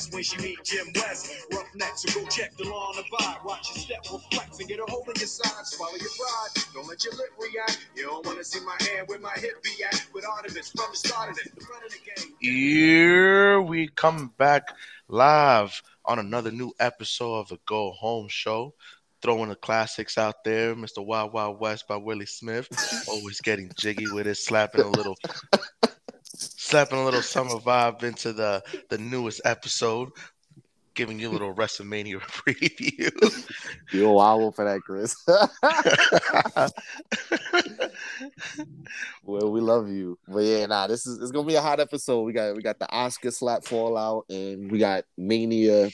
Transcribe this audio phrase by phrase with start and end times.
[0.00, 1.32] best when she meet Jim West.
[1.52, 3.44] Rough neck, so go check the law on the vibe.
[3.44, 5.66] Watch your step, reflex, and get a hold on your side.
[5.66, 7.78] Swallow your pride, don't let your lip react.
[7.94, 10.06] You don't wanna see my hand where my hip be at.
[10.14, 12.34] With Artemis from the start of it, the front of the game.
[12.40, 14.68] Here we come back
[15.08, 18.74] live on another new episode of the Go Home Show.
[19.22, 21.04] Throwing the classics out there, Mr.
[21.04, 22.68] Wild Wild West by Willie Smith.
[23.06, 25.14] Always getting jiggy with it, slapping a little,
[26.70, 30.10] slapping a little summer vibe into the the newest episode,
[30.94, 33.10] giving you a little WrestleMania preview.
[33.92, 35.16] You're wild for that, Chris.
[39.24, 42.22] well, we love you, but yeah, nah, this is it's gonna be a hot episode.
[42.22, 45.90] We got we got the Oscar slap fallout, and we got Mania,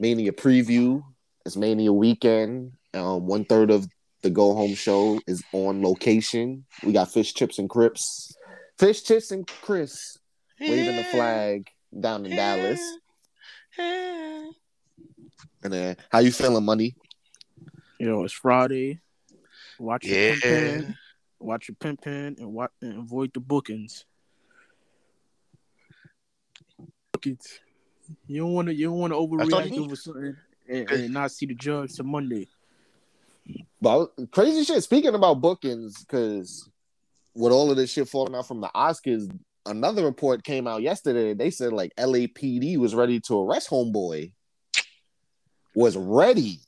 [0.00, 1.00] Mania preview.
[1.46, 2.72] It's Mania weekend.
[2.92, 3.86] Um, one third of
[4.22, 6.64] the Go Home show is on location.
[6.82, 8.32] We got Fish Chips and Chris,
[8.78, 10.18] Fish Chips and Chris
[10.60, 12.80] waving the flag down in Dallas.
[13.76, 14.50] Hey.
[15.62, 16.96] And then, how you feeling, money?
[17.98, 19.00] You know, it's Friday.
[19.78, 20.34] Watch your Yeah.
[20.34, 20.96] pimpin',
[21.38, 24.04] watch your pimpin', and watch and avoid the bookings.
[27.12, 27.60] Bookings.
[28.26, 28.74] You don't want to.
[28.74, 29.80] You don't want to overreact need.
[29.80, 30.36] over something
[30.68, 32.48] and, and not see the judge till Monday.
[33.80, 34.82] But crazy shit.
[34.82, 36.68] Speaking about bookings, because
[37.34, 39.30] with all of this shit falling out from the Oscars,
[39.66, 41.34] another report came out yesterday.
[41.34, 44.32] They said like LAPD was ready to arrest Homeboy.
[45.74, 46.58] Was ready.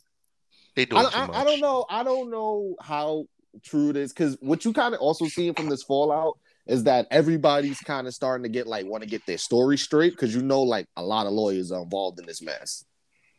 [0.76, 1.36] They doing I, too I, much.
[1.36, 1.86] I don't know.
[1.90, 3.26] I don't know how
[3.62, 7.06] true it is because what you kind of also seeing from this fallout is that
[7.10, 10.42] everybody's kind of starting to get like want to get their story straight because you
[10.42, 12.84] know like a lot of lawyers are involved in this mess.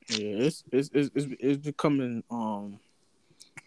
[0.10, 2.80] Yeah, it's it's it's, it's, it's becoming um.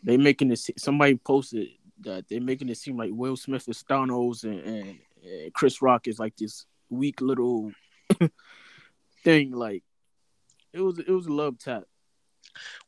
[0.05, 0.59] They making it.
[0.59, 1.69] se- Somebody posted
[2.03, 6.09] that they're making it seem like Will Smith is Thanos and, and, and Chris Rock
[6.09, 7.73] is like this weak little
[9.25, 9.53] thing.
[9.53, 9.83] Like
[10.73, 11.85] it was it was a love tap.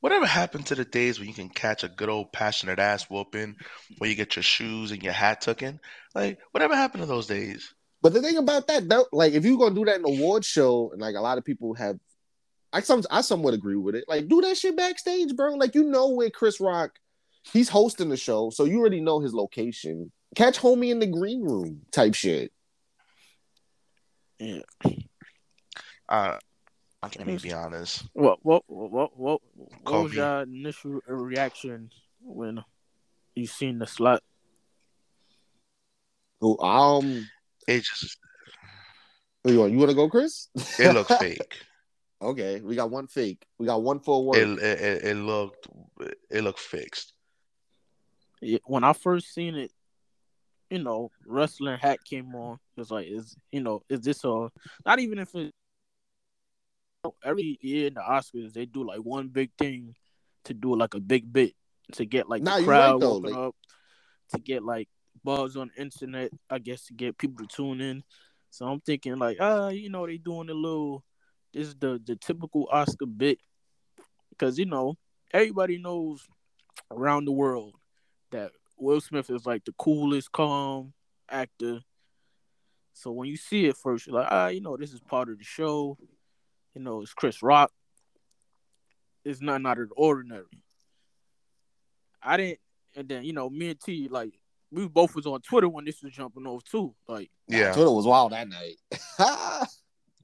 [0.00, 3.56] Whatever happened to the days when you can catch a good old passionate ass whooping,
[3.98, 5.79] where you get your shoes and your hat took in?
[6.14, 7.73] Like, whatever happened to those days?
[8.02, 10.45] But the thing about that, though, like if you're gonna do that in an award
[10.45, 11.98] show, and like a lot of people have,
[12.73, 14.05] I some I somewhat agree with it.
[14.08, 15.55] Like do that shit backstage, bro.
[15.55, 16.98] Like you know where Chris Rock,
[17.42, 20.12] he's hosting the show, so you already know his location.
[20.36, 22.52] Catch homie in the green room type shit.
[24.39, 24.62] Yeah.
[26.08, 26.39] Uh,
[27.02, 28.05] let me be honest.
[28.12, 30.17] What what what what what, what was Kobe.
[30.17, 31.90] your initial reaction
[32.23, 32.62] when
[33.34, 34.23] you seen the slot?
[36.40, 37.27] Who um,
[37.68, 38.18] It just
[39.45, 39.73] who you want?
[39.73, 40.48] You want to go, Chris?
[40.79, 41.58] it looks fake.
[42.23, 43.45] okay, we got one fake.
[43.58, 44.39] We got one for one.
[44.39, 45.68] It, it it- it looked
[46.30, 47.12] it looked fixed.
[48.64, 49.73] When I first seen it,
[50.70, 52.55] you know, wrestling hat came on.
[52.77, 54.48] It was like, is you know, is this a
[54.86, 55.52] not even if it
[57.24, 59.95] every year in the Oscars they do like one big thing
[60.45, 61.55] to do like a big bit
[61.92, 63.56] to get like Nah, the crowd right, like- up,
[64.34, 64.89] to get like
[65.24, 68.05] buzz on the internet, I guess to get people to tune in.
[68.50, 71.05] So I'm thinking like, ah, you know, they doing a little
[71.52, 73.39] this is the the typical Oscar bit
[74.30, 74.96] because you know
[75.33, 76.27] everybody knows
[76.90, 77.74] around the world
[78.30, 80.92] that Will Smith is like the coolest, calm
[81.29, 81.80] actor.
[82.92, 85.39] So when you see it first, you're like, ah, you know, this is part of
[85.39, 85.96] the show.
[86.74, 87.73] You know, it's Chris Rock.
[89.24, 90.45] It's not out of the ordinary.
[92.23, 92.61] I didn't,
[92.96, 94.33] and then you know, me and T like
[94.70, 96.95] we both was on Twitter when this was jumping off too.
[97.08, 98.77] Like, Yeah, Twitter was wild that night.
[99.18, 99.68] that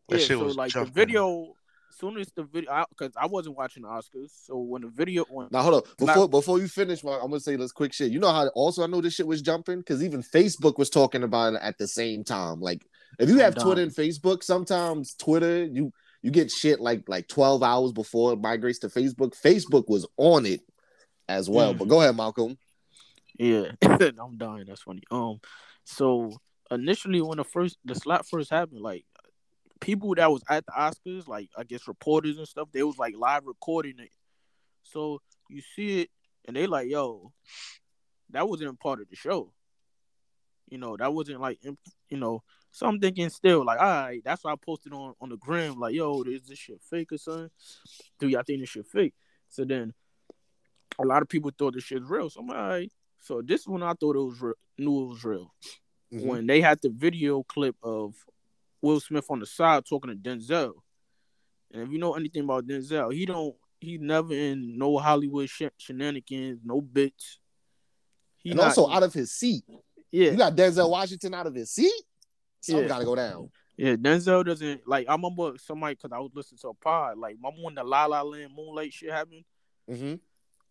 [0.08, 0.92] yeah, shit so was like jumping.
[0.92, 1.54] the video.
[1.98, 5.48] Soon as the video, because I, wasn't watching the Oscars, so when the video, when
[5.50, 5.82] Now hold on.
[6.00, 8.12] Not- Before before you finish, man, I'm gonna say this quick shit.
[8.12, 11.22] You know how also I know this shit was jumping because even Facebook was talking
[11.22, 12.60] about it at the same time.
[12.60, 12.84] Like
[13.18, 15.90] if you I'm have Twitter and Facebook, sometimes Twitter you
[16.22, 19.40] you get shit like like 12 hours before it migrates to Facebook.
[19.40, 20.60] Facebook was on it
[21.28, 21.72] as well.
[21.72, 21.78] Mm.
[21.78, 22.58] But go ahead, Malcolm.
[23.38, 24.64] Yeah, I'm dying.
[24.66, 25.02] That's funny.
[25.10, 25.40] Um,
[25.84, 26.32] so
[26.70, 29.04] initially when the first the slap first happened, like
[29.80, 33.14] people that was at the Oscars, like I guess reporters and stuff, they was like
[33.16, 34.10] live recording it.
[34.82, 36.10] So you see it,
[36.46, 37.32] and they like, yo,
[38.30, 39.52] that wasn't part of the show.
[40.68, 42.42] You know, that wasn't like, you know.
[42.72, 45.78] So I'm thinking still like, all right, that's why I posted on on the gram
[45.78, 47.50] like, yo, is this shit fake or something?
[48.18, 49.14] Do y'all think this shit fake?
[49.48, 49.94] So then
[50.98, 52.28] a lot of people thought this shit's real.
[52.30, 52.92] So I'm like, all right.
[53.20, 55.54] So this is when I thought it was re- knew it was real.
[56.12, 56.26] Mhm.
[56.26, 58.14] When they had the video clip of
[58.86, 60.72] Will Smith on the side talking to Denzel,
[61.72, 65.62] and if you know anything about Denzel, he don't he never in no Hollywood sh-
[65.78, 67.38] shenanigans, no bits.
[68.38, 69.64] He and not- also out of his seat.
[70.10, 71.92] yeah, You got Denzel Washington out of his seat.
[72.60, 72.88] Something Yeah.
[72.88, 73.50] gotta go down.
[73.76, 75.06] Yeah, Denzel doesn't like.
[75.08, 77.18] I remember somebody because I was listening to a pod.
[77.18, 79.44] Like, my when the La La Land Moonlight shit happened.
[79.90, 80.14] Mm-hmm.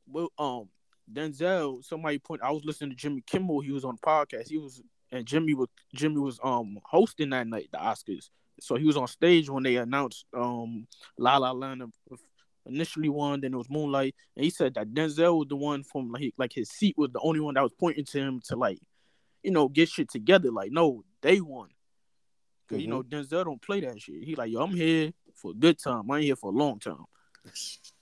[0.08, 0.70] Well, um,
[1.12, 1.84] Denzel.
[1.86, 2.42] Somebody point.
[2.42, 3.60] I was listening to Jimmy Kimmel.
[3.62, 4.48] He was on the podcast.
[4.50, 4.82] He was
[5.16, 8.30] and Jimmy was Jimmy was um hosting that night the Oscars.
[8.60, 11.84] So he was on stage when they announced um La La Land
[12.66, 16.12] initially won, then it was Moonlight, and he said that Denzel was the one from
[16.12, 18.80] like like his seat was the only one that was pointing to him to like,
[19.44, 20.52] you know, get shit together.
[20.52, 21.70] Like, no, they won.
[22.68, 23.16] because you know Mm-hmm.
[23.16, 24.24] Denzel don't play that shit.
[24.24, 26.10] He like, yo, I'm here for a good time.
[26.10, 27.06] I ain't here for a long time.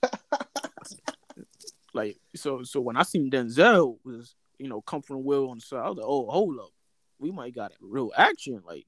[1.94, 5.78] like, so so when I seen Denzel was, you know, comforting Will on the side,
[5.84, 6.70] I was like, oh, hold up,
[7.18, 8.62] we might got real action.
[8.66, 8.86] Like,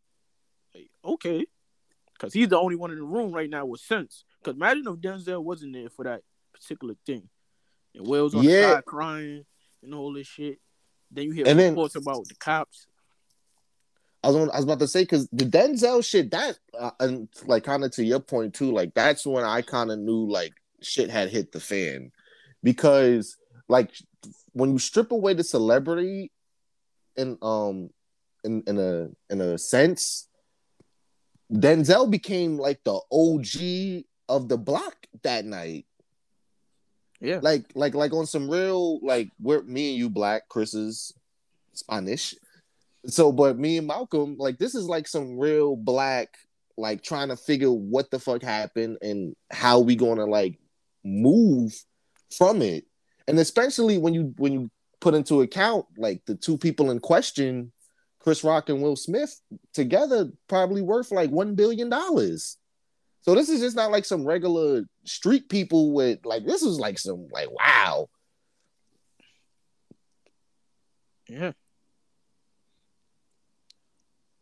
[0.74, 1.46] like okay,
[2.14, 4.24] because he's the only one in the room right now with sense.
[4.42, 7.28] Because imagine if Denzel wasn't there for that particular thing,
[7.94, 8.50] and Will's on Yeah.
[8.60, 9.44] the side crying
[9.82, 10.58] and all this shit.
[11.10, 12.86] Then you hear And then- reports about the cops.
[14.24, 17.62] I was, I was about to say because the Denzel shit that uh, and like
[17.62, 20.52] kind of to your point too, like that's when I kind of knew like
[20.82, 22.10] shit had hit the fan
[22.62, 23.36] because
[23.68, 23.92] like
[24.52, 26.32] when you strip away the celebrity
[27.16, 27.90] and um
[28.46, 30.28] in in a in a sense,
[31.52, 35.86] Denzel became like the OG of the block that night.
[37.20, 41.12] Yeah, Like like like on some real like we're me and you black, Chris is
[41.72, 42.34] Spanish.
[43.06, 46.36] So, but me and Malcolm, like this is like some real black,
[46.76, 50.58] like trying to figure what the fuck happened and how we gonna like
[51.04, 51.74] move
[52.36, 52.84] from it.
[53.28, 54.70] And especially when you when you
[55.00, 57.72] put into account like the two people in question,
[58.26, 59.40] Chris Rock and Will Smith
[59.72, 62.56] together probably worth like one billion dollars.
[63.20, 66.98] So this is just not like some regular street people with like this was like
[66.98, 68.08] some like wow.
[71.28, 71.52] yeah.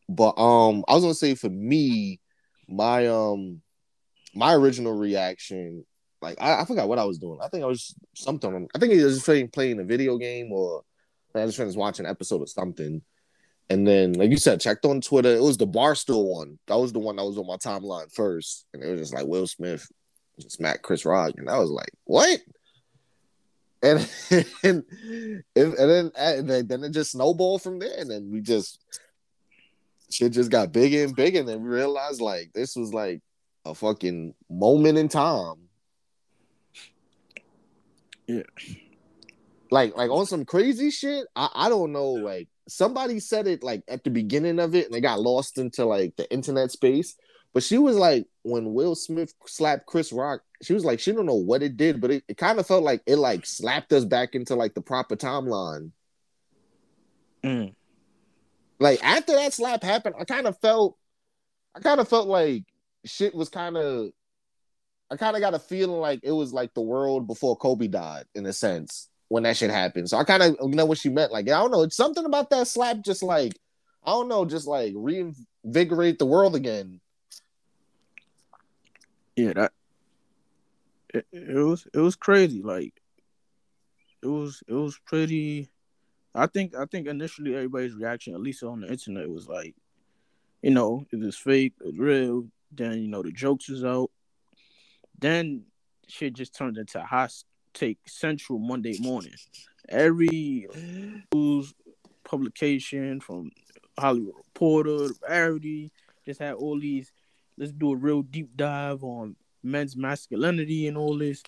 [0.09, 2.21] But um, I was gonna say for me,
[2.67, 3.61] my um,
[4.35, 5.85] my original reaction,
[6.23, 7.39] like I, I forgot what I was doing.
[7.43, 8.67] I think I was something.
[8.75, 10.85] I think I was just playing playing a video game or
[11.35, 13.03] I was finished watching an episode of something.
[13.71, 15.35] And then, like you said, checked on Twitter.
[15.35, 16.59] It was the Barstool one.
[16.67, 19.27] That was the one that was on my timeline first, and it was just like
[19.27, 19.87] Will Smith
[20.49, 22.41] smack Chris Rock, and I was like, "What?"
[23.83, 23.99] And
[24.63, 24.85] and,
[25.57, 28.81] and then eh, and then then it just snowballed from there, and then we just
[30.11, 33.23] shit just got bigger and bigger, and then we realized like this was like
[33.65, 35.57] a fucking moment in time.
[38.27, 38.43] Yeah.
[39.71, 41.27] Like like on some crazy shit.
[41.35, 42.11] I, I don't know.
[42.11, 45.85] Like somebody said it like at the beginning of it, and they got lost into
[45.85, 47.17] like the internet space.
[47.53, 51.27] But she was like, when Will Smith slapped Chris Rock, she was like, she don't
[51.27, 54.05] know what it did, but it, it kind of felt like it like slapped us
[54.05, 55.93] back into like the proper timeline.
[57.45, 57.75] Mm.
[58.81, 60.97] like after that slap happened, I kind of felt,
[61.77, 62.65] I kind of felt like
[63.05, 64.09] shit was kind of,
[65.11, 68.25] I kind of got a feeling like it was like the world before Kobe died
[68.35, 70.09] in a sense when that shit happened.
[70.09, 71.33] So I kind of know what she meant.
[71.33, 73.59] Like I don't know, it's something about that slap, just like
[74.05, 77.01] I don't know, just like reinvigorate the world again.
[79.37, 79.73] Yeah, that
[81.13, 82.63] it, it was it was crazy.
[82.63, 82.93] Like
[84.23, 85.71] it was it was pretty.
[86.35, 89.75] I think I think initially everybody's reaction, at least on the internet, was like,
[90.63, 92.47] you know, it was fake, it real.
[92.73, 94.11] Then you know the jokes was out.
[95.19, 95.65] Then
[96.09, 97.33] shit just turned into a hot
[97.75, 99.35] take central Monday morning.
[99.89, 100.67] Every
[101.33, 101.75] news
[102.25, 103.51] publication from
[103.99, 105.93] Hollywood Reporter, Variety,
[106.25, 107.13] just had all these.
[107.59, 111.43] Let's do a real deep dive on men's masculinity and all this.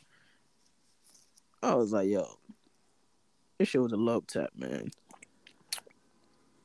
[1.63, 2.39] I was like, yo,
[3.59, 4.91] this shit was a love tap, man.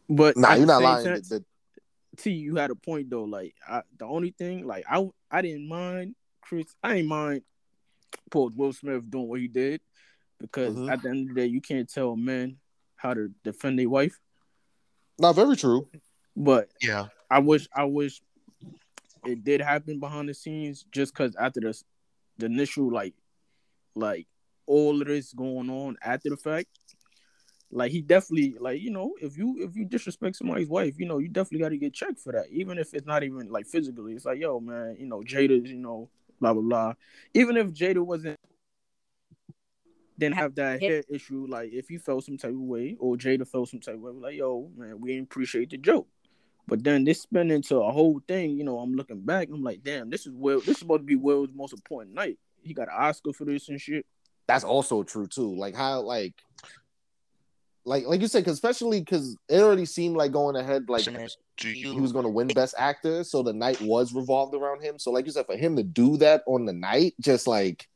[0.10, 1.06] But Nah, you're not lying.
[1.06, 1.46] The-
[2.18, 3.24] T, you had a point though.
[3.24, 6.66] Like I, the only thing, like I, I didn't mind Chris.
[6.84, 7.44] I didn't mind
[8.30, 9.82] Paul Will Smith doing what he did
[10.40, 10.92] because Mhm.
[10.92, 12.58] at the end of the day, you can't tell men
[12.96, 14.20] how to defend their wife.
[15.20, 15.88] not very true.
[16.36, 17.08] But Yeah.
[17.30, 18.22] I wish, I wish
[19.26, 21.80] it did happen behind the scenes, just because after the,
[22.38, 23.14] the initial like,
[23.96, 24.28] like
[24.66, 26.70] all of this going on after the fact.
[27.74, 31.20] Like he definitely like you know if you if you disrespect somebody's wife you know
[31.20, 34.14] you definitely got to get checked for that even if it's not even like physically
[34.14, 36.10] it's like yo man you know Jada's you know
[36.42, 36.94] blah blah blah.
[37.34, 38.38] Even if Jada wasn't
[40.18, 43.48] didn't have that hair issue like if he felt some type of way or Jada
[43.48, 46.08] felt some type of way like yo man we didn't appreciate the joke.
[46.68, 49.84] But then this spin into a whole thing you know I'm looking back I'm like
[49.84, 52.38] damn this is Will this is supposed to be Will's most important night.
[52.62, 54.06] He got an Oscar for this and shit.
[54.48, 55.56] That's also true too.
[55.56, 56.34] Like how like
[57.84, 61.06] like like you said, cause especially because it already seemed like going ahead, like
[61.58, 64.84] do you he was going to win Best Actor, so the night was revolved around
[64.84, 65.00] him.
[65.00, 67.88] So, like you said, for him to do that on the night, just like,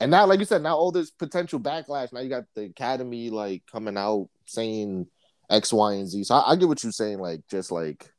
[0.00, 2.12] and now, like you said, now all this potential backlash.
[2.12, 5.06] Now you got the Academy like coming out saying
[5.50, 6.24] X, Y, and Z.
[6.24, 8.10] So I, I get what you're saying, like just like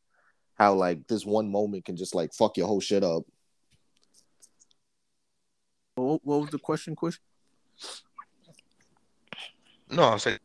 [0.59, 3.23] how like this one moment can just like fuck your whole shit up.
[5.95, 6.95] What, what was the question?
[6.95, 7.23] Question.
[9.89, 10.03] no?
[10.03, 10.37] I'll say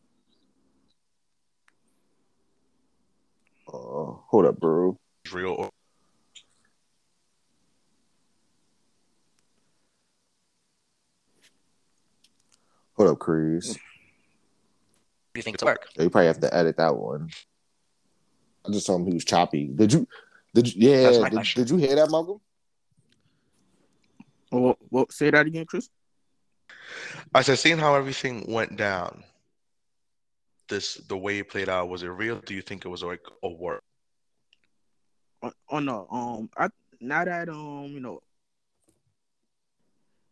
[3.71, 4.97] Uh, hold up, bro.
[5.23, 5.69] it's real.
[12.95, 13.73] Hold up, Chris.
[13.73, 13.79] do
[15.35, 15.87] you think it's work?
[15.95, 17.29] Yeah, you probably have to edit that one.
[18.65, 19.67] I just saw him; he was choppy.
[19.67, 20.07] Did you?
[20.55, 20.89] Did you?
[20.89, 21.29] Yeah.
[21.29, 22.41] Did, did you hear that, Malcolm?
[24.49, 25.11] What, what?
[25.11, 25.89] Say that again, Chris.
[27.35, 29.23] I said, seeing how everything went down,
[30.69, 32.39] this the way it played out, was it real?
[32.39, 33.83] Do you think it was like a work?
[35.41, 36.07] Oh, oh no.
[36.09, 36.69] Um, I
[37.01, 38.21] now that um, you know,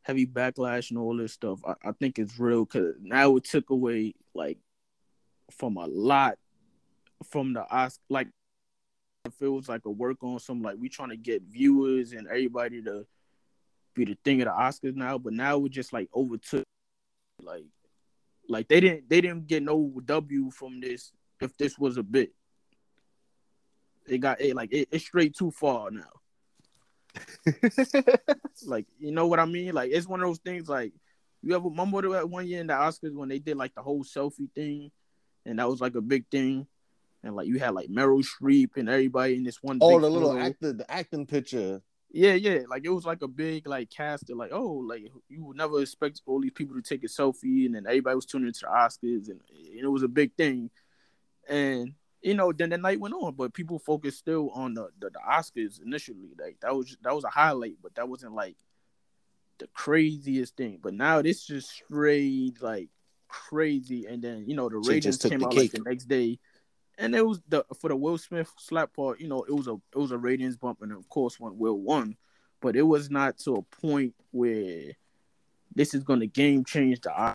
[0.03, 3.70] heavy backlash and all this stuff, I, I think it's real because now it took
[3.70, 4.58] away like
[5.51, 6.38] from a lot
[7.29, 8.01] from the Oscar.
[8.10, 8.27] Like,
[9.25, 12.82] it was like a work on some like we trying to get viewers and everybody
[12.84, 13.06] to
[13.94, 16.63] be the thing of the Oscars now, but now it just like overtook
[17.41, 17.65] like
[18.50, 21.12] like they didn't they didn't get no W from this
[21.42, 22.34] if this was a bit.
[24.08, 26.04] It got it like it, it's straight too far now.
[28.66, 29.74] Like you know what I mean?
[29.74, 30.92] Like it's one of those things like
[31.44, 34.04] you ever remember that one year in the Oscars when they did like the whole
[34.04, 34.92] selfie thing,
[35.46, 36.66] and that was like a big thing,
[37.24, 39.77] and like you had like Meryl Streep and everybody in this one.
[39.82, 41.82] Oh, the little actor, the acting picture.
[42.09, 42.59] Yeah, yeah.
[42.69, 45.81] Like it was like a big like cast of like, oh, like you would never
[45.81, 48.67] expect all these people to take a selfie, and then everybody was tuning into the
[48.67, 50.69] Oscars, and it was a big thing.
[51.49, 55.09] And you know, then the night went on, but people focused still on the, the,
[55.09, 56.33] the Oscars initially.
[56.39, 58.55] Like that was that was a highlight, but that wasn't like
[59.59, 60.79] the craziest thing.
[60.81, 62.89] But now this just straight like
[63.27, 65.73] crazy, and then you know the ratings came out cake.
[65.73, 66.39] like the next day,
[66.98, 69.20] and it was the for the Will Smith slap part.
[69.20, 71.80] You know, it was a it was a ratings bump, and of course when Will
[71.80, 72.16] won,
[72.62, 74.94] but it was not to a point where
[75.75, 77.12] this is going to game change the.
[77.13, 77.34] I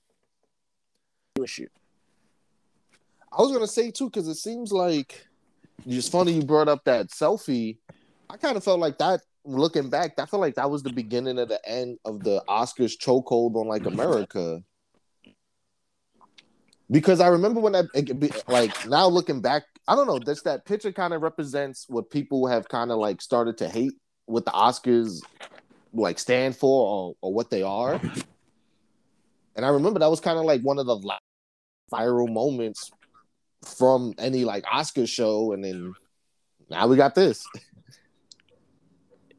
[3.38, 5.26] was gonna say too, because it seems like
[5.86, 7.78] it's funny you brought up that selfie.
[8.28, 11.38] I kind of felt like that looking back, I felt like that was the beginning
[11.38, 14.62] of the end of the Oscars chokehold on like America.
[16.92, 20.92] Because I remember when be- like now looking back, I don't know, this that picture
[20.92, 23.94] kind of represents what people have kind of like started to hate
[24.26, 25.22] what the Oscars
[25.94, 27.98] like stand for or, or what they are.
[29.56, 30.98] And I remember that was kind of like one of the
[31.90, 32.90] viral moments
[33.64, 35.94] from any like Oscar show, and then
[36.68, 37.46] now we got this.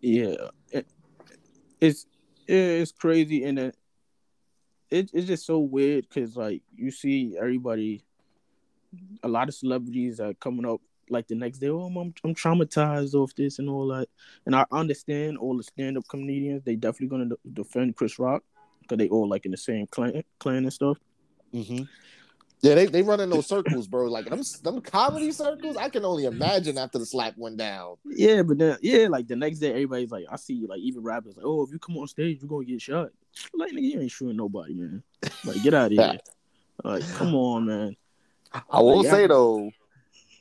[0.02, 0.36] Yeah,
[0.72, 0.88] it,
[1.80, 2.08] it's
[2.48, 3.78] it's crazy, and it,
[4.94, 8.04] it it's just so weird because like you see everybody,
[9.24, 11.70] a lot of celebrities are coming up like the next day.
[11.70, 14.08] Oh, I'm I'm traumatized off this and all that,
[14.46, 16.64] and I understand all the stand up comedians.
[16.64, 18.44] They definitely gonna de- defend Chris Rock
[18.82, 20.98] because they all like in the same clan clan and stuff.
[21.54, 21.84] Mm-hmm.
[22.62, 24.06] Yeah, they they run in those circles, bro.
[24.06, 25.76] Like them them comedy circles.
[25.76, 27.96] I can only imagine after the slap went down.
[28.06, 31.36] Yeah, but then yeah, like the next day, everybody's like, I see like even rappers
[31.36, 33.10] like, oh, if you come on stage, you're gonna get shot.
[33.54, 35.04] Like nigga, you ain't shooting nobody, man.
[35.44, 36.18] Like get out of here.
[36.84, 37.96] Like come on, man.
[38.70, 39.12] I will Yeah.
[39.12, 39.72] say though,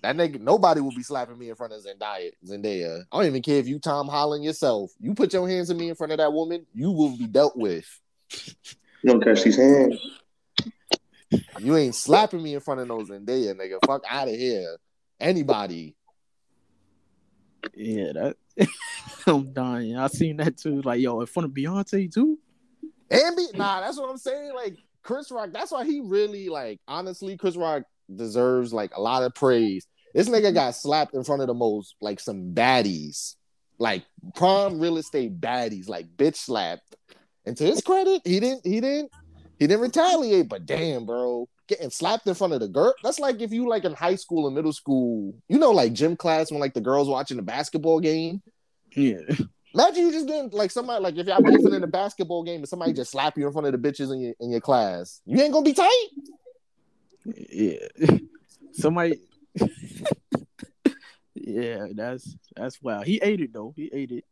[0.02, 2.30] that nigga nobody will be slapping me in front of Zendaya.
[2.44, 3.04] Zendaya.
[3.12, 4.90] I don't even care if you Tom Holland yourself.
[4.98, 7.56] You put your hands on me in front of that woman, you will be dealt
[7.56, 7.86] with.
[9.02, 10.00] You don't catch these hands.
[11.58, 13.78] You ain't slapping me in front of no Zendaya, nigga.
[13.86, 14.78] Fuck out of here.
[15.20, 15.94] Anybody.
[17.74, 18.36] Yeah, that
[19.26, 19.96] I'm dying.
[19.96, 20.82] I seen that too.
[20.82, 22.38] Like yo, in front of Beyonce too.
[23.12, 24.54] And be nah, that's what I'm saying.
[24.54, 27.82] Like Chris Rock, that's why he really like honestly, Chris Rock
[28.14, 29.86] deserves like a lot of praise.
[30.14, 30.54] This nigga mm-hmm.
[30.54, 33.36] got slapped in front of the most like some baddies,
[33.78, 34.04] like
[34.34, 36.96] prime real estate baddies, like bitch slapped.
[37.44, 39.10] And to his credit, he didn't he didn't
[39.58, 42.94] he didn't retaliate, but damn, bro, getting slapped in front of the girl.
[43.02, 46.16] That's like if you like in high school and middle school, you know, like gym
[46.16, 48.42] class when like the girls watching the basketball game.
[48.94, 49.20] Yeah,
[49.74, 52.68] Imagine you just getting like somebody like if y'all beefing in a basketball game and
[52.68, 55.20] somebody just slap you in front of the bitches in your in your class.
[55.24, 56.08] You ain't gonna be tight.
[57.24, 57.78] yeah.
[58.72, 59.20] Somebody.
[61.34, 63.02] yeah, that's that's wow.
[63.02, 63.74] He ate it though.
[63.76, 64.24] He ate it.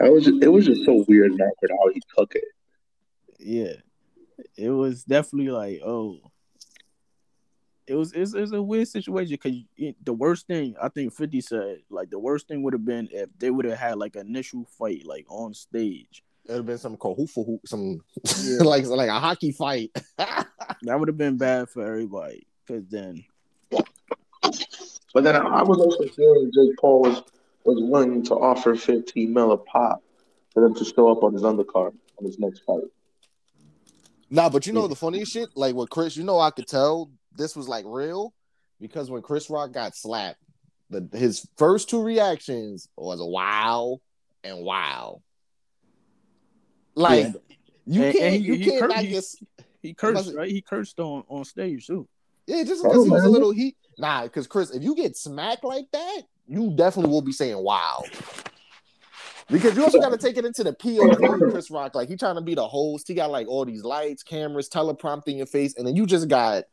[0.00, 2.44] I was it was just so weird and awkward how he took it.
[3.38, 3.74] Yeah,
[4.56, 6.18] it was definitely like oh.
[7.86, 11.78] It was it's, it's a weird situation because the worst thing I think Fifty said
[11.90, 14.64] like the worst thing would have been if they would have had like an initial
[14.78, 16.22] fight like on stage.
[16.46, 18.00] It'd have been some kohufu, hoop, some
[18.42, 18.58] Yeah.
[18.62, 19.90] like like a hockey fight.
[20.82, 23.24] That would have been bad for everybody because then
[23.70, 27.22] But then I was also hearing Jake Paul was
[27.64, 30.02] was willing to offer 15 mil a pop
[30.52, 32.82] for them to show up on his undercard on his next fight.
[34.30, 34.88] nah, but you know Yeah.
[34.88, 38.32] the funniest shit, like with Chris, you know I could tell this was like real
[38.80, 40.38] because when Chris Rock got slapped,
[40.90, 43.98] the his first two reactions was wow
[44.42, 45.20] and wow.
[46.94, 47.34] Like
[47.86, 49.24] you And- can't and he- you he can't cur- not he- get
[49.82, 50.50] he cursed to- right.
[50.50, 52.08] He cursed on on stage too.
[52.46, 53.76] Yeah, just Oh, he was a little heat.
[53.98, 58.02] Nah, because Chris, if you get smacked like that, you definitely will be saying wow.
[59.50, 61.94] Because you also got to take it into the POV Chris Rock.
[61.94, 63.06] Like he trying to be the host.
[63.08, 66.28] He got like all these lights, cameras, teleprompter in your face, and then you just
[66.28, 66.64] got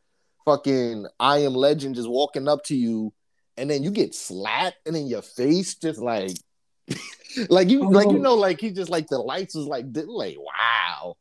[0.44, 3.12] fucking I am legend just walking up to you,
[3.56, 6.36] and then you get slapped, and then your face just like,
[7.48, 11.16] like you, like you know, like he just like the lights was like, like wow.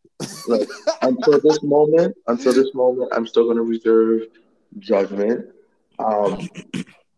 [0.48, 0.70] Look,
[1.02, 4.28] until this moment, until this moment, I'm still going to reserve
[4.80, 5.48] judgment.
[6.00, 6.50] Um,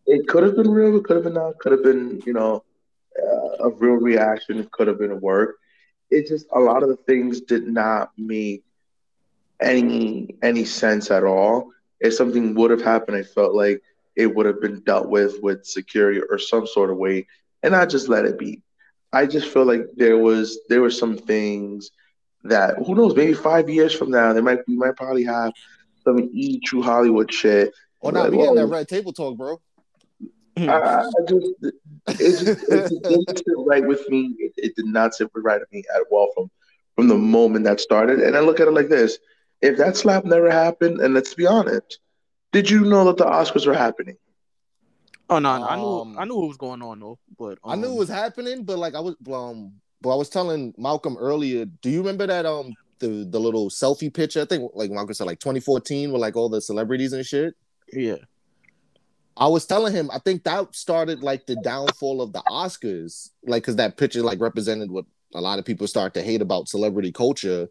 [0.06, 0.96] it could have been real.
[0.96, 1.58] It could have been not.
[1.58, 2.64] Could have been, you know,
[3.22, 4.58] uh, a real reaction.
[4.58, 5.56] It could have been a work.
[6.10, 8.64] It just a lot of the things did not make
[9.60, 11.70] any any sense at all.
[12.04, 13.82] If something would have happened, I felt like
[14.14, 17.26] it would have been dealt with with security or some sort of way,
[17.62, 18.62] and not just let it be.
[19.12, 21.90] I just feel like there was there were some things
[22.44, 25.52] that who knows maybe five years from now they might we might probably have
[26.04, 27.72] some e true Hollywood shit.
[28.02, 28.72] Oh no, Like, we getting that whoa.
[28.72, 29.60] red table talk, bro.
[30.56, 34.36] I, I I just it just it just didn't sit right with me.
[34.38, 36.50] It, it did not sit right with me at all from
[36.96, 38.20] from the moment that started.
[38.20, 39.18] And I look at it like this:
[39.60, 41.98] if that slap never happened, and let's be honest,
[42.52, 44.16] did you know that the Oscars were happening?
[45.30, 47.76] Oh no, no, I knew Um, I knew what was going on though, but I
[47.76, 51.16] knew it um, was happening, but like I was um but I was telling Malcolm
[51.18, 54.42] earlier, do you remember that um the the little selfie picture?
[54.42, 57.54] I think like Malcolm said like 2014 with like all the celebrities and shit.
[57.92, 58.16] yeah.
[59.36, 63.62] I was telling him I think that started like the downfall of the Oscars, like
[63.62, 67.10] because that picture like represented what a lot of people start to hate about celebrity
[67.10, 67.66] culture.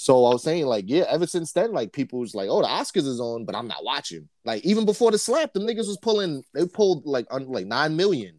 [0.00, 2.68] So I was saying like yeah, ever since then like people was like oh the
[2.68, 4.30] Oscars is on, but I'm not watching.
[4.46, 7.94] Like even before the slap, the niggas was pulling they pulled like un, like nine
[7.96, 8.36] million.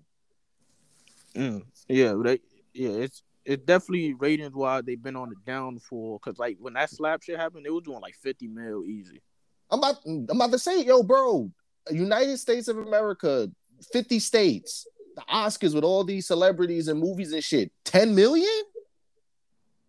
[1.35, 2.39] Mm, yeah, they
[2.73, 6.89] yeah, it's it's definitely ratings wise they've been on the downfall because like when that
[6.89, 9.21] slap shit happened, they was doing like fifty mil easy.
[9.69, 11.51] I'm about, I'm about to say, yo, bro,
[11.91, 13.51] United States of America,
[13.93, 18.63] 50 states, the Oscars with all these celebrities and movies and shit, 10 million?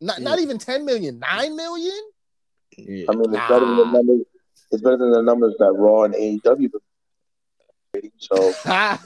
[0.03, 2.01] Not, not even 10 million, 9 million?
[2.77, 4.21] Yeah, I mean, it's better than the numbers.
[4.73, 6.71] It's better than the numbers that Raw and AEW.
[7.93, 8.99] been So I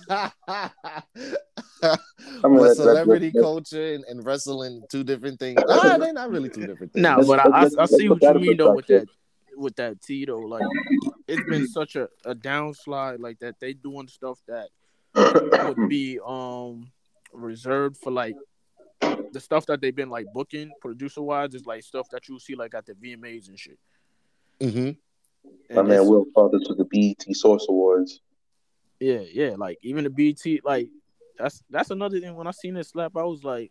[1.83, 5.61] mean, but that's- celebrity that's- culture and, and wrestling, two different things.
[5.69, 7.03] Ah, they're not really two different things.
[7.03, 9.07] Nah, but I, I, I see what you mean though with that
[9.57, 10.39] with that Tito.
[10.39, 10.63] Like
[11.29, 13.57] it's been such a, a downslide like that.
[13.61, 14.69] They doing stuff that
[15.15, 16.91] would be um
[17.33, 18.37] reserved for like
[19.01, 22.55] the stuff that they've been like booking producer wise is like stuff that you see
[22.55, 23.79] like at the VMAs and shit.
[24.61, 25.75] Mm-hmm.
[25.75, 28.21] My And man Will thought this was the BET Source Awards.
[29.01, 29.55] Yeah, yeah.
[29.57, 30.89] Like even the BT, like
[31.39, 32.35] that's that's another thing.
[32.35, 33.71] When I seen this slap, I was like,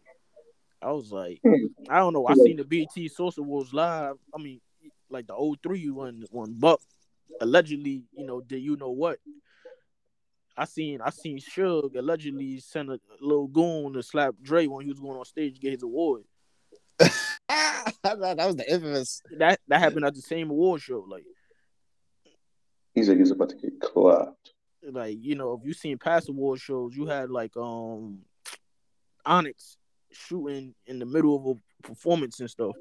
[0.81, 1.41] I was like,
[1.89, 2.27] I don't know.
[2.27, 4.15] I seen the BT Source Awards live.
[4.33, 4.61] I mean,
[5.09, 6.81] like the 03 when when Buck
[7.41, 9.19] allegedly, you know, did you know what?
[10.57, 14.91] I seen I seen Suge allegedly send a little goon to slap Dre when he
[14.91, 16.23] was going on stage to get his award.
[18.03, 19.21] That, that was the infamous.
[19.37, 21.05] That that happened at the same award show.
[21.07, 21.23] Like
[22.93, 24.53] He's like he's about to get clapped.
[24.83, 28.19] like you know, if you seen past award shows, you had like um
[29.25, 29.77] Onyx
[30.11, 32.75] shooting in the middle of a performance and stuff.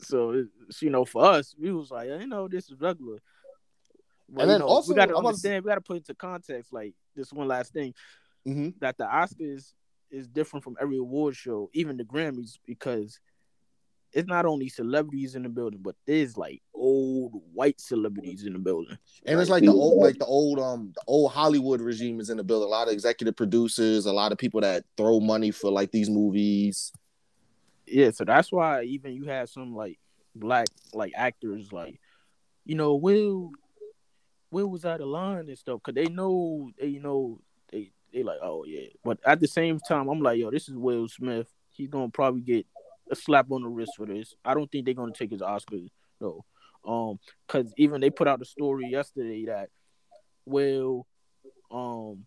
[0.00, 3.18] So it's, you know, for us, we was like, you know, this is regular.
[4.32, 6.72] But, And then know, also, we gotta I was- understand, we gotta put into context,
[6.72, 7.94] like this one last thing,
[8.46, 8.78] Mhm.
[8.80, 9.72] that the Oscars
[10.10, 13.18] is different from every award show, even the Grammys, because
[14.12, 18.58] it's not only celebrities in the building, but there's like old white celebrities in the
[18.58, 18.98] building.
[19.24, 22.36] And it's like the old, like the old, um, the old Hollywood regime is in
[22.36, 22.66] the building.
[22.66, 26.10] A lot of executive producers, a lot of people that throw money for like these
[26.10, 26.92] movies.
[27.86, 29.98] Yeah, so that's why even you have some like
[30.34, 32.00] black like actors like,
[32.64, 33.50] you know, Will
[34.50, 38.22] Will was out of line and stuff because they know they you know they they
[38.22, 41.48] like oh yeah, but at the same time I'm like yo this is Will Smith
[41.70, 42.66] he's gonna probably get
[43.10, 44.34] a slap on the wrist for this.
[44.44, 45.78] I don't think they're gonna take his Oscar
[46.20, 46.44] though.
[46.84, 49.68] Um, because even they put out a story yesterday that
[50.46, 51.06] Will,
[51.70, 52.24] um,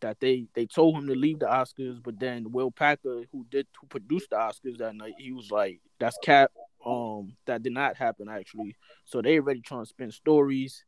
[0.00, 3.66] that they they told him to leave the Oscars, but then Will Packer, who did
[3.80, 6.50] who produced the Oscars that night, he was like, "That's cap."
[6.84, 8.76] Um, that did not happen actually.
[9.04, 10.84] So they already trying to spin stories,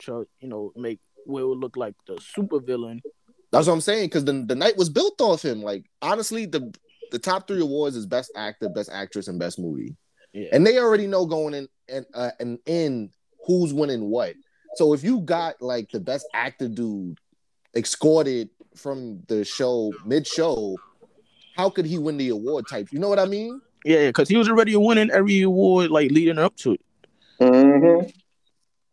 [0.00, 3.02] to you know make Will look like the super villain.
[3.50, 4.06] That's what I'm saying.
[4.06, 5.62] Because the the night was built off him.
[5.62, 6.72] Like honestly, the
[7.10, 9.96] the top three awards is best actor, best actress, and best movie.
[10.32, 10.48] Yeah.
[10.52, 13.10] And they already know going in and uh, and in
[13.46, 14.34] who's winning what.
[14.74, 17.18] So if you got like the best actor dude
[17.74, 20.76] escorted from the show mid show,
[21.56, 22.88] how could he win the award type?
[22.92, 23.60] You know what I mean?
[23.84, 26.80] Yeah, because he was already winning every award like leading up to it.
[27.40, 28.10] Mm-hmm.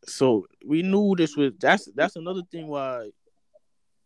[0.07, 3.09] So we knew this was that's that's another thing why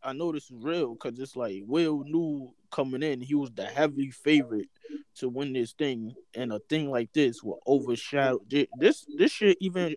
[0.04, 3.66] I know this is real because it's like Will knew coming in he was the
[3.66, 4.70] heavy favorite
[5.16, 8.40] to win this thing, and a thing like this will overshadow
[8.80, 9.06] this.
[9.18, 9.96] This shit even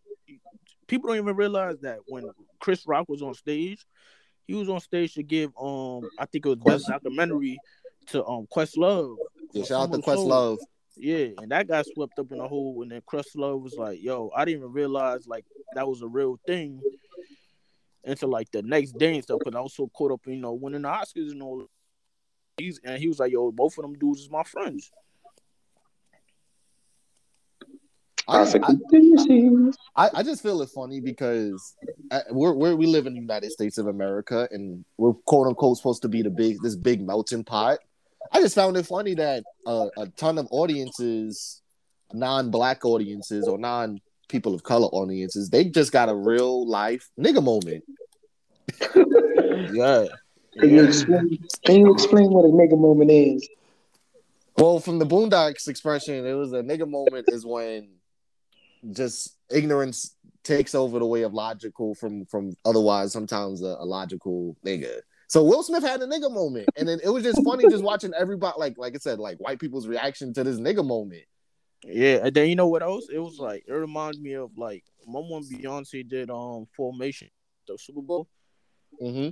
[0.86, 2.24] people don't even realize that when
[2.58, 3.84] Chris Rock was on stage,
[4.46, 7.58] he was on stage to give um I think it was best documentary
[8.08, 9.16] to um Questlove.
[9.52, 10.58] Yeah, shout out to Summer Soul.
[10.90, 11.02] Questlove.
[11.02, 14.30] Yeah, and that got swept up in a hole, and then Questlove was like, "Yo,
[14.34, 16.80] I didn't even realize like that was a real thing."
[18.04, 20.40] Until like the next day and stuff, because I was so caught up, in, you
[20.40, 21.66] know, winning the Oscars and all.
[22.56, 24.90] He's and he was like, "Yo, both of them dudes is my friends."
[28.28, 28.74] I, I.
[29.96, 31.74] I, I just feel it funny because
[32.12, 35.78] uh, we're, we're we live in the United States of America and we're quote unquote
[35.78, 37.80] supposed to be the big this big melting pot.
[38.32, 41.62] I just found it funny that uh, a ton of audiences,
[42.12, 47.42] non-black audiences or non people of color audiences, they just got a real life nigga
[47.42, 47.84] moment.
[49.72, 50.06] Yeah,
[50.58, 51.38] Can you explain?
[51.64, 53.48] Can you explain what a nigga moment is?
[54.56, 57.88] Well, from the Boondocks expression, it was a nigga moment is when
[58.92, 64.56] just ignorance takes over the way of logical from from otherwise sometimes a, a logical
[64.64, 65.00] nigga.
[65.30, 68.12] So Will Smith had a nigga moment, and then it was just funny just watching
[68.18, 71.22] everybody like like I said like white people's reaction to this nigga moment.
[71.84, 72.18] yeah.
[72.24, 73.06] And then you know what else?
[73.12, 77.28] It was like it reminded me of like when Beyonce did um Formation,
[77.68, 78.28] the Super Bowl.
[79.00, 79.28] Mm-hmm.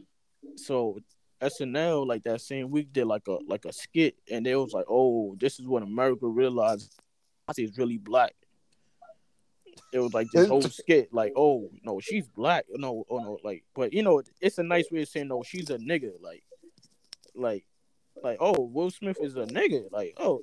[0.54, 1.00] so
[1.42, 4.86] SNL like that same week did like a like a skit and they was like,
[4.88, 6.94] oh, this is what America realized
[7.50, 8.36] Beyonce is really black.
[9.92, 12.66] It was like this whole skit, like, oh no, she's black.
[12.70, 15.70] No, oh no, like, but you know, it's a nice way of saying no, she's
[15.70, 16.12] a nigga.
[16.20, 16.44] Like,
[17.34, 17.64] like,
[18.22, 19.90] like, oh, Will Smith is a nigga.
[19.90, 20.42] Like, oh,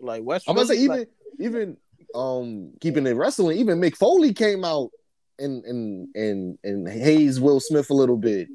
[0.00, 0.48] like West.
[0.48, 1.76] I'm gonna say even like, even
[2.14, 4.90] um keeping it wrestling, even Mick Foley came out
[5.38, 8.48] and and and and haze Will Smith a little bit.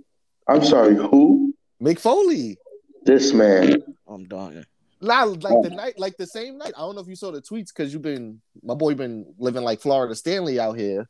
[0.47, 1.53] I'm sorry, who?
[1.81, 2.57] Mick Foley.
[3.03, 3.83] This man.
[4.07, 4.65] I'm dying.
[5.01, 6.73] Not like the night, like the same night.
[6.77, 9.63] I don't know if you saw the tweets because you've been my boy been living
[9.63, 11.09] like Florida Stanley out here.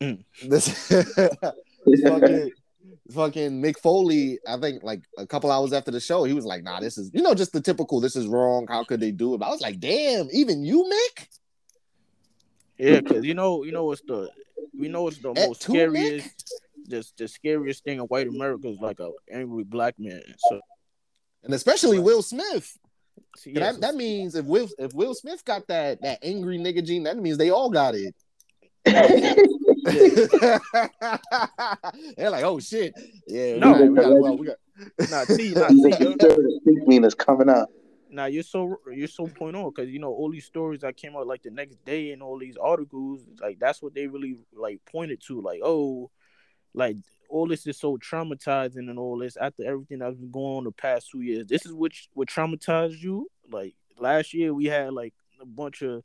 [0.00, 0.24] Mm.
[0.48, 0.88] This
[2.04, 2.50] fucking
[3.12, 6.62] fucking Mick Foley, I think like a couple hours after the show, he was like,
[6.62, 8.66] nah, this is you know, just the typical this is wrong.
[8.68, 9.42] How could they do it?
[9.42, 11.26] I was like, damn, even you, Mick?
[12.78, 14.30] Yeah, because you know, you know, what's the
[14.78, 16.60] we know it's the At most two, scariest.
[16.86, 20.22] The, the scariest thing in white America is like a angry black man.
[20.50, 20.60] So
[21.44, 22.76] And especially Will Smith.
[23.36, 27.04] See, that, that means if Will if Will Smith got that that angry nigga gene,
[27.04, 28.14] that means they all got it.
[32.16, 32.94] They're like, oh shit,
[33.26, 33.56] yeah.
[33.56, 33.72] No.
[33.72, 34.56] we got, we got, we got,
[35.10, 36.36] Nah, T, nah, T, yo,
[36.86, 37.68] mean is coming out.
[38.10, 41.16] nah, you're so you're so point on because you know all these stories that came
[41.16, 44.80] out like the next day and all these articles, like that's what they really like
[44.90, 46.10] pointed to, like oh,
[46.74, 46.96] like
[47.32, 50.70] all this is so traumatizing and all this after everything that's been going on the
[50.70, 51.46] past two years.
[51.46, 53.28] This is what what traumatized you.
[53.50, 56.04] Like last year we had like a bunch of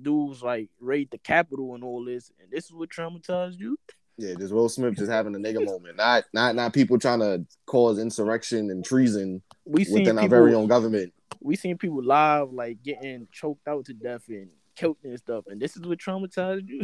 [0.00, 3.76] dudes like raid the Capitol and all this, and this is what traumatized you.
[4.16, 7.44] yeah, just Will Smith just having a nigga moment, not not not people trying to
[7.66, 11.12] cause insurrection and treason We within our very own government.
[11.40, 15.60] we seen people live like getting choked out to death and killed and stuff, and
[15.60, 16.82] this is what traumatized you.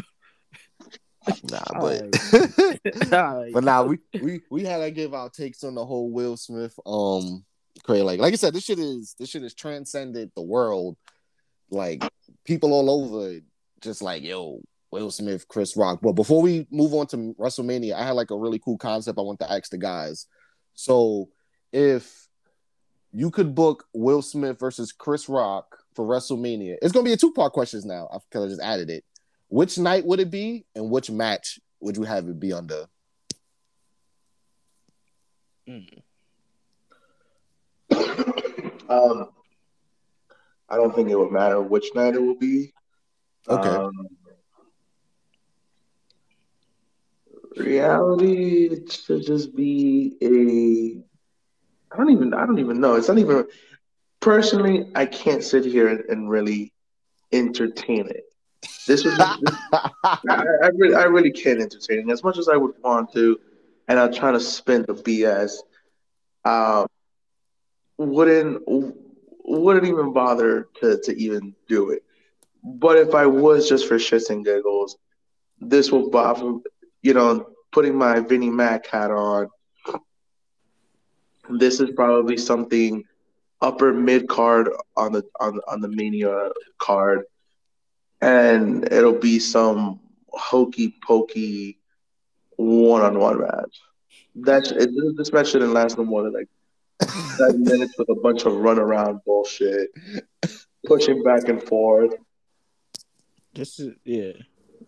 [1.50, 2.10] Nah, but
[3.52, 6.78] but now we we we had to give our takes on the whole Will Smith
[6.87, 7.44] um
[7.82, 8.02] crazy.
[8.02, 10.96] Like like I said, this shit is this shit has transcended the world.
[11.70, 12.04] Like
[12.44, 13.40] people all over
[13.80, 14.60] just like yo
[14.90, 16.00] Will Smith, Chris Rock.
[16.02, 19.22] But before we move on to WrestleMania, I had like a really cool concept I
[19.22, 20.26] want to ask the guys.
[20.74, 21.30] So
[21.72, 22.28] if
[23.12, 27.32] you could book Will Smith versus Chris Rock for WrestleMania, it's gonna be a two
[27.32, 29.04] part questions now because I just added it.
[29.48, 32.87] Which night would it be, and which match would you have it be under?
[38.88, 39.30] Um,
[40.68, 42.72] I don't think it would matter which night it will be.
[43.48, 43.68] Okay.
[43.68, 43.92] Um,
[47.57, 52.94] reality it should just be a I don't even I don't even know.
[52.94, 53.46] It's not even
[54.20, 56.72] personally I can't sit here and, and really
[57.33, 58.24] entertain it.
[58.87, 59.14] This was
[60.05, 63.38] I, I really I really can't entertain it as much as I would want to,
[63.88, 65.59] and I'm trying to spin the BS.
[66.44, 66.87] Um,
[67.98, 68.62] wouldn't
[69.44, 72.03] wouldn't even bother to to even do it.
[72.62, 74.96] But if I was just for shits and giggles,
[75.61, 76.59] this will bother
[77.05, 79.48] you know, putting my Vinnie Mac hat on,
[81.50, 83.05] this is probably something
[83.61, 86.48] upper mid card on the on on the Mania
[86.79, 87.24] card,
[88.24, 90.00] and it'll be some
[90.32, 91.78] hokey pokey
[92.56, 93.80] one on one match.
[94.34, 96.48] That's it, this match shouldn't last no more than like
[97.37, 99.90] seven minutes with a bunch of run around bullshit,
[100.87, 102.14] pushing back and forth.
[103.52, 104.32] This is yeah.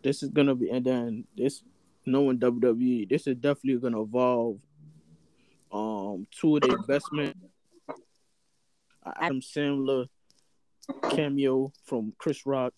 [0.02, 1.62] This is gonna be and then this
[2.06, 4.58] knowing WWE, this is definitely gonna evolve.
[5.70, 7.34] Um, two of their best men,
[9.04, 10.06] Adam Sandler
[11.10, 12.72] cameo from Chris Rock,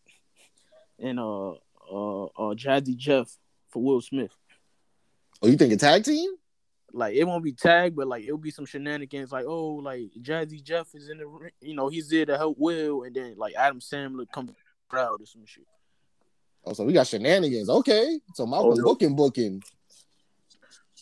[0.98, 3.36] and uh uh uh Jazzy Jeff
[3.70, 4.32] for Will Smith.
[5.42, 6.30] Oh, you think a tag team?
[6.92, 9.30] Like it won't be tagged, but like it'll be some shenanigans.
[9.30, 12.56] Like oh, like Jazzy Jeff is in the ring, you know, he's there to help
[12.58, 14.52] Will, and then like Adam Sandler comes
[14.88, 15.66] crowd or some shit.
[16.64, 17.68] Oh, so we got shenanigans.
[17.68, 18.84] Okay, so my Oh, no.
[18.84, 19.62] booking, booking.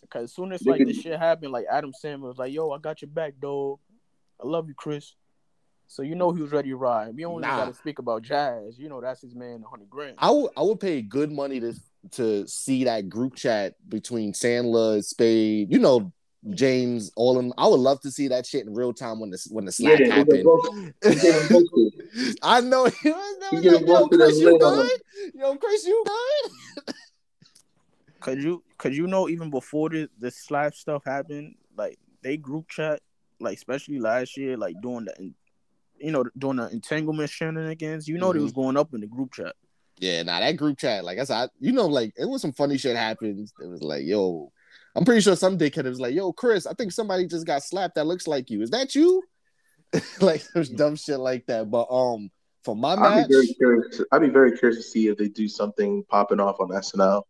[0.03, 2.79] Because as soon as like this shit happened, like Adam Sandler was like, "Yo, I
[2.79, 3.79] got your back, dog.
[4.43, 5.15] I love you, Chris."
[5.89, 7.15] So you know he was ready to ride.
[7.15, 7.57] We only Nah.
[7.59, 8.79] got to speak about Jazz.
[8.79, 10.15] You know that's his man, hundred grand.
[10.19, 11.75] I would I would pay good money to
[12.13, 16.13] to see that group chat between Sandler, Spade, you know,
[16.51, 17.53] James, all of them.
[17.59, 19.99] I would love to see that shit in real time when the when the slap
[20.01, 20.45] Yeah, happened.
[21.09, 21.93] he getting roasted.
[22.43, 24.91] I know he was He like, yo, Chris, you lit good?
[25.35, 26.53] Yo, Chris, you good?
[28.21, 32.69] Cause you, cause you know, even before the the slap stuff happened, like they group
[32.69, 33.01] chat,
[33.41, 35.33] like especially last year, like doing the,
[35.99, 38.09] you know, doing the entanglement shenanigans.
[38.09, 39.55] You know, they was going up in the group chat.
[39.99, 42.77] Yeah, nah, that group chat, like I said, you know, like it was some funny
[42.77, 43.53] shit happens.
[43.61, 44.53] It was like, yo,
[44.95, 47.95] I'm pretty sure some dickhead was like, yo, Chris, I think somebody just got slapped
[47.95, 48.63] that looks like you.
[48.63, 49.23] Is that you?
[50.21, 51.71] like there's dumb shit like that.
[51.71, 52.31] But um,
[52.65, 54.03] for my I'd be very curious.
[54.13, 57.23] I'd be very curious to see if they do something popping off on SNL.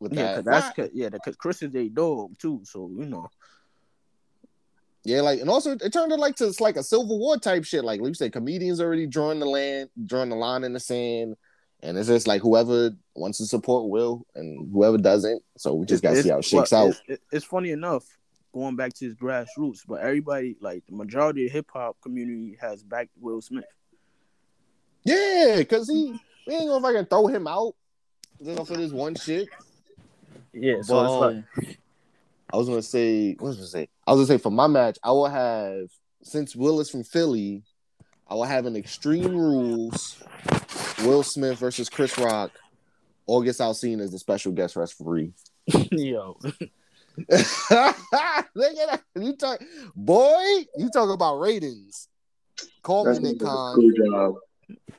[0.00, 2.60] with Yeah, that, cause that's cause, yeah, cause Chris is a dog too.
[2.64, 3.28] So you know,
[5.08, 7.64] Yeah, like and also it turned into like to it's like a Civil War type
[7.64, 7.82] shit.
[7.82, 11.34] Like you said, comedians already drawing the land, drawing the line in the sand,
[11.82, 15.42] and it's just like whoever wants to support will and whoever doesn't.
[15.56, 17.00] So we just gotta It's- see how it shakes well, out.
[17.08, 18.04] It's, it's funny enough
[18.52, 22.82] going back to his grassroots, but everybody like the majority of hip hop community has
[22.82, 23.64] backed Will Smith.
[25.04, 27.74] Yeah, because he we ain't gonna fucking throw him out.
[28.40, 29.48] You know, for this one shit.
[30.52, 31.78] Yeah, so But, it's like
[32.52, 33.88] I was gonna say, what was I gonna say?
[34.06, 35.88] I was gonna say for my match, I will have
[36.22, 37.62] since Will is from Philly,
[38.26, 40.22] I will have an Extreme Rules,
[41.04, 42.52] Will Smith versus Chris Rock,
[43.26, 45.32] August Alsina as the special guest referee.
[45.92, 46.38] yo,
[47.28, 47.96] Look at
[48.54, 49.02] that.
[49.16, 49.60] You talk,
[49.94, 52.08] boy, you talk about ratings.
[52.82, 53.76] Call That's me a Nick Khan.
[53.80, 54.34] good job.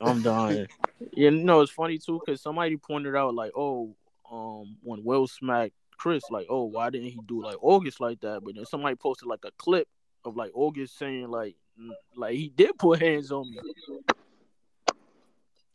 [0.00, 0.66] I'm dying.
[1.12, 3.94] you know it's funny too because somebody pointed out like, oh,
[4.30, 8.40] um, when Will smacked Chris, like, oh, why didn't he do like August like that?
[8.42, 9.86] But then somebody posted like a clip
[10.24, 11.56] of like August saying like,
[12.16, 13.58] like he did put hands on me.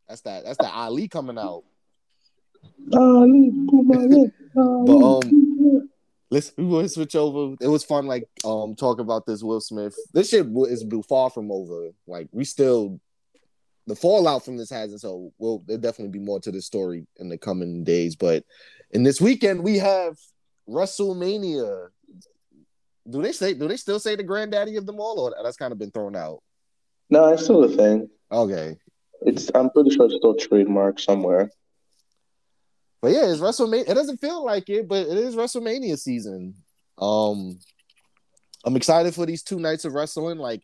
[0.09, 0.43] That's that.
[0.43, 1.63] That's that Ali coming out.
[2.93, 5.83] Ali, put my lip, Ali, But, um, put my lip.
[6.31, 7.55] Let's we will switch over.
[7.61, 9.95] It was fun, like um talking about this Will Smith.
[10.11, 11.91] This shit is far from over.
[12.07, 12.99] Like we still,
[13.87, 15.01] the fallout from this hasn't.
[15.01, 18.15] So will there'll definitely be more to this story in the coming days.
[18.15, 18.43] But
[18.91, 20.17] in this weekend we have
[20.69, 21.87] WrestleMania.
[23.09, 23.53] Do they say?
[23.53, 26.15] Do they still say the granddaddy of them all, or that's kind of been thrown
[26.15, 26.41] out?
[27.09, 28.09] No, it's still a thing.
[28.31, 28.75] Okay,
[29.21, 31.51] It's I'm pretty sure it's still trademarked somewhere.
[33.01, 33.87] but yeah, it's WrestleMania.
[33.87, 36.55] It doesn't feel like it, but it is WrestleMania season.
[36.97, 37.59] Um,
[38.65, 40.39] I'm excited for these two nights of wrestling.
[40.39, 40.63] Like,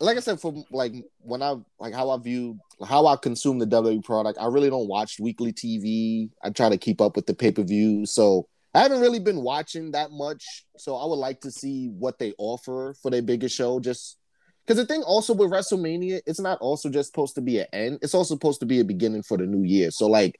[0.00, 3.66] like I said, from like when I like how I view how I consume the
[3.66, 6.30] WWE product, I really don't watch weekly TV.
[6.42, 9.42] I try to keep up with the pay per view, so I haven't really been
[9.42, 10.66] watching that much.
[10.76, 13.80] So I would like to see what they offer for their biggest show.
[13.80, 14.18] Just
[14.64, 17.98] because the thing also with WrestleMania, it's not also just supposed to be an end;
[18.02, 19.90] it's also supposed to be a beginning for the new year.
[19.90, 20.38] So like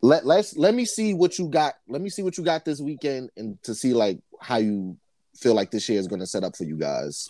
[0.00, 1.74] let let's let me see what you got.
[1.86, 4.96] Let me see what you got this weekend, and to see like how you
[5.36, 7.28] feel like this year is going to set up for you guys.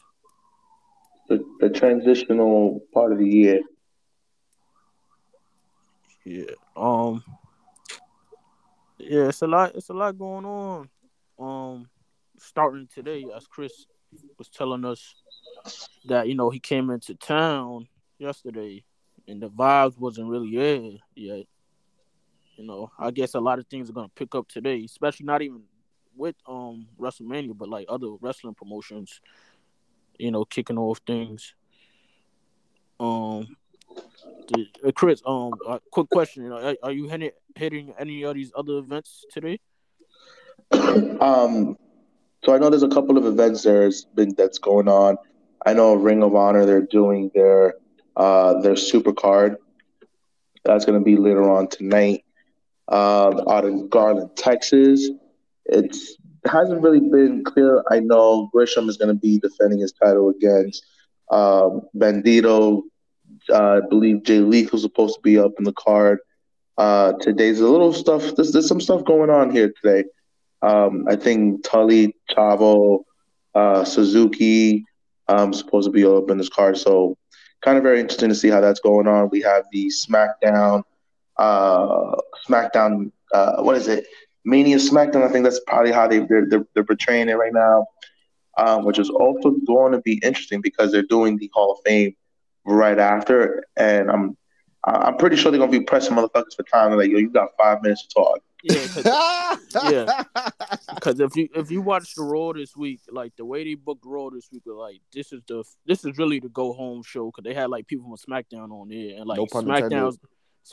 [1.29, 3.61] The, the transitional part of the year.
[6.25, 6.53] Yeah.
[6.77, 7.23] Um.
[8.99, 9.75] Yeah, it's a lot.
[9.75, 10.89] It's a lot going on.
[11.39, 11.89] Um,
[12.39, 13.87] starting today, as Chris
[14.39, 15.15] was telling us
[16.07, 18.85] that you know he came into town yesterday,
[19.27, 21.47] and the vibes wasn't really there yet.
[22.57, 25.43] You know, I guess a lot of things are gonna pick up today, especially not
[25.43, 25.63] even
[26.17, 29.21] with um WrestleMania, but like other wrestling promotions.
[30.19, 31.55] You know, kicking off things.
[33.01, 33.57] Um,
[34.49, 38.53] the, uh, Chris, um, uh, quick question: are, are you hitting hitting any of these
[38.57, 39.59] other events today?
[40.73, 41.77] um,
[42.45, 45.17] so I know there's a couple of events there's been that's going on.
[45.65, 47.75] I know Ring of Honor they're doing their
[48.17, 49.57] uh their super card.
[50.65, 52.25] That's gonna be later on tonight.
[52.87, 55.09] Uh, out in Garland, Texas.
[55.65, 57.83] It's it hasn't really been clear.
[57.91, 60.85] I know Gresham is gonna be defending his title against
[61.31, 62.83] um, Bandido.
[63.51, 66.19] Uh, I believe Jay Leaf was supposed to be up in the card.
[66.77, 68.35] Uh, today's a little stuff.
[68.35, 70.09] There's, there's some stuff going on here today.
[70.63, 73.05] Um, I think Tully, Chavo,
[73.55, 74.85] uh, Suzuki
[75.29, 76.77] um, supposed to be up in this card.
[76.79, 77.17] So
[77.63, 79.29] kind of very interesting to see how that's going on.
[79.31, 80.83] We have the SmackDown,
[81.37, 82.17] uh,
[82.49, 84.07] SmackDown, uh, what is it?
[84.45, 85.23] Mania SmackDown.
[85.23, 87.87] I think that's probably how they they're, they're, they're portraying it right now,
[88.59, 92.15] um, which is also going to be interesting because they're doing the Hall of Fame
[92.65, 94.37] right after, and I'm
[94.87, 96.91] I'm pretty sure they're gonna be pressing motherfuckers for time.
[96.91, 98.39] They're like, yo, you got five minutes to talk.
[98.63, 99.59] Yeah, cause,
[99.93, 100.23] yeah.
[100.95, 104.05] Because if you if you watch the Raw this week, like the way they booked
[104.05, 107.45] Raw this week, like this is the this is really the go home show because
[107.45, 110.19] they had like people from SmackDown on there, and like No pun SmackDown's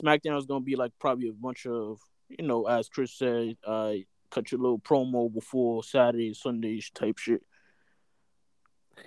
[0.02, 1.98] SmackDown's gonna be like probably a bunch of
[2.38, 3.94] you know, as Chris said, uh,
[4.30, 7.42] cut your little promo before Saturday, Sundays type shit.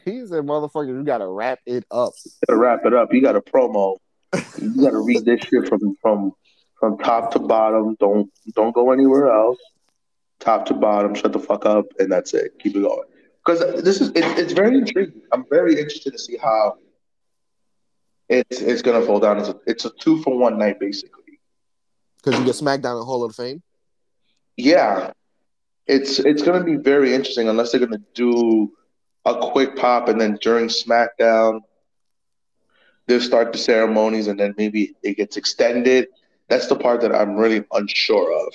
[0.04, 0.88] He's a motherfucker.
[0.88, 2.14] You gotta wrap it up.
[2.48, 3.98] Gotta wrap it up, you got a promo.
[4.62, 6.32] You got to read this shit from from
[6.80, 7.96] from top to bottom.
[8.00, 9.60] Don't don't go anywhere else.
[10.40, 12.60] Top to bottom, shut the fuck up, and that's it.
[12.60, 13.08] Keep it going.
[13.46, 15.22] Because this is it, it's very intriguing.
[15.32, 16.76] I'm very interested to see how
[18.28, 19.40] it's it's gonna fall down.
[19.40, 21.15] It's a, it's a two for one night basically.
[22.26, 23.62] Because you get SmackDown and Hall of Fame.
[24.58, 25.12] Yeah,
[25.86, 28.72] it's it's gonna be very interesting unless they're gonna do
[29.26, 31.62] a quick pop and then during SmackDown
[33.08, 36.08] they'll start the ceremonies and then maybe it gets extended.
[36.48, 38.54] That's the part that I'm really unsure of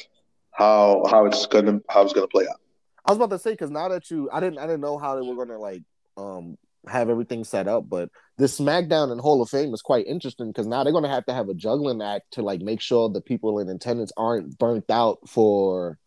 [0.50, 2.60] how how it's gonna how it's gonna play out.
[3.04, 5.14] I was about to say because now that you, I didn't, I didn't know how
[5.14, 5.82] they were gonna like
[6.16, 10.48] um have everything set up, but this SmackDown and Hall of Fame is quite interesting
[10.48, 13.20] because now they're gonna have to have a juggling act to like make sure the
[13.20, 15.98] people in attendance aren't burnt out for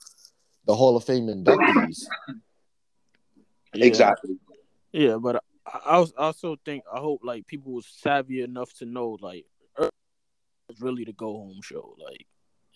[0.65, 2.03] the Hall of Fame inductees.
[3.75, 3.86] Yeah.
[3.86, 4.38] Exactly.
[4.91, 8.86] Yeah, but I, I was- also think I hope like people was savvy enough to
[8.86, 9.45] know like
[10.69, 11.95] it's really the go home show.
[12.03, 12.25] Like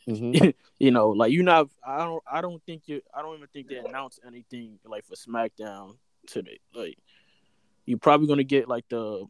[0.07, 0.53] Mhm.
[0.79, 3.67] you know, like you not I don't I don't think you I don't even think
[3.69, 6.59] they announced anything like for SmackDown today.
[6.73, 6.97] Like
[7.87, 9.25] you're probably gonna get like the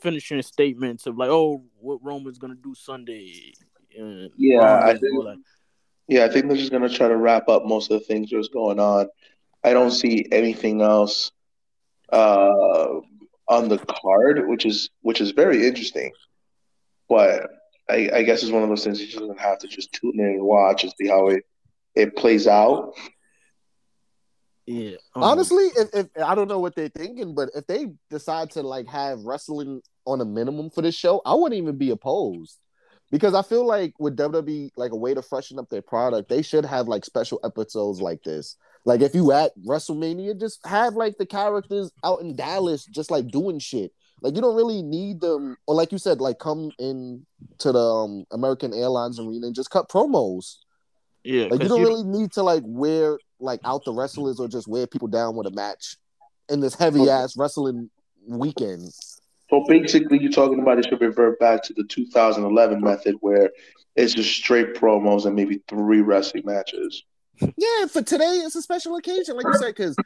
[0.00, 3.52] finishing statements of like, oh, what Roman's gonna do Sunday.
[3.98, 5.36] And Yeah, I think- that.
[6.06, 8.48] Yeah, I think they're just gonna try to wrap up most of the things that's
[8.48, 9.08] going on.
[9.62, 11.32] I don't see anything else
[12.12, 13.00] uh,
[13.48, 16.12] on the card, which is which is very interesting.
[17.08, 17.50] But
[17.88, 20.26] I, I guess it's one of those things you just have to just tune in
[20.26, 21.44] and watch and see how it
[21.94, 22.94] it plays out.
[24.66, 24.96] Yeah.
[25.14, 28.62] um, Honestly, if, if I don't know what they're thinking, but if they decide to
[28.62, 32.58] like have wrestling on a minimum for this show, I wouldn't even be opposed.
[33.10, 36.42] Because I feel like with WWE, like a way to freshen up their product, they
[36.42, 38.56] should have like special episodes like this.
[38.86, 43.28] Like if you at WrestleMania, just have like the characters out in Dallas, just like
[43.28, 43.92] doing shit.
[44.22, 47.24] Like you don't really need them, or like you said, like come in
[47.58, 50.56] to the um, American Airlines Arena and just cut promos.
[51.22, 54.48] yeah, Like you 'cause don't really need to like wear like out the wrestlers or
[54.48, 55.96] just wear people down with a match
[56.48, 57.90] in this heavy ass wrestling
[58.26, 58.92] weekend.
[59.50, 63.50] So basically, you're talking about it should revert back to the 2011 method where
[63.94, 67.04] it's just straight promos and maybe three wrestling matches.
[67.40, 69.96] Yeah, for today it's a special occasion, like you said, because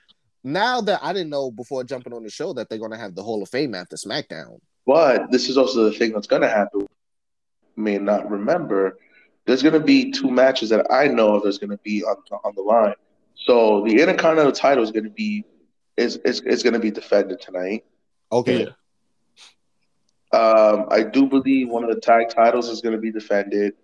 [0.45, 3.23] now that I didn't know before jumping on the show that they're gonna have the
[3.23, 4.59] Hall of Fame after SmackDown.
[4.89, 6.87] But this is also the thing that's going to happen.
[7.77, 8.97] May not remember.
[9.45, 12.17] There's going to be two matches that I know of that's going to be on
[12.43, 12.95] on the line.
[13.45, 15.45] So the Intercontinental title is going to be
[15.97, 17.85] is is, is going to be defended tonight.
[18.31, 18.65] Okay.
[18.65, 20.39] Yeah.
[20.39, 23.75] Um, I do believe one of the tag titles is going to be defended.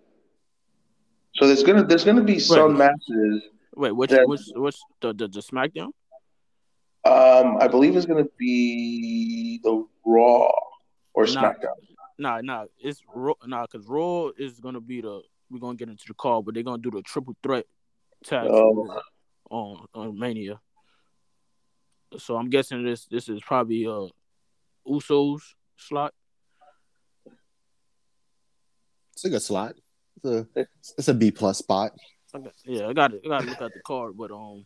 [1.37, 3.43] So there's gonna there's gonna be some matches.
[3.75, 5.89] Wait, which Then- which which the, the the SmackDown?
[7.03, 10.49] Um, I believe it's gonna be the Raw
[11.13, 11.27] or Nah.
[11.27, 11.75] SmackDown.
[12.17, 13.33] Nah, nah, it's Raw.
[13.45, 16.63] Nah, because Raw is gonna be the we're gonna get into the call, but they're
[16.63, 17.65] gonna do the triple threat
[18.23, 19.01] tag Oh.
[19.49, 20.59] On on Mania.
[22.17, 24.07] So I'm guessing this this is probably uh
[24.87, 25.41] Usos
[25.77, 26.13] slot.
[29.13, 29.75] It's a good slot.
[30.17, 30.67] It's a
[30.97, 31.93] it's a B plus spot.
[32.33, 34.65] I got, yeah, I got to I got to look at the card, but um,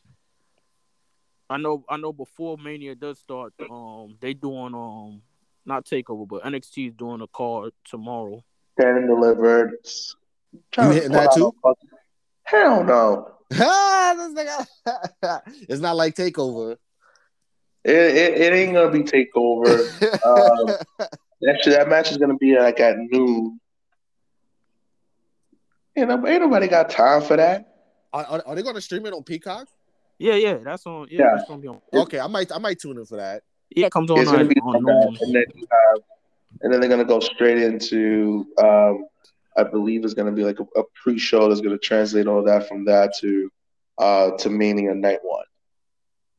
[1.49, 5.21] I know I know before Mania does start, um, they doing um
[5.65, 8.43] not takeover, but NXT is doing a card tomorrow.
[8.79, 9.77] Stand and delivered.
[10.77, 11.53] You hitting that too?
[12.43, 13.35] Hell no.
[13.49, 16.77] This nigga- it's not like takeover.
[17.83, 19.79] It, it, it ain't gonna be takeover.
[20.25, 20.75] Um,
[21.49, 23.59] Actually, that match is gonna be like at noon.
[25.95, 27.65] You know, ain't nobody got time for that.
[28.13, 29.67] are, are, are they going to stream it on Peacock?
[30.17, 31.07] Yeah, yeah, that's on.
[31.09, 31.35] Yeah, Yeah.
[31.35, 31.81] that's gonna be on.
[31.93, 33.43] Okay, I might I might tune in for that.
[33.75, 35.17] Yeah, it comes on It's gonna on, be on on noon.
[35.21, 36.01] and then you have,
[36.61, 38.45] and then they're gonna go straight into.
[38.61, 39.05] Um,
[39.57, 42.85] I believe it's gonna be like a, a pre-show that's gonna translate all that from
[42.85, 43.49] that to,
[43.97, 45.43] uh, to Mania Night One.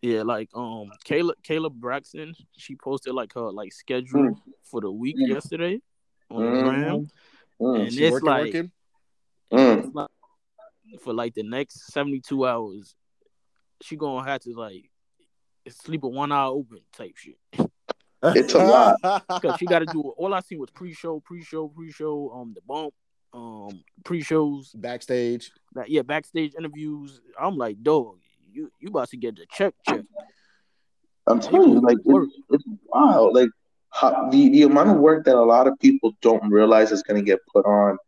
[0.02, 5.16] Yeah, like um, Kayla Kayla Braxton, she posted like her like schedule for the week
[5.18, 5.28] Mm.
[5.28, 5.80] yesterday
[6.30, 6.62] on the Mhm.
[6.62, 7.10] gram,
[7.60, 7.80] Mm.
[7.82, 8.72] and She it's working, like working?
[9.52, 9.84] Mm.
[9.84, 10.08] it's like
[11.02, 12.94] for like the next seventy two hours,
[13.82, 14.90] she gonna have to like
[15.68, 17.36] sleep with one eye open type shit.
[18.22, 18.58] It's a
[19.02, 19.24] lot.
[19.28, 22.92] Cause she got to do all I seen was pre-show, pre-show, pre-show, um, the bump,
[23.32, 25.52] um, pre-shows, backstage.
[25.74, 27.20] that yeah, backstage interviews.
[27.40, 28.18] I'm like, dog,
[28.52, 30.02] you you about to get the check check.
[31.26, 32.28] I'm telling you, like Work.
[32.28, 33.34] it's, it's wild.
[33.34, 33.50] Like
[33.90, 37.20] how, the the amount of work that a lot of people don't realize is going
[37.20, 37.98] to get put on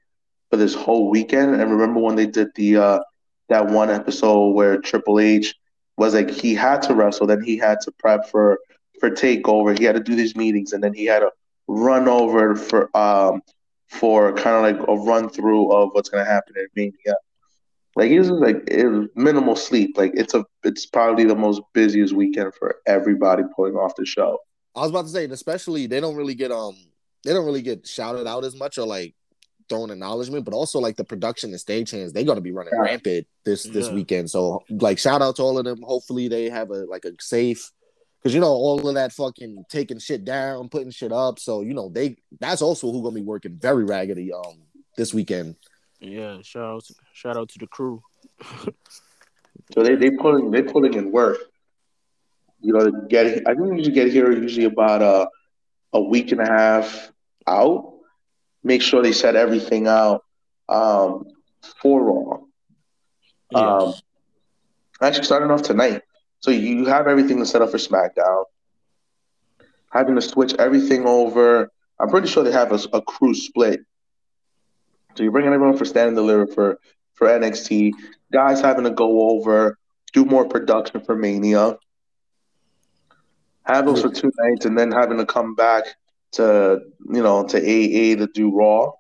[0.50, 1.54] for this whole weekend.
[1.54, 3.00] And remember when they did the uh,
[3.48, 5.54] that one episode where Triple H
[5.96, 8.58] was like he had to wrestle, then he had to prep for
[9.03, 9.76] for takeover.
[9.76, 11.30] He had to do these meetings, and then he had to
[11.66, 13.42] run over for um
[13.88, 17.16] for kind of like a run through of what's going to happen in Mania.
[17.96, 19.98] Like he was like it was minimal sleep.
[19.98, 24.38] Like it's a it's probably the most busiest weekend for everybody pulling off the show.
[24.76, 26.76] I was about to say, and especially they don't really get um
[27.24, 29.14] they don't really get shouted out as much or like
[29.68, 32.82] thrown acknowledgement, but also like the production and stagehands, they gotta be running Yeah.
[32.82, 33.94] rampant this this Yeah.
[33.94, 34.30] weekend.
[34.30, 35.82] So like shout out to all of them.
[35.82, 37.70] Hopefully they have a like a safe
[38.22, 41.38] because you know all of that fucking taking shit down, putting shit up.
[41.38, 44.62] So you know they that's also who gonna be working very raggedy um
[44.96, 45.56] this weekend.
[46.00, 48.02] Yeah, shout out, shout out to the crew.
[49.74, 51.38] So they they pulling they pulling in work.
[52.60, 55.28] You know, get I think we usually get here usually about a
[55.92, 57.12] a week and a half
[57.46, 57.94] out.
[58.62, 60.24] Make sure they set everything out
[60.68, 61.24] um,
[61.80, 62.38] for Raw.
[63.50, 63.94] Yeah, Um,
[65.00, 66.02] actually, starting off tonight.
[66.43, 68.45] So you have everything to set up for SmackDown.
[69.90, 71.70] Having to switch everything over.
[72.01, 73.80] I'm pretty sure they have a, a crew split.
[75.14, 76.78] So you're bringing everyone for stand and deliver for
[77.14, 77.93] for NXT.
[78.32, 79.78] Guys having to go over,
[80.12, 81.78] do more production for Mania.
[83.64, 85.84] Have those for two nights, and then having to come back
[86.32, 88.93] to you know to AA to do Raw.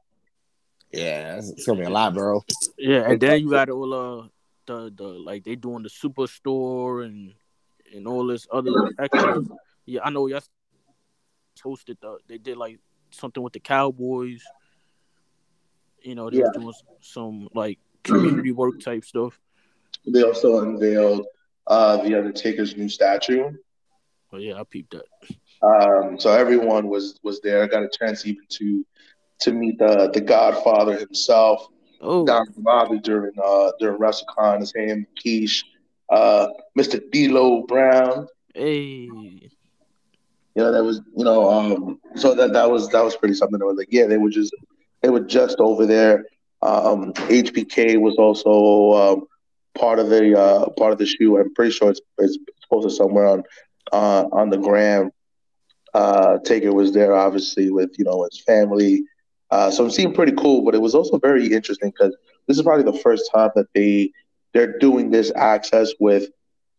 [0.92, 2.44] Yeah, it's, it's gonna be a lot, bro.
[2.78, 4.28] yeah, and then you got all uh
[4.66, 7.34] the the like they doing the superstore and
[7.94, 9.42] and all this other extra.
[9.86, 10.40] Yeah, I know y'all
[11.62, 12.78] hosted the they did like
[13.10, 14.42] something with the Cowboys.
[16.02, 19.38] You know, they was doing some like community work type stuff.
[20.06, 21.26] They also unveiled
[21.66, 23.52] uh, the Undertaker's new statue.
[24.30, 25.04] But yeah, I peeped that.
[25.62, 27.62] Um, so everyone was was there.
[27.62, 28.84] I got a chance even to
[29.40, 31.68] to meet the the Godfather himself,
[32.02, 32.24] Oh,
[32.58, 34.60] Bobby during uh during WrestleCon.
[34.60, 35.64] His name Keish,
[36.10, 36.48] uh,
[36.78, 37.00] Mr.
[37.10, 38.26] D'Lo Brown.
[38.54, 39.50] hey,
[40.54, 43.58] You know that was you know um so that that was that was pretty something.
[43.58, 44.54] That was like yeah they were just
[45.02, 46.24] they were just over there.
[46.62, 49.26] Um, HBK was also um,
[49.74, 51.38] part of the uh, part of the shoe.
[51.38, 52.38] I'm pretty sure it's, it's
[52.70, 53.42] posted somewhere on
[53.92, 55.10] uh, on the gram.
[55.94, 59.02] Uh, Taker was there, obviously, with you know his family.
[59.52, 62.16] Uh, so it seemed pretty cool, but it was also very interesting because
[62.48, 64.10] this is probably the first time that they
[64.54, 66.30] they're doing this access with.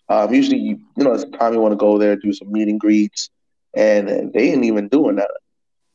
[0.10, 2.52] Um, usually, you, you know, it's the time you want to go there, do some
[2.52, 3.30] meet and greets,
[3.76, 5.30] and, and they ain't even doing that.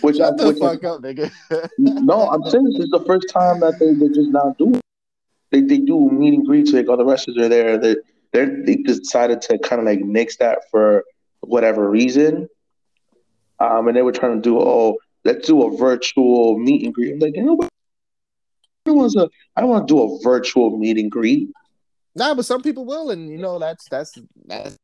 [0.00, 1.30] Which Shut I- the which I- fuck up, nigga.
[1.78, 4.76] No, I'm saying this is the first time that they they're just not doing.
[4.76, 4.82] it.
[5.50, 7.76] They they do meet and greets like all the wrestlers are there.
[7.78, 7.96] They
[8.32, 11.04] they they decided to kind of like nix that for
[11.40, 12.48] whatever reason.
[13.62, 17.12] Um, and they were trying to do oh let's do a virtual meet and greet.
[17.12, 17.68] I'm like, you know what?
[18.86, 19.30] I don't want to.
[19.56, 21.50] I don't want to do a virtual meet and greet.
[22.14, 24.76] nah, but some people will, and you know that's that's that's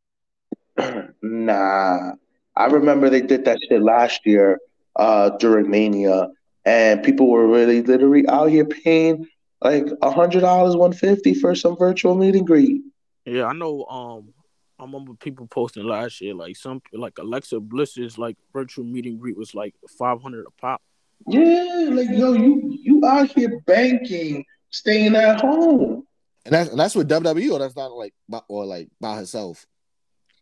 [1.23, 2.13] nah,
[2.57, 4.61] I remember they did that shit last year
[4.97, 6.29] uh, during Mania,
[6.65, 9.27] and people were really literally out here paying
[9.61, 12.83] like a hundred dollars, one fifty for some virtual meet and greet.
[13.25, 13.85] Yeah, I know.
[13.87, 14.33] Um,
[14.79, 19.19] I remember people posting last year, like some like Alexa Bliss's like virtual meet and
[19.19, 20.81] greet was like five hundred a pop.
[21.27, 26.05] Yeah, like yo, you you out here banking, staying at home.
[26.45, 29.67] And that's and that's with WWE or that's not like by, or like by herself.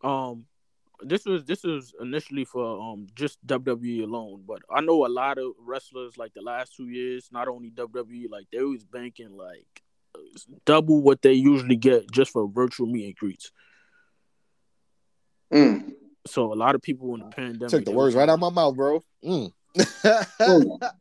[0.05, 0.45] Um,
[1.01, 5.39] this was this was initially for um just WWE alone, but I know a lot
[5.39, 9.83] of wrestlers like the last two years, not only WWE, like they was banking like
[10.65, 13.51] double what they usually get just for virtual meet and greets.
[15.57, 15.93] Mm.
[16.27, 18.41] So a lot of people in the pandemic Took the words was- right out of
[18.41, 19.03] my mouth, bro.
[19.25, 19.53] Mm.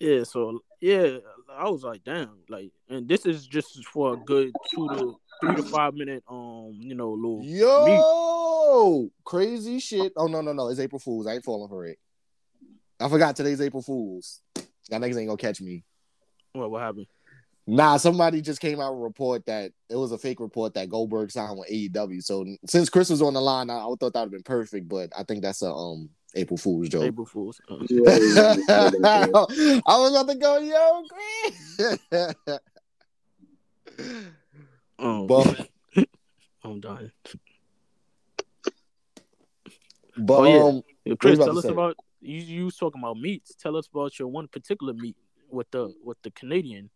[0.00, 4.50] Yeah, so yeah, I was like, damn, like, and this is just for a good
[4.74, 7.50] two to three to five minute, um, you know, little meet.
[7.50, 10.12] Yo, crazy shit.
[10.16, 10.70] Oh no, no, no.
[10.70, 11.28] It's April Fools.
[11.28, 12.00] I ain't falling for it.
[12.98, 14.40] I forgot today's April Fools.
[14.90, 15.84] Y'all niggas ain't gonna catch me.
[16.52, 17.06] What what happened?
[17.66, 20.88] Nah, somebody just came out with a report that it was a fake report that
[20.88, 22.22] Goldberg signed with AEW.
[22.22, 24.88] So since Chris was on the line, I, I thought that would have been perfect,
[24.88, 27.04] but I think that's a um April Fool's joke.
[27.04, 27.60] April Fools.
[27.70, 29.46] Uh,
[29.86, 32.48] I was about to go, yo, Chris.
[34.98, 35.68] um, but
[36.64, 37.12] I'm dying.
[40.16, 41.12] but Oh, yeah.
[41.12, 41.70] um Chris, tell us say?
[41.70, 42.38] about you.
[42.38, 43.54] You was talking about meats.
[43.54, 45.16] Tell us about your one particular meat
[45.50, 46.90] with the with the Canadian.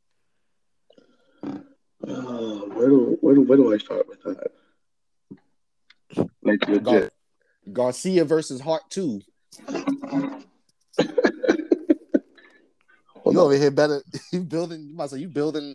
[1.46, 4.50] Uh, where do where do where do I start with that?
[6.42, 6.84] Like legit.
[6.84, 7.10] Gar-
[7.72, 9.20] Garcia versus Hart 2.
[9.68, 10.44] Hold
[13.34, 13.46] You on.
[13.46, 15.74] over here better you building you might say you building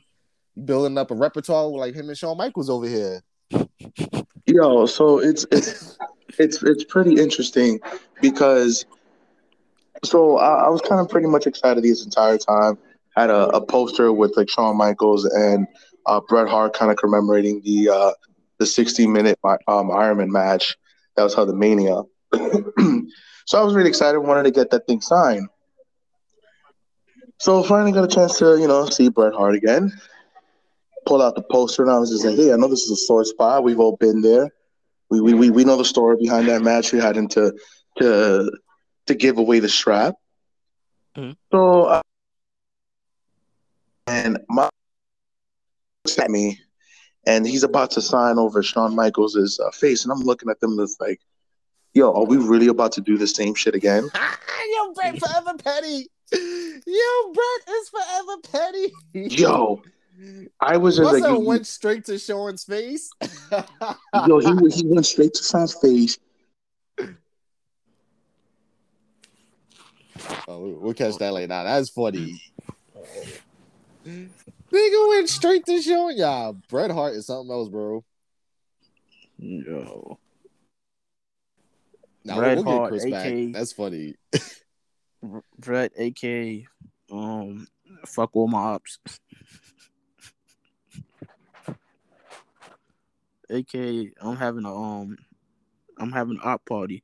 [0.55, 3.21] you building up a repertoire like him and Shawn Michaels over here.
[4.45, 5.97] Yo, so it's it's
[6.39, 7.79] it's it's pretty interesting
[8.21, 8.85] because
[10.03, 12.77] so I, I was kind of pretty much excited this entire time.
[13.15, 15.67] Had a, a poster with like Shawn Michaels and
[16.05, 18.11] uh, Bret Hart kind of commemorating the uh,
[18.59, 20.77] the 60 minute um, Ironman match.
[21.15, 22.03] That was how the Mania.
[23.45, 25.47] so I was really excited, wanted to get that thing signed.
[27.39, 29.91] So finally got a chance to you know see Bret Hart again.
[31.05, 32.95] Pull out the poster and I was just like, hey, I know this is a
[32.95, 33.63] sore spot.
[33.63, 34.49] We've all been there.
[35.09, 36.93] We we, we, we know the story behind that match.
[36.93, 37.53] We had him to
[37.99, 38.51] to
[39.07, 40.15] to give away the strap.
[41.17, 41.35] Mhm.
[41.51, 42.01] So uh,
[44.11, 44.69] and my
[46.05, 46.59] looks at me,
[47.25, 50.77] and he's about to sign over Shawn Michaels' uh, face, and I'm looking at them
[50.77, 51.21] just like,
[51.93, 54.09] yo, are we really about to do the same shit again?
[54.73, 56.07] Yo, Bret forever petty.
[56.31, 58.91] Yo, Bret is forever petty.
[59.13, 59.81] Yo,
[60.59, 63.09] I was just What's like, that you- went straight to Shawn's face?
[64.27, 66.17] yo, he he went straight to Shawn's face.
[70.47, 71.47] Oh, we- we'll catch that later.
[71.47, 72.41] Nah, that's funny.
[74.05, 76.13] Nigga went straight to Shawn.
[76.15, 78.03] Yeah, Bret Hart is something else, bro.
[79.37, 80.19] Yo,
[82.23, 83.25] Nah, Bret we'll, Hart, Chris back.
[83.25, 83.53] AK.
[83.53, 84.15] That's funny.
[85.59, 86.67] Bret, aka
[87.11, 87.67] um,
[88.05, 88.99] fuck all my ops.
[93.49, 95.17] aka I'm having a um,
[95.97, 97.03] I'm having an op party.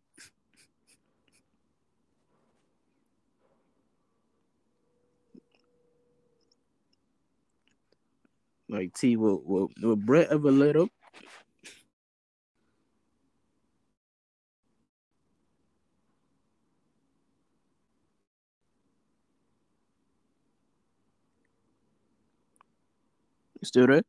[8.70, 10.90] Like T, will will, will Bret ever let up?
[23.64, 24.04] Still there?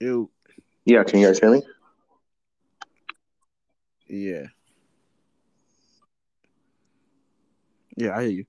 [0.00, 0.30] Ew.
[0.84, 1.62] Yeah, can you guys hear me?
[4.08, 4.46] Yeah.
[7.96, 8.44] Yeah, I hear you.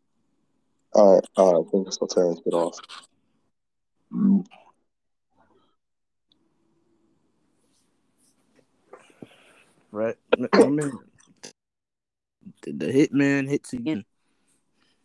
[0.94, 1.68] All right, all right.
[1.68, 2.80] I think it's turn it off.
[9.92, 10.16] Right.
[10.38, 10.92] My man.
[12.64, 14.04] The, hitman hits again.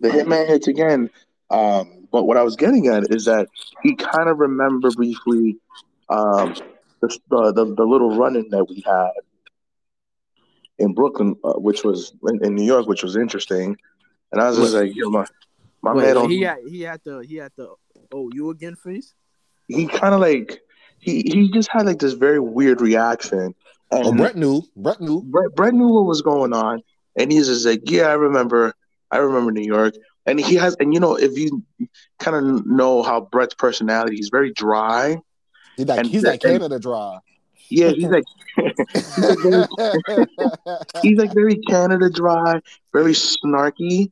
[0.01, 1.11] The hitman hits again.
[1.51, 3.49] Um, but what I was getting at is that
[3.83, 5.59] he kind of remembered briefly
[6.13, 6.55] um,
[7.01, 9.11] the, the, the the little run-in that we had
[10.79, 13.77] in Brooklyn, uh, which was in, in New York, which was interesting.
[14.33, 15.27] And I was just like, yo, my
[15.83, 17.69] my Wait, man, don't, he had he had the he had the
[18.13, 19.15] oh you again face.
[19.69, 20.61] he kind of like
[20.99, 23.55] he he just had like this very weird reaction,
[23.91, 24.63] And Oh, Bret knew.
[24.77, 25.23] Bret knew.
[25.23, 26.83] Bret, Bret knew what was going on,
[27.17, 28.75] and he's just like, "Yeah, I remember.
[29.11, 29.95] I remember New York."
[30.25, 31.63] And he has, and you know, if you
[32.21, 35.19] kind of know how Bret's personality, he's very dry.
[35.77, 37.19] He's like And- he's like and- Canada dry.
[37.69, 38.25] Yeah, he's like,
[38.57, 39.39] he's like
[40.07, 40.27] very,
[41.03, 42.61] he's like very Canada dry,
[42.93, 44.11] very snarky.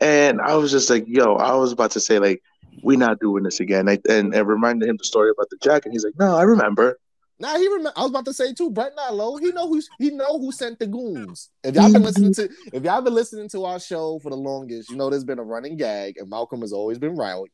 [0.00, 2.42] And I was just like, "Yo," I was about to say like,
[2.82, 5.90] "We're not doing this again." I, and I reminded him the story about the jacket.
[5.92, 6.98] He's like, "No, I remember."
[7.40, 7.92] Nah, he remember.
[7.96, 8.70] I was about to say too.
[8.70, 9.36] Bret not low.
[9.36, 11.50] He know who's he know who sent the goons.
[11.64, 14.90] If y'all been listening to if y'all been listening to our show for the longest,
[14.90, 17.50] you know there's been a running gag, and Malcolm has always been right.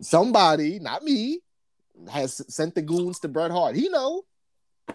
[0.00, 1.40] Somebody, not me,
[2.10, 3.76] has sent the goons to Bret Hart.
[3.76, 4.24] He know.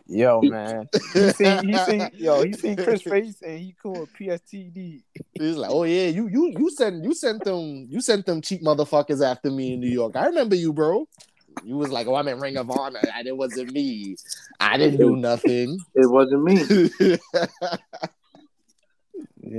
[0.07, 0.87] Yo, man.
[1.13, 5.03] He seen, he seen, yo, he seen Chris face and he called PSTD.
[5.33, 8.61] He's like, oh yeah, you you you sent you sent them you sent them cheap
[8.61, 10.15] motherfuckers after me in New York.
[10.15, 11.07] I remember you, bro.
[11.63, 14.15] You was like, oh, I'm in Ring of Honor, and it wasn't me.
[14.59, 15.77] I didn't do nothing.
[15.95, 16.89] It wasn't me.
[16.99, 17.17] Yeah.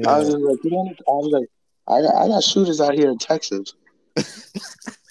[0.07, 0.69] I was like, I
[1.05, 1.49] was like,
[1.87, 3.75] I got, I got shooters out here in Texas.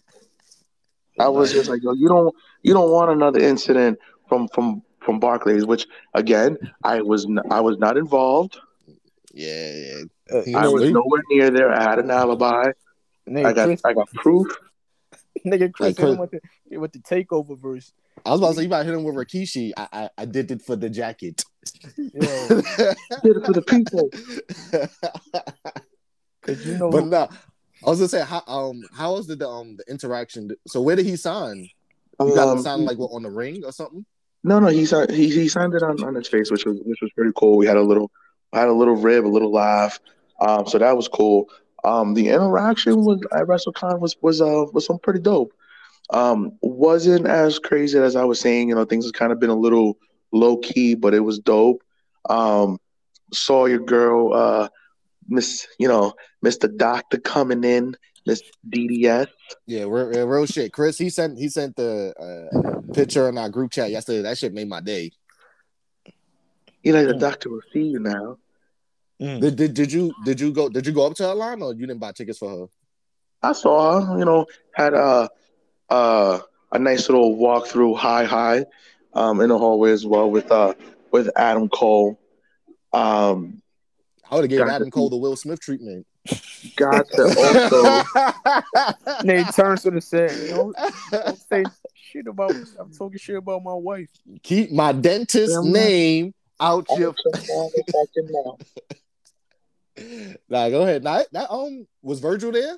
[1.26, 5.20] I was just like, yo, you don't, you don't want another incident from from from
[5.20, 8.60] Barclays, which again, I was, n- I was not involved.
[9.34, 10.04] yeah, yeah.
[10.32, 10.94] Uh, I know was it.
[10.94, 11.72] nowhere near there.
[11.72, 12.66] I had an alibi.
[13.28, 14.48] nigga, I got, Chris, I got proof.
[15.46, 16.32] nigga Chris Like, Chris- with
[16.70, 17.94] the, with the takeover verse.
[18.26, 19.72] I was about to say you might hit him with Rikishi.
[19.76, 21.44] I, I I did it for the jacket.
[21.98, 22.48] Yo,
[23.24, 24.10] Did it for the people.
[26.42, 27.30] cause you know, but no,
[27.86, 30.52] I was gonna say how um how was the the, um the interaction?
[30.68, 31.70] So where did he sign?
[32.20, 34.06] You got Um, sign like what on the ring or something?
[34.44, 37.00] No, no, he signed, he he signed it on, on his face, which was which
[37.02, 37.58] was pretty cool.
[37.58, 38.12] We had a little
[38.54, 40.00] had a little rib, a little laugh,
[40.40, 41.50] um, so that was cool.
[41.84, 45.54] Um, the interaction was at WrestleCon was was uh was some pretty dope.
[46.12, 48.70] Um, wasn't as crazy as I was saying.
[48.70, 49.98] You know, things have kind of been a little
[50.32, 51.84] low key, but it was dope.
[52.30, 52.80] Um,
[53.34, 54.70] saw your girl, uh,
[55.32, 59.28] Miss, you know, Mister Doctor coming in, Miss DDS.
[59.66, 60.74] Yeah, real, real, real shit.
[60.74, 64.22] Chris, he sent he sent the uh, picture in our group chat yesterday.
[64.22, 65.12] That shit made my day.
[66.84, 67.20] You know, the Mm.
[67.20, 68.38] doctor will see you now.
[69.22, 69.40] Mm.
[69.42, 71.74] Did, did did you did you go did you go up to her line or
[71.74, 72.66] you didn't buy tickets for her?
[73.42, 75.30] I saw her, you know, had a
[75.90, 76.40] uh,
[76.72, 78.66] a nice little walk through high high
[79.14, 80.74] um, in the hallway as well with uh
[81.12, 82.20] with Adam Cole.
[82.94, 83.62] Um,
[84.32, 86.08] I would have gave Adam Cole the Will Smith treatment.
[86.78, 88.04] got to also
[89.24, 90.32] Nate turns to the set.
[90.50, 90.74] don't,
[91.12, 92.54] don't say shit about.
[92.80, 94.10] I'm talking shit about my wife.
[94.44, 95.72] Keep my dentist Yeah, man.
[95.74, 97.14] name out your.
[97.36, 98.58] also
[100.50, 101.04] Nah, go ahead.
[101.04, 102.78] Nah, that, that um was Virgil there.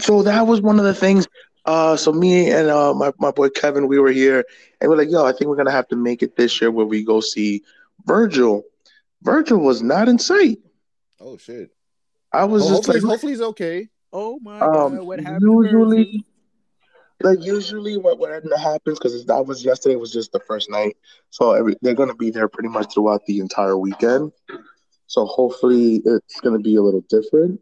[0.00, 1.26] So that was one of the things.
[1.64, 4.44] Uh, so me and uh, my my boy Kevin, we were here,
[4.80, 6.86] and we're like, "Yo, I think we're gonna have to make it this year where
[6.86, 7.62] we go see
[8.04, 8.62] Virgil."
[9.22, 10.58] Virgil was not in sight.
[11.20, 11.70] Oh shit.
[12.32, 13.88] I was Well, just hopefully, like, hopefully he's okay.
[14.12, 15.42] Oh my Um, god, what happened?
[15.42, 16.24] usually,
[17.22, 20.96] like usually, what what happens because that was yesterday was just the first night,
[21.30, 24.30] so every, they're gonna be there pretty much throughout the entire weekend.
[25.06, 27.60] So hopefully, it's gonna be a little different.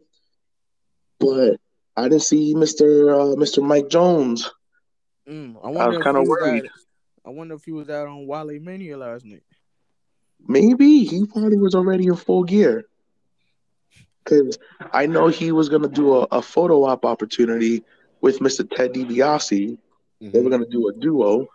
[1.19, 1.59] But
[1.95, 4.51] I didn't see Mister uh, Mister Mike Jones.
[5.27, 6.63] Mm, I wonder was if kinda he was worried.
[6.65, 6.71] out-
[7.25, 9.43] I wonder if he was out on Wale Mania last night.
[10.45, 12.85] Maybe he probably was already in full gear.
[14.23, 14.57] Because
[14.91, 17.83] I know he was gonna do a, a photo op opportunity
[18.21, 19.77] with Mister Ted DiBiase.
[20.21, 20.51] They were Mhm.
[20.51, 21.47] gonna do a duo.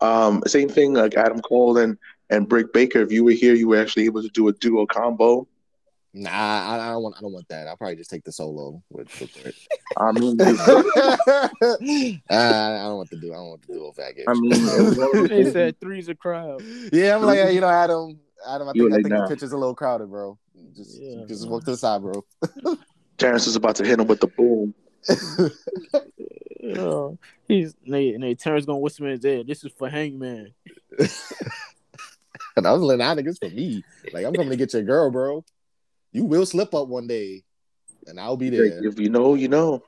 [0.00, 1.96] Um, same thing like Adam Cole and
[2.30, 3.00] and Britt Baker.
[3.00, 5.46] If you were here, you were actually able to do a duo combo.
[6.16, 7.16] Nah, I, I don't want.
[7.18, 7.66] I don't want that.
[7.66, 9.54] I'll probably just take the solo with, with Britt.
[9.96, 10.36] I mean,
[12.30, 13.32] Uh, I don't want to do.
[13.32, 14.22] I don't want to do a faggot.
[14.28, 16.62] I mean, it was one of those They said three's a crowd.
[16.92, 18.18] yeah, I'm like, hey, you know, Adam.
[18.48, 19.22] Adam, I You think I like think that.
[19.22, 20.38] the picture's a little crowded, bro.
[20.76, 21.24] Just, Yeah.
[21.26, 22.24] just walk to the side, bro.
[23.18, 24.74] Terrence is about to hit him with the boom.
[26.60, 27.08] Yeah.
[27.48, 29.44] He's Nate, Nate Terrence gonna whisper in his ear.
[29.44, 30.54] This is for Hangman.
[32.56, 33.82] and I was like, nah, niggas for me.
[34.12, 35.44] Like, I'm coming to get your girl, bro.
[36.14, 37.42] You will slip up one day,
[38.06, 38.64] and I'll be there.
[38.86, 39.82] If you know, you know.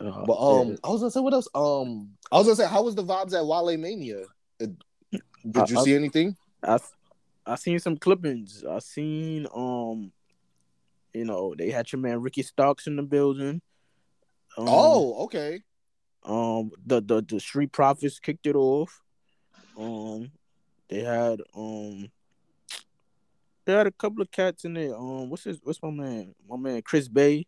[0.00, 1.46] Uh, But um, I was gonna say what else?
[1.54, 4.22] Um, I was gonna say how was the vibes at Wale Mania?
[4.60, 4.66] Uh,
[5.48, 6.36] Did you I- I- see anything?
[6.62, 6.78] I
[7.46, 8.64] I seen some clippings.
[8.64, 10.12] I seen um,
[11.12, 13.60] you know, they had your man Ricky Starks in the building.
[14.56, 15.60] Um, oh, okay.
[16.24, 19.02] um, the the the Street Profits kicked it off.
[19.78, 20.30] Um,
[20.88, 22.10] they had um,
[23.64, 24.94] they had a couple of cats in there.
[24.94, 26.34] Um, what's his what's my man?
[26.48, 27.46] My man Chris Bey.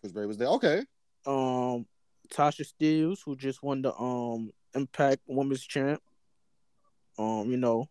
[0.00, 0.48] Because Bey was there.
[0.48, 0.84] Okay.
[1.26, 1.86] Um,
[2.32, 6.00] Tasha Steelz, who just won the um Impact Women's Champ.
[7.18, 7.88] Um, you know,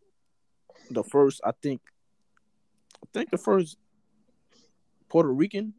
[0.90, 1.82] the first I think,
[3.04, 3.78] I think the first
[5.10, 5.74] Puerto Rican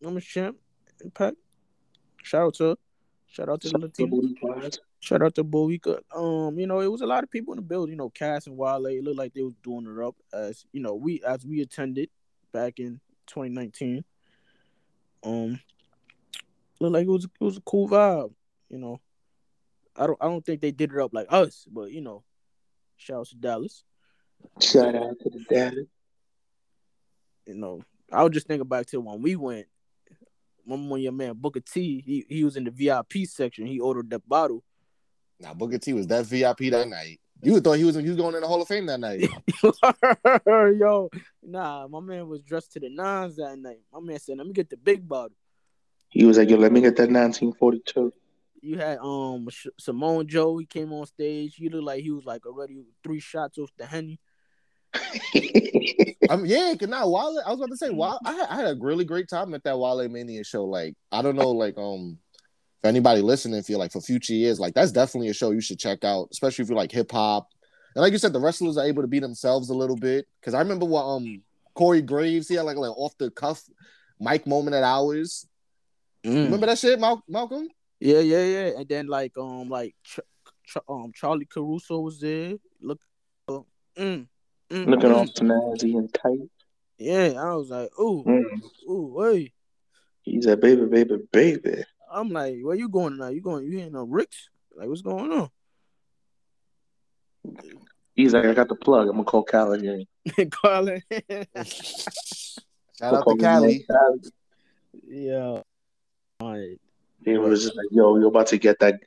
[0.00, 0.56] Women's Champ
[1.02, 1.36] Impact.
[2.22, 2.78] Shout out to,
[3.34, 4.70] shout out to the Latino.
[5.00, 6.00] Shout out to Boica.
[6.14, 7.92] Um, you know, it was a lot of people in the building.
[7.92, 8.86] You know, Cass and Wale.
[8.86, 12.10] It looked like they was doing it up as you know we as we attended
[12.52, 14.04] back in 2019.
[15.24, 15.60] Um,
[16.80, 18.32] looked like it was it was a cool vibe.
[18.70, 19.00] You know,
[19.96, 22.22] I don't I don't think they did it up like us, but you know,
[22.96, 23.82] shout out to Dallas.
[24.60, 25.86] Shout out to the Dallas.
[27.46, 27.82] You know,
[28.12, 29.66] I was just thinking back to when we went.
[30.66, 33.66] Remember when your man Booker T, he, he was in the VIP section.
[33.66, 34.62] He ordered that bottle.
[35.40, 37.20] Now Booker T was that VIP that night.
[37.42, 39.28] You would thought he was he was going in the Hall of Fame that night.
[40.78, 41.10] Yo,
[41.42, 43.80] nah, my man was dressed to the nines that night.
[43.92, 45.36] My man said, "Let me get the big bottle."
[46.08, 48.12] He was like, "Yo, let me get that 1942."
[48.62, 49.48] You had um
[49.78, 50.56] Samoa Joe.
[50.56, 51.56] He came on stage.
[51.56, 54.18] He looked like he was like already three shots off the henny.
[56.44, 57.42] Yeah, cause now Wale.
[57.46, 58.18] I was about to say, Wale.
[58.24, 60.64] I had, I had a really great time at that Wale Mania show.
[60.64, 62.18] Like, I don't know, like, um,
[62.84, 65.78] if anybody listening feel like for future years, like that's definitely a show you should
[65.78, 67.48] check out, especially if you like hip hop.
[67.94, 70.26] And like you said, the wrestlers are able to be themselves a little bit.
[70.42, 71.42] Cause I remember what um
[71.74, 73.62] Corey Graves, he had like like off the cuff
[74.20, 75.46] mic moment at hours.
[76.24, 76.44] Mm.
[76.44, 77.68] Remember that shit, Mal- Malcolm?
[78.00, 78.70] Yeah, yeah, yeah.
[78.78, 80.20] And then like um like Ch-
[80.66, 82.54] Ch- um Charlie Caruso was there.
[82.82, 83.00] Look,
[83.48, 83.60] uh,
[83.98, 84.26] mm,
[84.70, 86.48] mm, Looking all snazzy and tight.
[86.98, 88.62] Yeah, I was like, ooh, Mm.
[88.88, 89.52] ooh, hey.
[90.22, 93.28] He's a "Baby, baby, baby." I'm like, where you going now?
[93.28, 93.64] You going?
[93.64, 94.48] You hitting on Rick's?
[94.76, 95.50] Like, what's going on?
[98.14, 99.08] He's like, "I got the plug.
[99.08, 100.06] I'm gonna call Callahan."
[100.50, 101.02] Carlin.
[101.56, 103.84] Shout out to Cali.
[105.06, 105.62] yeah.
[106.42, 106.80] Alright.
[107.24, 109.00] He was just like, "Yo, you're about to get that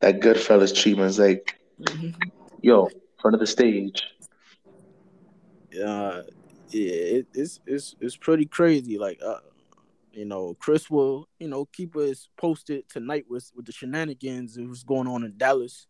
[0.00, 1.58] that Goodfellas treatment." It's like,
[2.62, 2.88] "Yo,
[3.20, 4.02] front of the stage."
[5.82, 6.22] Uh,
[6.70, 8.98] yeah, it, it's it's it's pretty crazy.
[8.98, 9.40] Like, uh,
[10.12, 14.68] you know, Chris will you know keep us posted tonight with with the shenanigans that
[14.68, 15.86] was going on in Dallas.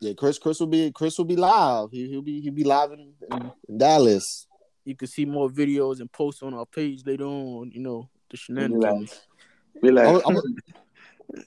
[0.00, 0.38] Yeah, Chris.
[0.38, 0.90] Chris will be.
[0.90, 1.90] Chris will be live.
[1.92, 2.40] He, he'll be.
[2.40, 4.48] He'll be live in, in, in Dallas.
[4.84, 7.70] You can see more videos and posts on our page later on.
[7.72, 9.20] You know, the shenanigans.
[9.80, 10.44] Be like, I would, I would,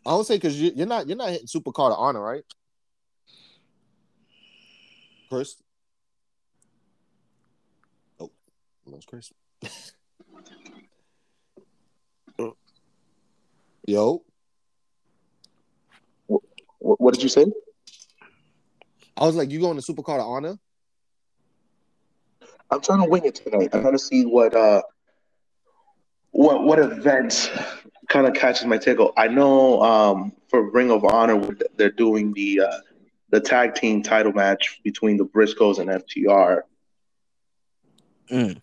[0.05, 1.05] I would say because you, you're not.
[1.07, 2.43] You're not hitting super Supercard of Honor, right?
[5.27, 5.55] Chris.
[8.21, 8.31] Oh,
[8.87, 9.31] lost Chris.
[13.87, 14.23] Yo,
[16.27, 16.41] what,
[16.79, 17.45] what did you say?
[19.17, 20.57] I was like, you going to Supercard of Honor?
[22.69, 23.69] I'm trying to wing it tonight.
[23.73, 24.81] I'm trying to see what uh
[26.31, 27.51] what what event
[28.09, 29.13] kind of catches my tickle.
[29.15, 32.79] I know um for Ring of Honor they're doing the uh
[33.29, 36.61] the tag team title match between the Briscoes and FTR.
[38.31, 38.59] Mm.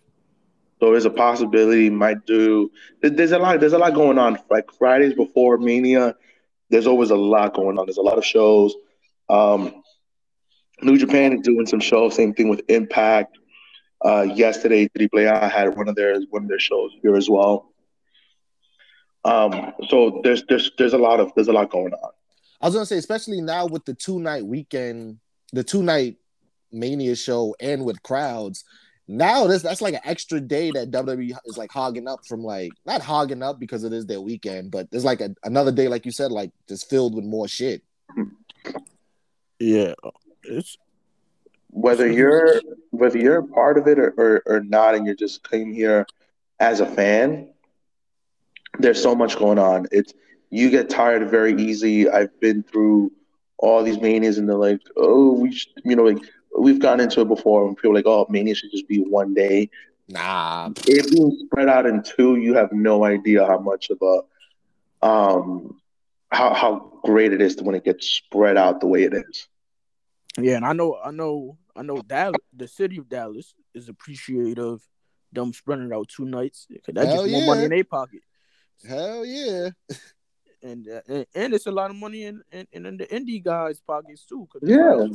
[0.82, 2.68] So there's a possibility might do.
[3.02, 3.60] There's a lot.
[3.60, 4.36] There's a lot going on.
[4.50, 6.16] Like Fridays before Mania,
[6.70, 7.86] there's always a lot going on.
[7.86, 8.74] There's a lot of shows.
[9.28, 9.84] Um,
[10.82, 12.16] New Japan is doing some shows.
[12.16, 13.38] Same thing with Impact.
[14.04, 17.72] Uh, yesterday, Triple A had one of their one of their shows here as well.
[19.24, 22.10] Um, so there's there's there's a lot of there's a lot going on.
[22.60, 25.20] I was gonna say, especially now with the two night weekend,
[25.52, 26.16] the two night
[26.72, 28.64] Mania show, and with crowds.
[29.08, 32.72] Now this that's like an extra day that WWE is like hogging up from like
[32.86, 36.06] not hogging up because it is their weekend, but there's like a, another day, like
[36.06, 37.82] you said, like just filled with more shit.
[39.58, 39.94] Yeah,
[40.44, 40.76] it's
[41.72, 45.72] whether you're whether you're part of it or, or, or not and you're just came
[45.72, 46.06] here
[46.60, 47.48] as a fan
[48.78, 50.12] there's so much going on it's
[50.50, 53.10] you get tired very easy i've been through
[53.56, 56.22] all these manias and they're like oh we should, you know like
[56.58, 59.34] we've gotten into it before and people are like oh mania should just be one
[59.34, 59.68] day
[60.08, 65.06] Nah, it being spread out in two you have no idea how much of a
[65.06, 65.80] um
[66.30, 69.48] how how great it is when it gets spread out the way it is
[70.38, 72.00] yeah, and I know, I know, I know.
[72.00, 74.82] Dallas, the city of Dallas, is appreciative of
[75.30, 76.66] them spreading it out two nights.
[76.70, 78.22] 'cause That's Hell just more money in their pocket,
[78.88, 79.68] hell yeah.
[80.62, 83.80] and, uh, and and it's a lot of money in in, in the indie guys'
[83.80, 84.48] pockets too.
[84.50, 85.06] 'cause, Yeah.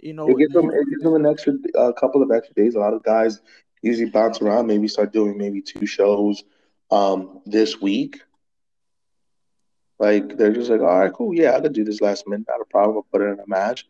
[0.00, 2.74] You know, It gives them it gives them an extra a couple of extra days.
[2.74, 3.40] A lot of guys
[3.82, 6.44] usually bounce around, maybe start doing maybe two shows
[6.90, 8.20] um this week.
[9.98, 12.60] Like they're just like, all right, cool, yeah, I could do this last minute, not
[12.60, 12.96] a problem.
[12.96, 13.86] I'll put it in a match.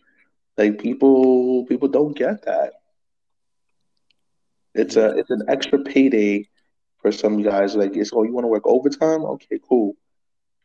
[0.56, 2.72] Like people people don't get that.
[4.74, 6.48] It's a it's an extra payday
[6.98, 7.76] for some guys.
[7.76, 9.24] Like it's oh, you want to work overtime?
[9.24, 9.96] Okay, cool.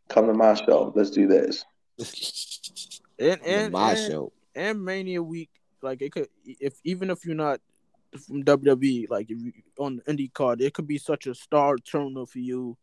[0.09, 0.93] Come to my show.
[0.95, 1.65] Let's do this.
[3.19, 4.33] And on and my and, show.
[4.55, 5.49] And Mania week,
[5.81, 7.59] like it could if even if you're not
[8.27, 11.77] from WWE, like if you on the indie card, it could be such a star
[11.77, 12.77] turner for you.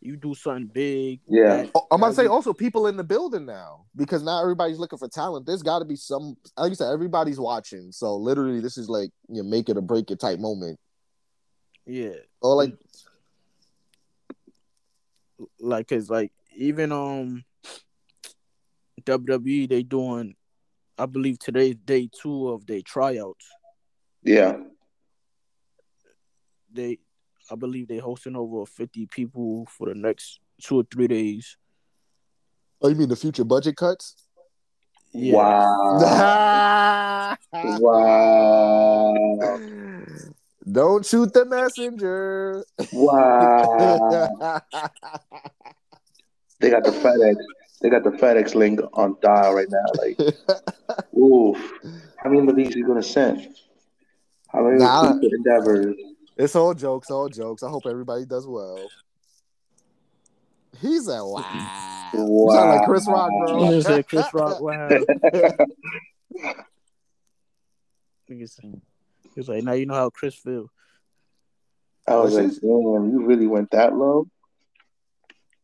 [0.00, 1.20] You do something big.
[1.28, 1.58] Yeah.
[1.58, 4.98] that- Oh, I'm gonna say also people in the building now because now everybody's looking
[4.98, 5.46] for talent.
[5.46, 7.92] There's got to be some, like you said, everybody's watching.
[7.92, 10.80] So literally, this is like you make it or break it type moment.
[11.86, 12.14] yeah.
[12.40, 12.74] Or like,
[15.60, 17.44] like cause like even um
[19.04, 20.34] WWE they doing
[21.02, 23.44] I believe today's day two of their tryouts.
[24.22, 24.58] Yeah.
[26.72, 27.00] They
[27.50, 31.56] I believe they hosting over fifty people for the next two or three days.
[32.80, 34.14] oh, you mean the future budget cuts?
[35.12, 35.34] Yeah.
[35.34, 37.36] Wow.
[37.80, 39.58] wow.
[40.70, 42.64] Don't shoot the messenger.
[42.92, 44.60] Wow.
[46.60, 47.34] They got the FedEx.
[47.82, 49.84] They got the FedEx link on dial right now.
[49.98, 50.18] Like,
[51.18, 51.72] oof.
[52.18, 53.48] How many of these are you gonna send?
[54.48, 55.14] How many Nah.
[55.20, 55.96] endeavors?
[56.36, 57.62] it's all jokes, all jokes.
[57.62, 58.88] I hope everybody does well.
[60.80, 61.42] He's a wow.
[62.12, 63.56] You sound like Chris Rock, bro.
[63.58, 64.88] Nigga said Chris Rock, wow.
[68.30, 68.80] Nigga said-
[69.22, 70.70] He was like, now you know how Chris feel.
[72.06, 74.26] I was like, damn, you really went that low?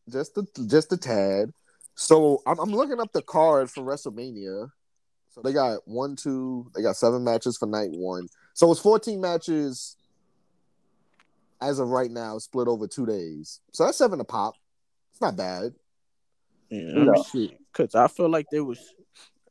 [0.09, 1.51] just a just a tad.
[1.99, 4.71] So I'm, I'm looking up the card for WrestleMania.
[5.31, 8.29] So they got one, two, they got seven matches for night one.
[8.53, 9.97] So it's 14 matches
[11.59, 13.59] as of right now, split over two days.
[13.73, 14.53] So that's seven a pop.
[15.11, 15.73] It's not bad.
[16.69, 17.49] Yeah, oh, let No.
[17.73, 18.79] Cause I feel like they was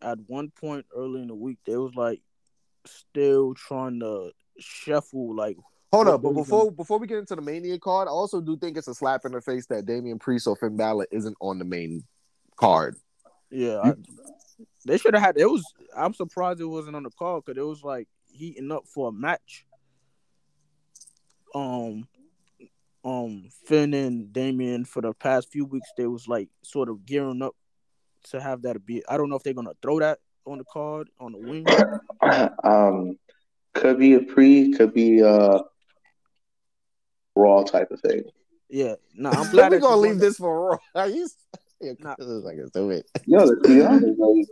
[0.01, 2.23] at one point early in the week they was like
[2.87, 5.59] still trying to shuffle like
[5.93, 8.57] Hold up, but days before before we get into the Mania card, I also do
[8.57, 11.59] think it's a slap in the face that Damian Priest or Finn Balor isn't on
[11.59, 12.05] the main
[12.59, 12.97] card.
[13.51, 13.81] yeah.
[13.83, 13.95] I,
[14.85, 15.65] they should have had it was
[15.97, 19.13] I'm surprised it wasn't on the card because it was like heating up for a
[19.13, 19.67] match.
[21.55, 22.09] Um
[23.05, 27.43] um Finn and Damian for the past few weeks they was like sort of gearing
[27.43, 27.55] up
[28.31, 31.09] to have that be I don't know if they're gonna throw that on the card
[31.21, 31.67] on the wing.
[32.65, 33.19] um,
[33.75, 35.61] could be a pre, could be a
[37.37, 38.25] raw type of thing.
[38.69, 40.79] Yeah, no, I'm glad We're gonna leave this for Raw.
[41.81, 41.87] Are?
[41.87, 42.15] Yeah, Nah.
[42.19, 43.05] this is like a stupid.
[43.27, 44.19] Yo, let's be honest.
[44.19, 44.47] Like,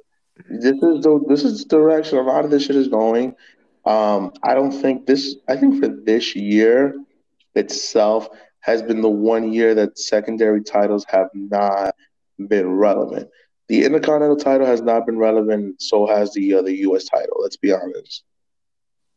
[0.49, 3.35] this is the this is the direction a lot of this shit is going.
[3.85, 5.37] Um, I don't think this.
[5.49, 6.95] I think for this year
[7.55, 8.29] itself
[8.61, 11.95] has been the one year that secondary titles have not
[12.49, 13.31] been relevant.
[13.69, 15.81] The Intercontinental title has not been relevant.
[15.83, 17.05] So has the uh, the U.S.
[17.05, 17.39] title.
[17.41, 18.25] Let's be honest.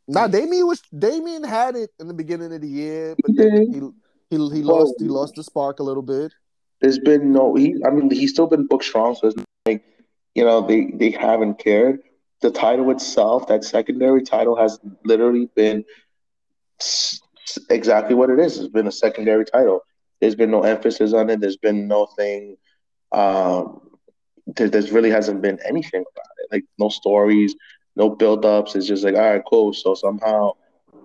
[0.08, 4.36] Now Damian was Damian had it in the beginning of the year, but then he
[4.36, 6.32] he, he lost he lost the spark a little bit.
[6.80, 7.54] There's been no.
[7.54, 7.76] He.
[7.86, 9.14] I mean, he's still been booked strong.
[9.14, 9.84] So it's like
[10.34, 12.00] you know they they haven't cared.
[12.40, 15.84] The title itself, that secondary title, has literally been
[17.68, 18.58] exactly what it is.
[18.58, 19.80] It's been a secondary title.
[20.20, 21.40] There's been no emphasis on it.
[21.40, 22.56] There's been nothing.
[23.12, 23.80] Um,
[24.46, 26.48] there, there's really hasn't been anything about it.
[26.52, 27.54] Like no stories,
[27.96, 28.74] no build-ups.
[28.74, 29.72] It's just like, all right, cool.
[29.72, 30.52] So somehow,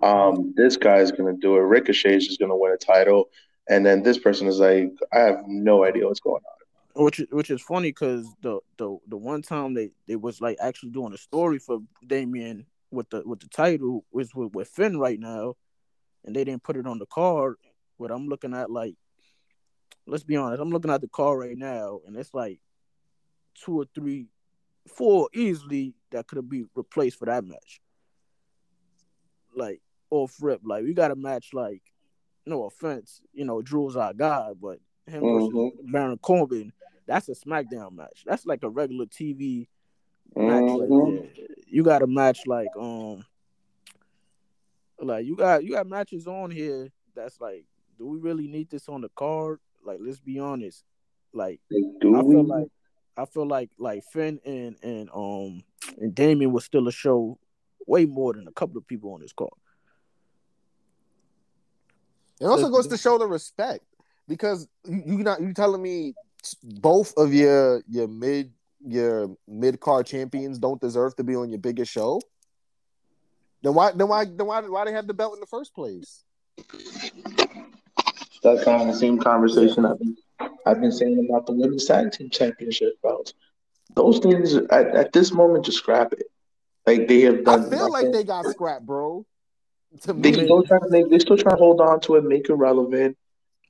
[0.02, 1.60] um, this guy is gonna do it.
[1.60, 3.28] Ricochet is just gonna win a title,
[3.68, 7.04] and then this person is like, I have no idea what's going on.
[7.04, 10.56] which is- which is funny because the the the one time they they was like
[10.60, 14.98] actually doing a story for Damian with the with the title was with, with Finn
[14.98, 15.56] right now,
[16.24, 17.56] and they didn't put it on the card.
[17.98, 18.94] But I'm looking at like,
[20.06, 22.60] let's be honest, I'm looking at the card right now, and it's like
[23.54, 24.28] two or three,
[24.88, 27.80] four easily that could be replaced for that match.
[29.54, 31.82] Like off rip, like we got a match like,
[32.46, 35.92] no offense, you know, Drew's our guy, but him versus Mhm.
[35.92, 36.72] Baron Corbin,
[37.06, 38.24] that's a SmackDown match.
[38.24, 39.68] That's like a regular TV
[40.34, 40.62] match.
[40.64, 41.34] Mhm.
[41.36, 41.46] there.
[41.66, 43.24] You got a match like um,
[44.98, 47.64] like you got you got matches on here that's like,
[47.98, 49.60] do we really need this on the card?
[49.84, 50.84] Like, let's be honest.
[51.32, 51.60] Like,
[52.00, 52.34] do I we?
[52.34, 52.68] feel like
[53.16, 55.62] I feel like like Finn and and um
[55.98, 57.38] and Damian was still a show
[57.86, 59.52] way more than a couple of people on this card.
[62.40, 63.84] It also goes to show the respect
[64.28, 66.14] because you you not you telling me
[66.62, 68.52] both of your your mid
[68.84, 72.20] your mid card champions don't deserve to be on your biggest show.
[73.62, 76.24] Then why then why then why why they have the belt in the first place?
[78.42, 80.16] That's kind of the same conversation I've been,
[80.66, 83.34] I've been saying about the women's tag team championship belts.
[83.94, 86.26] Those things at, at this moment, just scrap it.
[86.86, 87.60] Like they have done.
[87.60, 87.70] I done.
[87.70, 89.26] feel like they got scrapped, bro.
[90.02, 92.54] To they still try they, they still try to hold on to it, make it
[92.54, 93.16] relevant.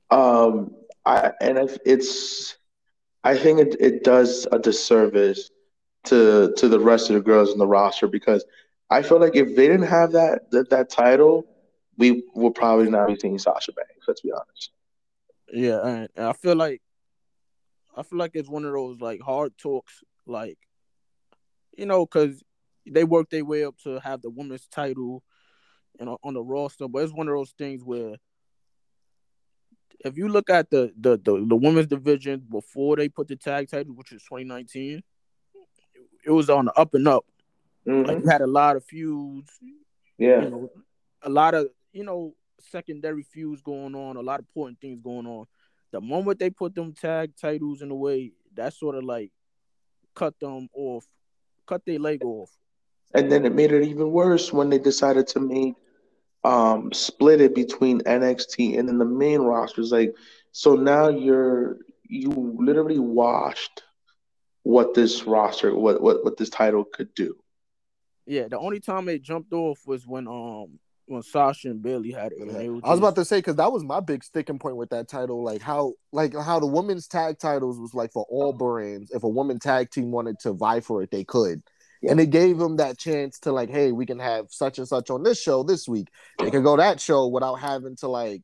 [0.09, 2.57] Um, I and I, it's
[3.23, 5.51] I think it, it does a disservice
[6.05, 8.45] to to the rest of the girls in the roster because
[8.89, 11.45] I feel like if they didn't have that that, that title,
[11.97, 14.07] we would probably not be seeing Sasha Banks.
[14.07, 14.71] Let's be honest.
[15.51, 16.81] Yeah, and, and I feel like
[17.95, 20.57] I feel like it's one of those like hard talks, like
[21.77, 22.43] you know, because
[22.85, 25.23] they work their way up to have the women's title,
[26.05, 26.87] know, on the roster.
[26.87, 28.15] But it's one of those things where
[30.05, 33.69] if you look at the the the, the women's division before they put the tag
[33.69, 35.01] title, which was 2019,
[36.25, 37.25] it was on the up and up.
[37.85, 38.07] Mhm.
[38.07, 39.49] Like you had a lot of feuds,
[40.17, 40.43] Yeah.
[40.43, 40.69] you know,
[41.21, 45.25] a lot of you know secondary feuds going on, a lot of important things going
[45.25, 45.45] on.
[45.91, 49.31] The moment they put them tag titles in the way, that sort of like
[50.13, 51.07] cut them off,
[51.65, 52.51] cut their leg off.
[53.13, 55.75] And then it made it even worse when they decided to make
[56.47, 59.91] um split it between NXT and then the main rosters.
[59.91, 60.15] Like
[60.51, 61.77] so now you're
[62.07, 63.83] you literally washed
[64.63, 67.35] what this roster what what, what this title could do.
[68.25, 70.79] Yeah, the only time they jumped off was when um
[71.09, 72.39] when Sasha and Bayley had it.
[72.39, 74.75] and they I was just- about to say because that was my big sticking point
[74.77, 78.53] with that title, like how like how the women's tag titles was like for all
[78.53, 79.11] brands.
[79.11, 81.61] If a woman tag team wanted to vie for it, they could.
[82.07, 85.09] And it gave them that chance to like, hey, we can have such and such
[85.09, 86.09] on this show this week.
[86.37, 88.41] They could go that show without having to like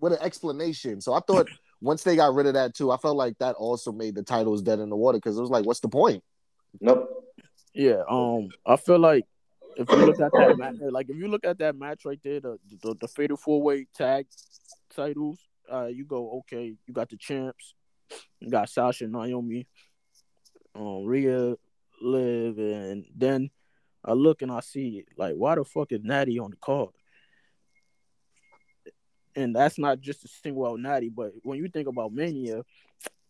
[0.00, 1.00] with an explanation.
[1.00, 1.48] So I thought
[1.80, 4.62] once they got rid of that too, I felt like that also made the titles
[4.62, 6.22] dead in the water because it was like, what's the point?
[6.80, 7.10] Nope.
[7.74, 9.24] Yeah, um, I feel like
[9.76, 12.40] if you look at that match, like if you look at that match right there,
[12.40, 14.26] the the, the fatal four way tag
[14.94, 15.38] titles,
[15.72, 17.74] uh, you go okay, you got the champs,
[18.40, 19.66] you got Sasha, Naomi,
[20.76, 21.54] um, Rhea,
[22.04, 23.50] Liv, and then
[24.04, 26.90] I look and I see like why the fuck is Natty on the card?
[29.36, 32.62] And that's not just to single out Natty, but when you think about Mania,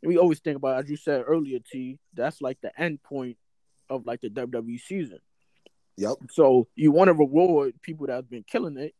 [0.03, 1.99] we always think about as you said earlier, T.
[2.13, 3.39] That's like the end point
[3.89, 5.19] of like the WWE season.
[5.97, 6.17] Yep.
[6.31, 8.95] So you want to reward people that have been killing it,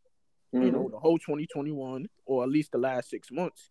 [0.53, 0.73] you Mhm.
[0.73, 3.71] know, the whole 2021 or at least the last six months.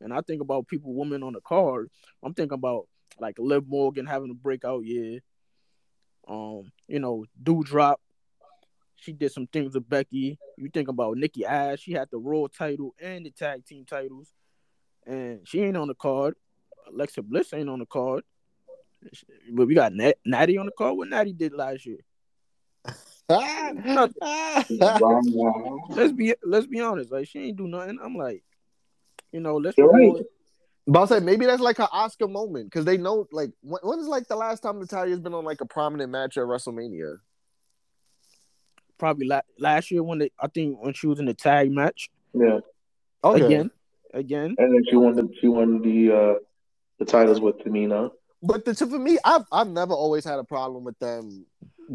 [0.00, 1.90] And I think about people, women on the card.
[2.22, 2.88] I'm thinking about
[3.20, 5.20] like Liv Morgan having a breakout year.
[6.28, 7.96] Um, you know, Doudrop.
[8.96, 10.38] She did some things with Becky.
[10.56, 11.80] You think about Nikki Ash.
[11.80, 14.32] She had the Raw title and the tag team titles,
[15.04, 16.34] and she ain't on the card.
[16.88, 18.22] Alexa Bliss ain't on the card.
[19.52, 20.96] But we got Nat- Natty on the card.
[20.96, 21.98] What Natty did last year?
[25.96, 27.10] Let's be let's be honest.
[27.10, 27.98] Like she ain't do nothing.
[28.02, 28.42] I'm like,
[29.32, 30.24] you know, let's right.
[30.86, 33.80] Reward- But I'll say maybe that's like an Oscar moment because they know like when,
[33.82, 37.16] when is like the last time Natalya's been on like a prominent match at WrestleMania?
[38.98, 42.08] probably la- last year when they, I think when she was in the tag match
[42.34, 42.60] Yeah.
[43.24, 43.44] Okay.
[43.44, 43.70] again,
[44.14, 44.54] again.
[44.58, 46.34] And then she won the she won the uh
[47.00, 48.10] the titles with Tamina.
[48.44, 51.46] But the, for me, I've I've never always had a problem with them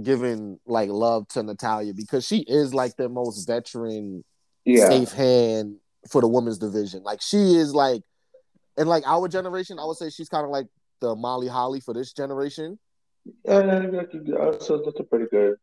[0.01, 4.25] giving like love to Natalia because she is like their most veteran,
[4.65, 4.89] Yeah.
[4.89, 5.77] safe hand
[6.11, 7.03] for the women's division.
[7.03, 8.01] Like she is like,
[8.77, 10.67] in like our generation, I would say she's kind of like
[11.01, 12.77] the Molly Holly for this generation.
[13.45, 15.55] Yeah, that's a, that's a pretty good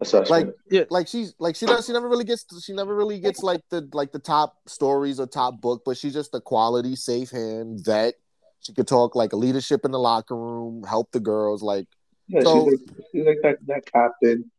[0.00, 0.30] assessment.
[0.30, 3.42] Like yeah, like she's like she does she never really gets she never really gets
[3.42, 7.30] like the like the top stories or top book, but she's just a quality safe
[7.30, 8.14] hand vet.
[8.60, 11.86] She could talk like leadership in the locker room, help the girls, like
[12.26, 14.50] yeah, so- she's, like, she's like that, that captain.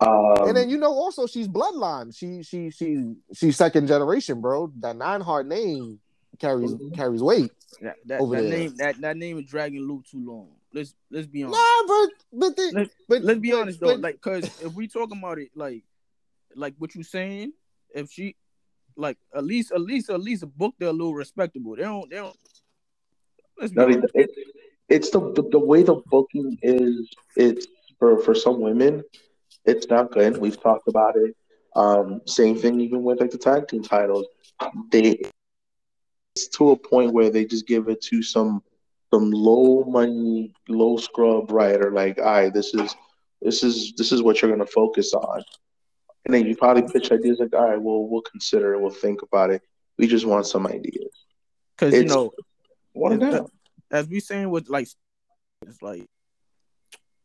[0.00, 2.16] Um, and then you know also she's bloodline.
[2.16, 4.72] She she she she's second generation, bro.
[4.80, 6.00] That nine Hart name
[6.42, 7.50] carries carries weight.
[7.80, 8.58] That, that, Over that there.
[8.58, 10.48] name that, that name is dragging Luke too long.
[10.74, 11.58] Let's let's be honest.
[11.58, 14.74] Nah, but but the, Let's- but Let's be but- honest though, but- like because if
[14.74, 15.84] we talking about it, like
[16.54, 17.52] like what you saying,
[17.94, 18.36] if she
[18.96, 21.76] like at least at least at least book they're a little respectable.
[21.76, 22.36] They don't they don't.
[23.58, 24.14] Let's be I mean, honest.
[24.14, 24.30] it,
[24.88, 27.08] it's the, the the way the booking is.
[27.36, 27.66] It's
[27.98, 29.02] for for some women,
[29.64, 30.36] it's not good.
[30.38, 31.34] We've talked about it.
[31.74, 34.26] Um, same thing even with like the tag team titles.
[34.90, 35.22] They
[36.34, 38.62] it's to a point where they just give it to some
[39.12, 41.90] some low money, low scrub writer.
[41.92, 42.94] Like, all right, this is
[43.42, 45.42] this is this is what you're gonna focus on.
[46.24, 49.22] And then you probably pitch ideas like, all right, well, we'll consider it, we'll think
[49.22, 49.60] about it.
[49.98, 51.10] We just want some ideas.
[51.76, 52.30] Because you know
[52.92, 53.46] One It's- down.
[53.90, 54.88] as we saying with like
[55.66, 56.06] it's like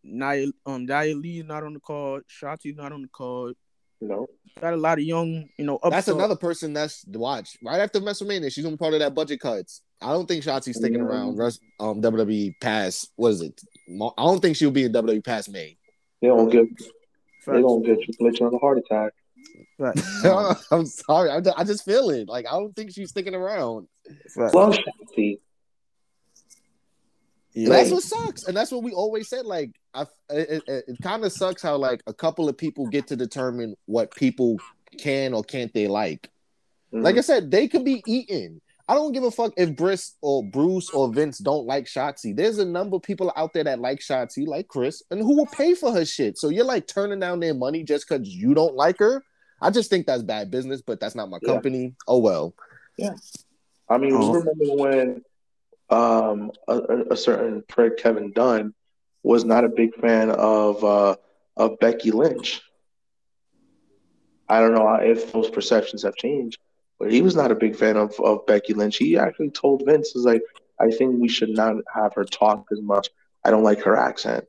[0.03, 3.55] Nia um Nia Lee's not on the card, Shotzi's not on the card.
[3.99, 4.27] You know,
[4.61, 7.79] Got a lot of young, you know, that's upstart- another person that's to watch right
[7.79, 8.51] after WrestleMania.
[8.51, 9.81] She's gonna be part of that budget cuts.
[10.01, 11.05] I don't think Shotzi's sticking Yeah.
[11.05, 11.37] around.
[11.37, 13.59] Rest, um, WWE past what is it?
[13.89, 15.77] I don't think she'll be in WWE past May.
[16.21, 17.61] they don't give they Facts.
[17.61, 19.13] don't get you glitching on a heart attack.
[19.79, 20.25] Facts.
[20.25, 21.29] Um, I'm sorry.
[21.31, 22.27] I just, I just feel it.
[22.27, 23.87] Like I don't think she's sticking around.
[24.35, 24.53] facts.
[24.53, 25.39] Love Shotzi.
[27.57, 27.69] Yeah.
[27.69, 28.43] That's what sucks.
[28.43, 29.45] And that's what we always said.
[29.45, 33.07] Like I it, it, it kind of sucks how like a couple of people get
[33.07, 34.57] to determine what people
[34.99, 36.29] can or can't they like.
[36.93, 37.03] Mhm.
[37.03, 38.61] Like I said, they could be eaten.
[38.87, 42.33] I don't give a fuck if Briss or Bruce or Vince don't like Shotzi.
[42.35, 45.47] There's a number of people out there that like Shotzi, like Chris, and who will
[45.47, 46.37] pay for her shit.
[46.37, 49.23] So you're like turning down their money just because you don't like her.
[49.61, 51.53] I just think that's bad business, but that's not my Yeah.
[51.53, 51.95] company.
[52.07, 52.53] Oh well.
[52.97, 53.15] Yeah.
[53.89, 54.31] I mean, Oh.
[54.33, 55.21] remember when
[55.89, 56.77] um, a,
[57.11, 58.73] a- certain prick, Kevin Dunn,
[59.23, 61.15] was not a big fan of uh,
[61.55, 62.61] of Becky Lynch.
[64.49, 66.59] I don't know if those perceptions have changed,
[66.99, 68.97] but he was not a big fan of, of Becky Lynch.
[68.97, 70.41] He actually told Vince, "Is like,
[70.79, 73.09] I think we should not have her talk as much.
[73.43, 74.45] I don't like her accent."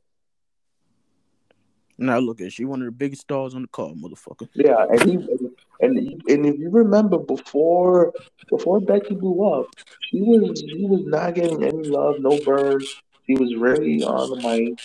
[2.00, 4.48] Now look at she one of the biggest stars on the card, motherfucker.
[4.54, 5.47] Yeah, and he
[5.80, 5.96] and
[6.28, 8.12] and if you remember before
[8.48, 9.66] before Becky blew up,
[10.00, 12.80] she was she was not getting any love, no burn.
[13.26, 14.78] She was rarely on the mic,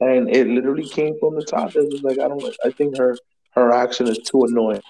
[0.00, 1.74] and it literally came from the top.
[1.76, 2.44] It was like I don't.
[2.64, 3.16] I think her
[3.52, 4.82] her action is too annoying.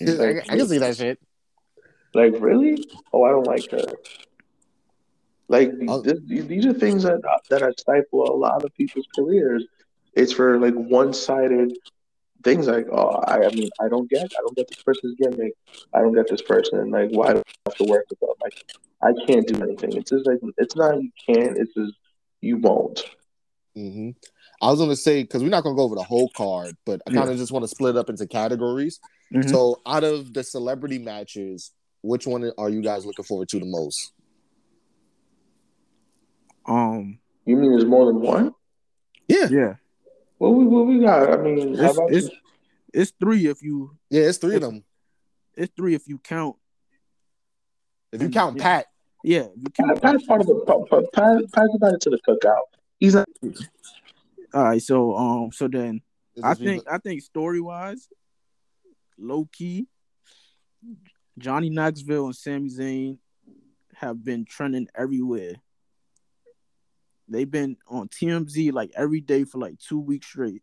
[0.00, 1.18] I, I can see that shit.
[2.14, 2.84] Like really?
[3.12, 3.84] Oh, I don't like her.
[5.48, 6.00] Like Oh.
[6.00, 7.20] this, these are things that
[7.50, 9.64] that are stifle a lot of people's careers.
[10.14, 11.76] It's for like one sided
[12.42, 12.66] things.
[12.66, 15.54] Like oh, I, I mean, I don't get, I don't get this person's gimmick.
[15.94, 16.90] I don't get this person.
[16.90, 18.30] Like why do I have to work with them?
[18.42, 18.64] Like
[19.02, 19.96] I can't do anything.
[19.96, 21.56] It's just like it's not you can't.
[21.56, 21.94] It's just
[22.40, 23.04] you won't.
[23.76, 24.10] Mm-hmm.
[24.62, 27.12] I was gonna say because we're not gonna go over the whole card, but I
[27.12, 29.00] kind of just want to split it up into categories.
[29.32, 29.48] Mhm.
[29.48, 33.66] So, out of the celebrity matches, which one are you guys looking forward to the
[33.66, 34.12] most?
[36.66, 38.54] Um, You mean there's more than one?
[39.28, 39.74] Yeah, yeah,
[40.40, 41.30] What we what we got?
[41.30, 42.30] I mean, how it's about it's,
[42.94, 44.84] it's three if you yeah, it's three of them.
[45.54, 46.56] it's three if you count.
[48.10, 48.86] If you count Pat,
[49.22, 50.00] Yeah, if you Pat.
[50.00, 52.62] Pat's part of the Pat, Pat, Pat's invited to the cookout.
[52.98, 53.28] He's not.
[54.54, 56.00] All right, so um, so then
[56.42, 58.08] I think I think story wise,
[59.18, 59.88] low key,
[61.36, 63.18] Johnny Knoxville and Sami Zayn
[63.94, 65.56] have been trending everywhere.
[67.30, 70.62] They've been on TMZ like every day for like two weeks straight,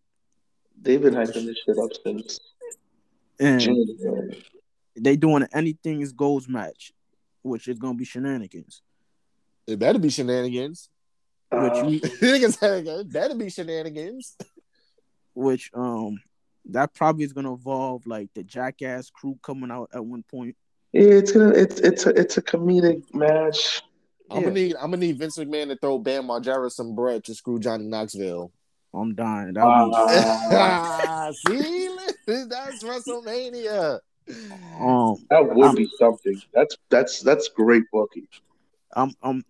[0.79, 2.39] They've been hyping this shit up since
[3.39, 4.43] and January.
[4.95, 6.91] they doing an anything is goals match,
[7.41, 8.81] which is gonna be shenanigans.
[9.65, 10.89] it better be shenanigans.
[11.51, 14.35] Which Uh, we, it better be shenanigans.
[15.33, 16.19] which um,
[16.65, 20.55] that probably is gonna involve like the Jackass crew coming out at one point.
[20.91, 23.81] Yeah, it's gonna it's it's a it's a comedic match.
[24.29, 27.35] I'm gonna need I'm gonna need Vince McMahon to throw Bam Margera some bread to
[27.35, 28.51] screw Johnny Knoxville.
[28.93, 29.53] I'm dying.
[29.53, 31.87] That would be- Uh, See,
[32.49, 33.99] that's WrestleMania.
[34.79, 36.41] um, that would Um, be something.
[36.53, 38.27] That's that's that's great booking.
[38.95, 39.43] um, um,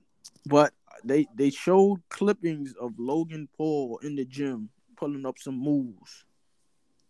[0.46, 0.74] but
[1.04, 6.26] they they showed clippings of Logan Paul in the gym pulling up some moves.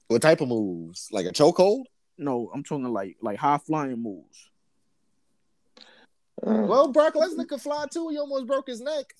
[0.07, 1.09] What type of moves?
[1.11, 1.83] Like a chokehold?
[2.17, 4.51] No, I'm talking like like high flying moves.
[6.45, 8.09] Uh, Well, Brock Lesnar could fly too.
[8.09, 9.13] He almost broke his neck.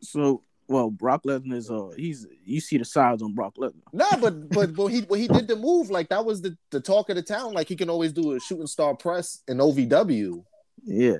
[0.00, 3.74] So, well, Brock Lesnar is uh he's you see the size on Brock Lesnar.
[3.92, 6.80] Nah, but but but he when he did the move, like that was the, the
[6.80, 7.52] talk of the town.
[7.52, 10.44] Like he can always do a shooting star press in OVW.
[10.84, 11.18] Yeah.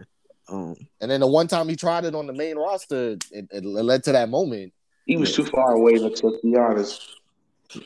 [0.49, 0.77] Um.
[1.01, 4.05] And then the one time he tried it on the main roster, it, it led
[4.05, 4.73] to that moment.
[5.07, 5.99] he was too far away.
[5.99, 7.03] Let's, let's be honest.
[7.75, 7.83] Yeah.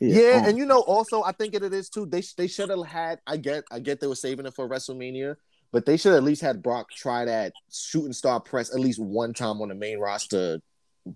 [0.00, 2.04] Yeah, um, and you know, also I think it is too.
[2.04, 3.20] They they should have had.
[3.26, 5.36] I get, I get they were saving it for WrestleMania,
[5.76, 9.34] but they should at least had Brock try that shooting star press at least one
[9.34, 10.58] time on the main roster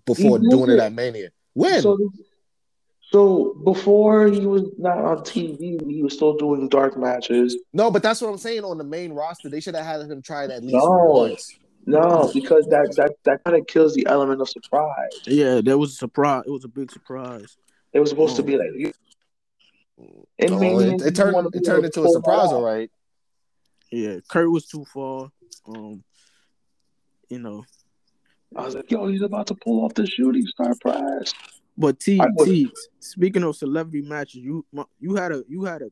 [0.05, 0.79] before doing it it.
[0.81, 1.31] at Mania.
[1.53, 1.81] When?
[1.81, 1.97] So,
[3.09, 7.57] so before he was not on TV, he was still doing dark matches.
[7.73, 8.63] no, but that's what I'm saying.
[8.63, 10.89] On the main roster, they should have had him try it at least No.
[11.07, 11.57] once.
[11.87, 15.09] No, because that that that kind of kills the element of surprise.
[15.25, 16.43] yeah, that was a surprise.
[16.45, 17.57] It was a big surprise.
[17.93, 18.45] It was supposed to oh.
[18.45, 18.91] be like you.
[20.37, 22.53] In Oh, it, it turned wanna it turned into a surprise, off.
[22.53, 22.91] all right.
[23.91, 25.31] Yeah, Kurt was too far.
[25.67, 26.03] Um.
[27.29, 27.63] You know,
[28.57, 31.33] I was like, yo, he's about to pull off the shooting star press.
[31.77, 32.69] But T T
[32.99, 34.65] speaking of celebrity matches, you
[34.99, 35.89] you had a you had a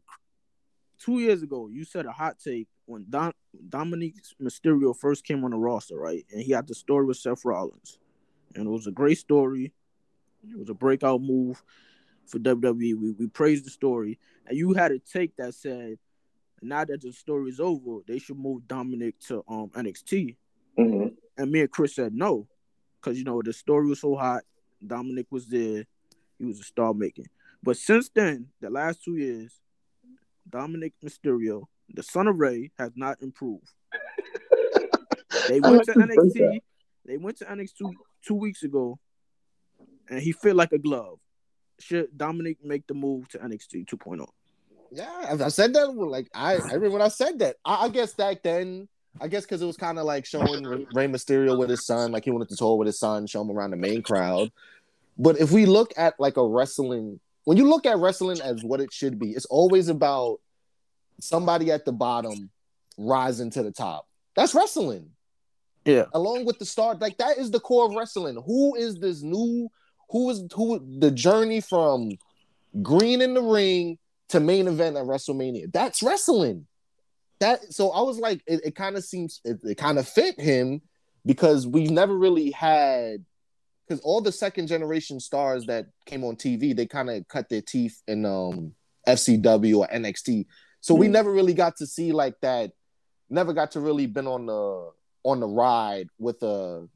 [0.99, 1.69] two years ago.
[1.71, 3.31] You said a hot take when Don
[3.69, 6.25] Dominic Mysterio first came on the roster, right?
[6.33, 7.97] And he had the story with Seth Rollins,
[8.53, 9.71] and it was a great story.
[10.43, 11.63] It was a breakout move
[12.25, 12.99] for WWE.
[12.99, 15.97] We we praised the story, and you had a take that said,
[16.61, 20.35] now that the story is over, they should move Dominic to um NXT.
[20.77, 21.07] hmm
[21.37, 22.47] And me and Chris said no,
[23.01, 24.43] because you know the story was so hot.
[24.85, 25.85] Dominic was there,
[26.37, 27.27] he was a star making.
[27.61, 29.59] But since then, the last two years,
[30.49, 33.67] Dominic Mysterio, the son of Rey, has not improved.
[35.47, 36.43] They went to to think that.
[36.43, 36.59] NXT.
[37.05, 38.99] They went to NXT two, two weeks ago,
[40.09, 41.19] and he fit like a glove.
[41.79, 44.27] Should Dominic make the move to NXT 2.0?
[44.91, 45.95] Yeah, I- said that.
[45.95, 47.57] Like I, I remember when I said that.
[47.65, 48.87] I, I guess back then,
[49.21, 52.11] I guess because it was kind of like showing Re- Rey Mysterio with his son,
[52.11, 54.51] like he wanted to tour with his son, show him around the main crowd.
[55.17, 58.79] But if we look at like a wrestling, when you look at wrestling as what
[58.79, 60.39] it should be, it's always about
[61.19, 62.49] somebody at the bottom
[62.97, 64.07] rising to the top.
[64.35, 65.09] That's wrestling.
[65.85, 66.05] Yeah.
[66.13, 68.41] Along with the start, like that is the core of wrestling.
[68.45, 69.69] Who is this new?
[70.09, 70.79] Who is who?
[70.99, 72.11] The journey from
[72.81, 73.97] green in the ring
[74.29, 75.71] to main event at WrestleMania.
[75.71, 76.67] That's wrestling.
[77.39, 80.39] That so I was like, it, it kind of seems it, it kind of fit
[80.39, 80.81] him
[81.25, 83.23] because we've never really had
[83.87, 87.61] because all the second generation stars that came on TV, they kind of cut their
[87.61, 88.73] teeth in um
[89.07, 90.45] FCW or NXT.
[90.81, 91.11] So we Mhm.
[91.11, 92.71] never really got to see like that,
[93.29, 94.91] never got to really been on the
[95.23, 96.87] on the ride with a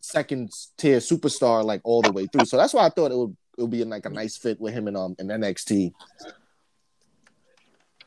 [0.00, 2.44] second tier superstar like all the way through.
[2.44, 4.74] So that's why I thought it would it would be like a nice fit with
[4.74, 5.92] him in um in NXT.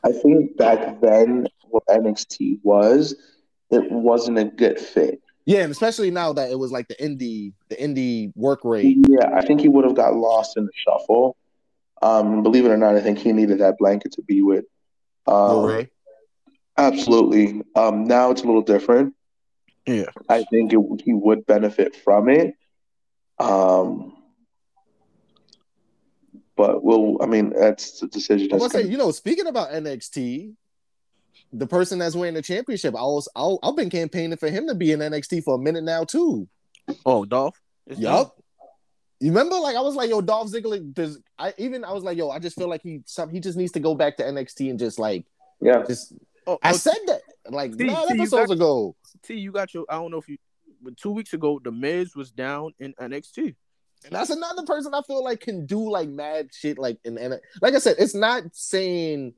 [0.04, 3.14] I think back then what NXT was,
[3.70, 5.20] it wasn't a good fit.
[5.44, 8.98] Yeah, and especially now that it was like the indie, the indie work rate.
[9.08, 11.36] Yeah, I think he would have got lost in the shuffle.
[12.02, 14.64] Um, believe it or not, I think he needed that blanket to be with.
[15.26, 15.88] Um.
[16.78, 17.62] Absolutely.
[17.74, 19.14] Um, now it's a little different.
[19.84, 20.06] Yeah.
[20.28, 22.54] I think it, he would benefit from it.
[23.38, 24.16] Um,
[26.58, 27.22] but we'll.
[27.22, 28.48] I mean, that's the decision.
[28.48, 30.54] I That's was say, you know, speaking about NXT,
[31.52, 34.74] the person that's winning the championship, I was, I, I've been campaigning for him to
[34.74, 36.48] be in NXT for a minute now too.
[37.06, 37.58] Oh, Dolph.
[37.86, 38.34] It's Yup.
[39.20, 40.92] You remember, like I was like, yo, Dolph Ziggler.
[40.92, 43.56] Does I even I was like, yo, I just feel like he some he just
[43.56, 45.24] needs to go back to NXT and just like
[45.60, 45.84] yeah.
[45.86, 46.12] just.
[46.46, 47.20] Oh, I oh, said that
[47.50, 49.84] like See, nine see, you episodes got- ago, T, you got your.
[49.88, 50.38] I don't know if you,
[50.82, 53.54] but two weeks ago, the Miz was down in NXT.
[54.04, 56.78] And that's another person I feel like can do like mad shit.
[56.78, 59.34] Like and and like I said, it's not saying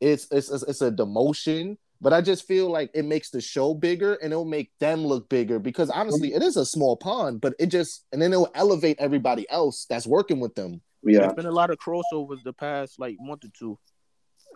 [0.00, 1.76] it's it's it's, it's a demotion.
[2.00, 5.28] But I just feel like it makes the show bigger and it'll make them look
[5.30, 8.98] bigger because honestly, it is a small pond, but it just and then it'll elevate
[8.98, 10.82] everybody else that's working with them.
[11.02, 11.20] Yeah.
[11.20, 13.78] There's been a lot of crossovers the past like month or two.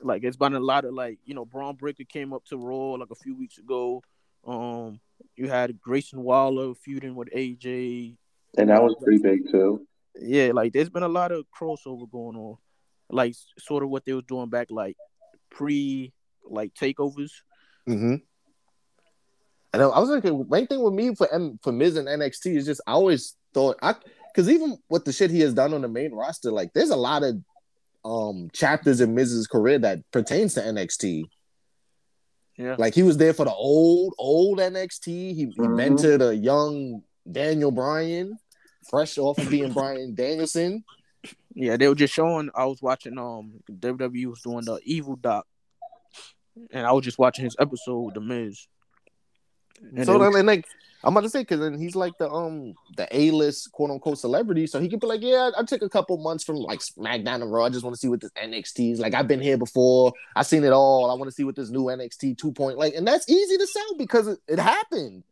[0.02, 2.92] Like it's been a lot of like you know Bron Breakker came up to Raw
[2.92, 4.02] like a few weeks ago.
[4.46, 5.00] Um,
[5.36, 8.16] you had Grayson Waller feuding with AJ.
[8.56, 9.86] And that was pretty big too.
[10.20, 12.56] Yeah, like there's been a lot of crossover going on,
[13.10, 14.96] like sort of what they was doing back like
[15.50, 16.12] pre
[16.44, 17.30] like takeovers.
[17.88, 18.14] Mm-hmm.
[19.74, 22.56] And I I was thinking, main thing with me for M, for Miz and NXT
[22.56, 23.94] is just I always thought I
[24.34, 26.96] because even with the shit he has done on the main roster, like there's a
[26.96, 27.36] lot of
[28.04, 31.24] um chapters in Miz's career that pertains to NXT.
[32.56, 35.06] Yeah, Like he was there for the old old NXT.
[35.06, 35.76] He, he Mhm.
[35.76, 38.38] mentored a young Daniel Bryan,
[38.88, 40.84] fresh off of being Bryan Danielson.
[41.54, 42.50] yeah, they were just showing.
[42.54, 45.46] I was watching um WWE was doing the Evil Doc,
[46.70, 48.66] and I was just watching his episode the Miz.
[49.96, 50.66] And so they was- then, like,
[51.04, 54.18] I'm about to say, because then he's like the um the A list quote unquote
[54.18, 57.42] celebrity, so he could be like, yeah, I took a couple months from like SmackDown
[57.42, 57.66] and Raw.
[57.66, 59.14] I just want to see what this NXT is like.
[59.14, 60.12] I've been here before.
[60.34, 61.08] I've seen it all.
[61.10, 63.66] I want to see what this new NXT two point like, and that's easy to
[63.68, 65.22] sell because it, it happened.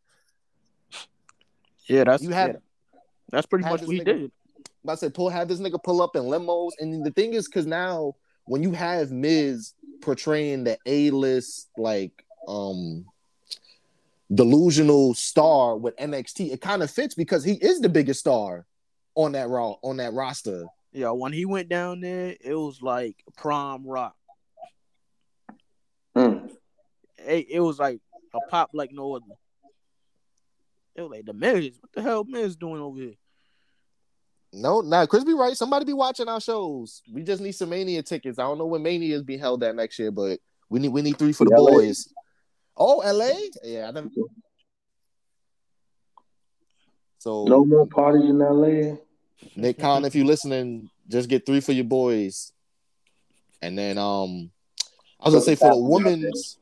[1.89, 2.99] Yeah, that's You have yeah,
[3.31, 4.33] that's pretty have much this what he nigga- did.
[4.89, 7.67] I said, pull have this nigga pull up in limos, and the thing is, because
[7.67, 8.15] now
[8.45, 13.05] when you have Miz portraying the A list like um
[14.33, 18.65] delusional star with NXT, it kind of fits because he is the biggest star
[19.17, 20.67] on that raw on that roster.
[20.93, 24.15] Yeah, when he went down there, it was like prime rock.
[26.17, 26.51] Mm.
[27.19, 28.01] It, it was like
[28.35, 29.25] a pop like no other.
[30.97, 31.79] It was like the Miz.
[31.81, 33.15] What the hell Miz doing over here?
[34.53, 35.57] No, nah, Chris be right.
[35.57, 37.03] Somebody be watching our shows.
[37.13, 38.39] We just need some Mania tickets.
[38.39, 40.39] I don't know when Mania is being held at next year, but
[40.71, 41.71] we need we need three for the LA.
[41.71, 42.09] boys.
[42.77, 43.33] Oh, LA?
[43.63, 44.09] Yeah, I never...
[47.19, 48.97] So No more parties in LA.
[49.57, 52.53] Nick Khan, if you're listening, just get three for your boys.
[53.61, 54.51] And then um
[55.21, 56.59] I was gonna say for the women's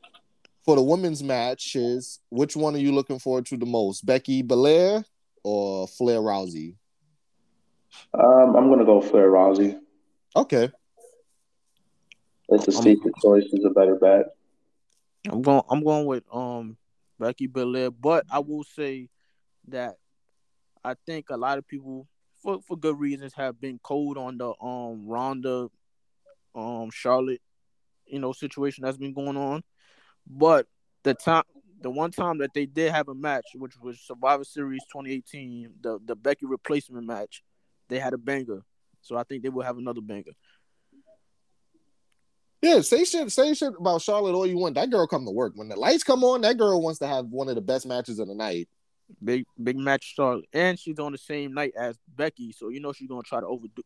[0.65, 4.05] for the women's matches, which one are you looking forward to the most?
[4.05, 5.05] Becky Belair
[5.43, 6.75] or Flair Rousey?
[8.13, 9.79] Um, I'm gonna go Flair Rousey.
[10.35, 10.71] Okay.
[12.49, 13.45] It's a Um, secret choice.
[13.53, 14.35] Is a better bet.
[15.29, 15.61] I'm going.
[15.69, 16.77] I'm going with um
[17.19, 19.09] Becky Belair, but I will say
[19.67, 19.97] that
[20.83, 22.07] I think a lot of people,
[22.41, 25.69] for for good reasons, have been cold on the um Ronda,
[26.55, 27.41] um Charlotte,
[28.07, 29.63] you know, situation that's been going on.
[30.27, 30.67] But
[31.03, 31.43] the time
[31.81, 35.99] the one time that they did have a match, which was Survivor Series 2018, the
[36.03, 37.43] the Becky replacement match,
[37.89, 38.63] they had a banger.
[39.01, 40.31] So I think they will have another banger.
[42.61, 44.73] Yeah, say shit, say shit about Charlotte all you want.
[44.73, 45.53] That girl come to work.
[45.55, 48.17] When the lights come on, that girl wants to have one of the best matches
[48.17, 48.67] of the night.
[49.23, 52.91] Big big match Charlotte, and she's on the same night as Becky, so you know
[52.91, 53.83] she's gonna try to overdo.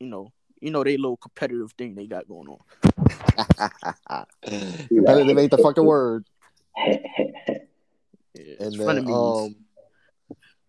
[0.00, 2.58] You know, you know they little competitive thing they got going on.
[4.88, 6.24] Competitive ain't the fucking word.
[8.34, 9.46] Yeah, And then, frenemies.
[9.46, 9.56] um,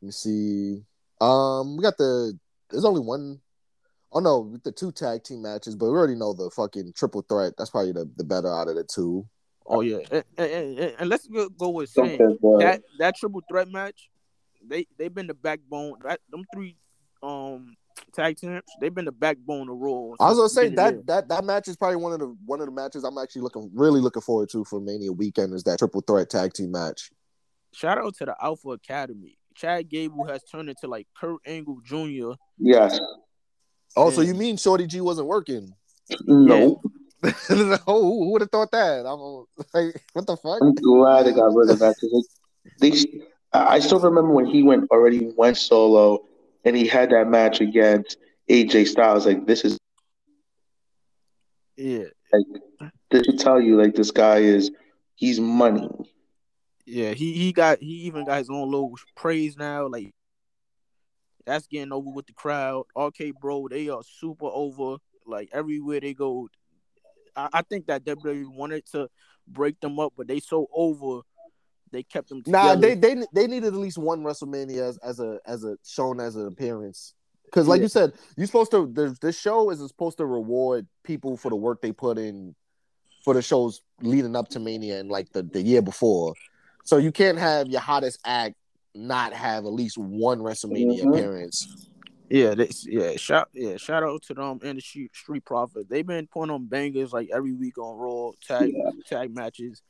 [0.01, 0.83] let me see.
[1.21, 2.37] Um, we got the.
[2.71, 3.41] There's only one
[4.11, 7.53] oh no, the two tag team matches, but we already know the fucking triple threat.
[7.57, 9.27] That's probably the, the better out of the two.
[9.67, 12.17] oh yeah, and, and, and- and let's go, go with saying
[12.59, 14.09] that that triple threat match,
[14.65, 15.95] they they've been the backbone.
[16.03, 16.75] That them three
[17.21, 17.75] um
[18.13, 20.13] tag teams, they've been the backbone of Raw.
[20.19, 22.59] I was gonna say that beginning that that match is probably one of the one
[22.59, 25.79] of the matches I'm actually looking really looking forward to for Mania weekend is that
[25.79, 27.11] triple threat tag team match.
[27.73, 29.37] Shout out to the Alpha Academy.
[29.55, 32.31] Chad Gable has turned into like Kurt Angle Jr.
[32.57, 32.99] Yes.
[33.95, 35.73] Oh, so you mean Shorty G wasn't working?
[36.25, 36.81] No.
[37.21, 39.05] who who would have thought that?
[39.05, 40.59] I'm like, what the fuck?
[40.61, 42.29] I'm glad they got rid of that because
[42.79, 42.91] they.
[43.51, 46.19] I I still remember when he went already went solo,
[46.65, 48.17] and he had that match against
[48.49, 49.25] AJ Styles.
[49.25, 49.77] Like this is
[51.77, 52.61] Yeah, like
[53.11, 54.71] this should tell you like this guy is
[55.15, 55.89] he's money.
[56.85, 57.11] yeah.
[57.11, 59.87] He he got he even got his own little praise now.
[59.87, 60.13] Like
[61.45, 62.85] that's getting over with the crowd.
[62.97, 64.97] RK Bro, they are super over.
[65.25, 66.49] Like everywhere they go,
[67.35, 69.09] I, I think that WWE wanted to
[69.47, 71.21] break them up, but they so over,
[71.91, 72.75] they kept them together.
[72.75, 76.19] Nah, they they they needed at least one WrestleMania as, as a as a shown
[76.19, 77.13] as an appearance.
[77.45, 77.83] Because like Yeah.
[77.83, 78.89] you said, you're supposed to.
[78.91, 82.55] There's this show is supposed to reward people for the work they put in
[83.23, 86.33] for the shows leading up to Mania and like the the year before.
[86.85, 88.55] So you can't have your hottest act
[88.95, 91.13] not have at least one WrestleMania Mhm.
[91.13, 91.87] appearance.
[92.29, 95.89] Yeah, they, yeah, shout yeah, shout out to them and the street, street profit.
[95.89, 98.91] They've been putting on bangers like every week on Raw tag Yeah.
[99.07, 99.81] tag matches.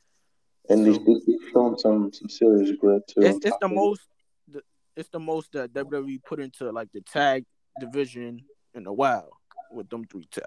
[0.68, 3.22] And they, So- they, they've shown some some serious grit too.
[3.22, 4.02] It's on it's the most
[4.48, 4.62] the,
[4.96, 7.44] it's the most that WWE put into like the tag
[7.80, 8.42] division
[8.74, 9.30] in a while
[9.72, 10.44] with them three tag.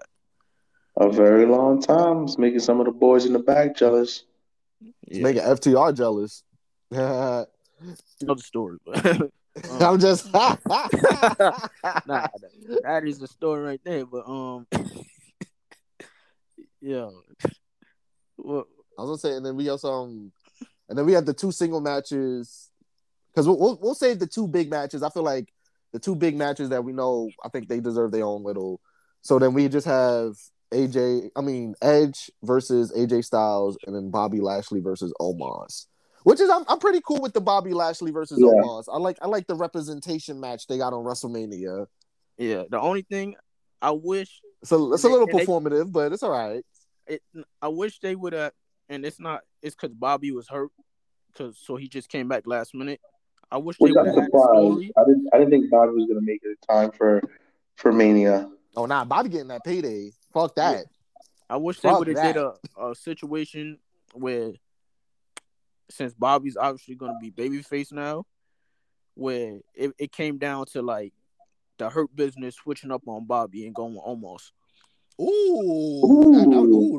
[0.96, 2.24] a very long time.
[2.24, 4.24] It's making some of the boys in the back jealous.
[5.02, 6.42] It's Yeah, making FTR jealous.
[6.92, 7.46] I'm
[8.20, 9.04] another story, but
[9.70, 10.56] I'm just nah,
[12.06, 12.30] that,
[12.82, 14.04] that is the story right there.
[14.06, 14.66] But um,
[16.80, 17.08] yeah,
[18.36, 18.66] well,
[18.98, 20.32] I was gonna say, and then we also, um,
[20.88, 22.70] and then we had the two single matches
[23.32, 25.02] because we'll, we'll we'll save the two big matches.
[25.02, 25.48] I feel like
[25.92, 28.80] the two big matches that we know, I think they deserve their own little.
[29.22, 30.36] So then we just have
[30.72, 35.86] AJ, I mean Edge versus AJ Styles, and then Bobby Lashley versus Omos.
[36.24, 38.46] Which is I'm, I'm pretty cool with the Bobby Lashley versus Yeah.
[38.48, 38.84] Omos.
[38.92, 41.86] I like I like the representation match they got on WrestleMania.
[42.38, 42.64] yeah.
[42.68, 43.34] The only thing
[43.82, 46.64] I wish So it's a little And they- performative, but it's all right.
[47.06, 47.22] it,
[47.60, 48.52] I wish they would have,
[48.88, 49.40] and it's not.
[49.62, 50.70] It's because Bobby was hurt,
[51.36, 53.00] cause so he just came back last minute.
[53.50, 54.92] I wish they would I'm have had story.
[54.96, 57.22] I didn't I didn't think Bobby was gonna make it in time for
[57.76, 58.48] for Mania.
[58.76, 60.12] Oh nah, Bobby getting that payday.
[60.32, 60.86] Fuck that.
[61.48, 63.78] I wish they would have did a, a situation
[64.14, 64.52] where,
[65.90, 68.24] since Bobby's obviously going to be babyface now,
[69.14, 71.12] where it, it came down to like
[71.78, 74.50] the hurt business switching up on Bobby and going Omos.
[75.20, 75.24] Ooh,
[76.04, 76.34] Ooh.
[76.34, 76.94] I- I- ooh.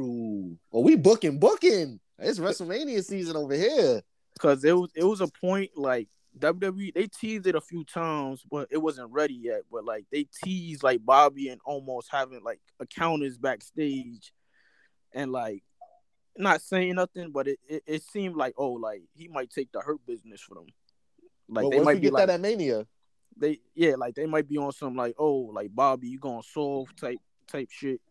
[0.72, 2.00] Well, we booking, booking.
[2.20, 4.02] It's WrestleMania season over here.
[4.34, 6.08] Because it was it was a point like
[6.38, 9.62] WWE they teased it a few times, but it wasn't ready yet.
[9.72, 14.34] But like they teased like Bobby and Omos having like encounters backstage,
[15.14, 15.64] and like
[16.38, 19.80] not saying nothing, but it, it, it seemed like oh like he might take the
[19.80, 20.68] hurt business for them.
[21.48, 22.86] Like But they might get like that at Mania?
[23.38, 26.96] they yeah like they might be on some like oh like Bobby you gonna solve
[26.96, 28.02] type type shit.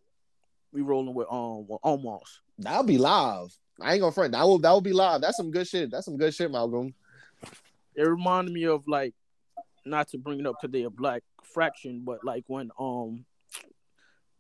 [0.75, 2.41] We rolling with um with Omos.
[2.59, 3.57] That'll be live.
[3.81, 4.33] I ain't gonna front.
[4.33, 5.21] That will that will be live.
[5.21, 5.91] That's some good shit.
[5.91, 6.93] That's some good shit, Malcolm.
[7.95, 9.15] it reminded me of like
[9.87, 13.25] not to bring it up because they're a black fraction, but like when um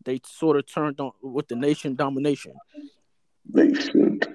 [0.04, 2.52] they sort of turned on with the nation domination.
[3.48, 4.26] They should.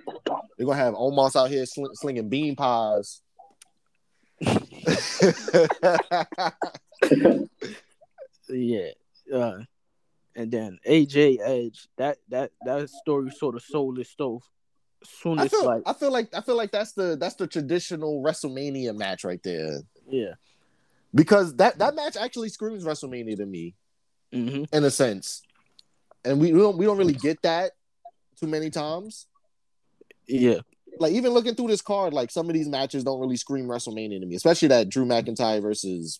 [0.58, 3.22] They're gonna have Omos out here sling, slinging bean pies.
[8.50, 8.90] Yeah.
[9.32, 9.60] Uh
[10.35, 14.43] and then AJ Edge, that that that story sort of sold its stove.
[15.03, 18.22] Soon I feel like I feel like I feel like that's the that's the traditional
[18.23, 19.80] WrestleMania match right there.
[20.07, 20.34] yeah.
[21.15, 23.76] Because that that match actually screams WrestleMania to me.
[24.31, 25.41] hmm in a sense.
[26.26, 27.72] And we, we don't we don't really get that
[28.39, 29.26] too many times.
[30.27, 30.60] Yeah.
[30.99, 34.19] like even looking through this card, like some of these matches don't really scream WrestleMania
[34.19, 36.19] to me, especially that Drew McIntyre versus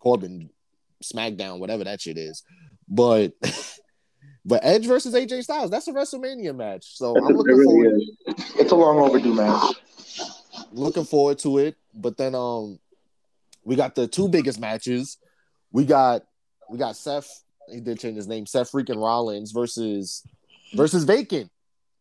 [0.00, 0.50] Corbin
[1.04, 2.42] SmackDown, whatever that shit is.
[2.90, 3.32] But
[4.44, 6.96] but Edge versus AJ Styles, that's a WrestleMania match.
[6.96, 8.54] So I'm looking really forward is.
[8.56, 9.74] It's a long overdue match.
[10.72, 11.76] looking forward to it.
[11.94, 12.78] But then um
[13.64, 15.18] we got the two biggest matches.
[15.72, 16.22] We got
[16.68, 20.24] we got Seth, he did change his name, Seth freaking Rollins versus
[20.74, 21.50] versus Vacant.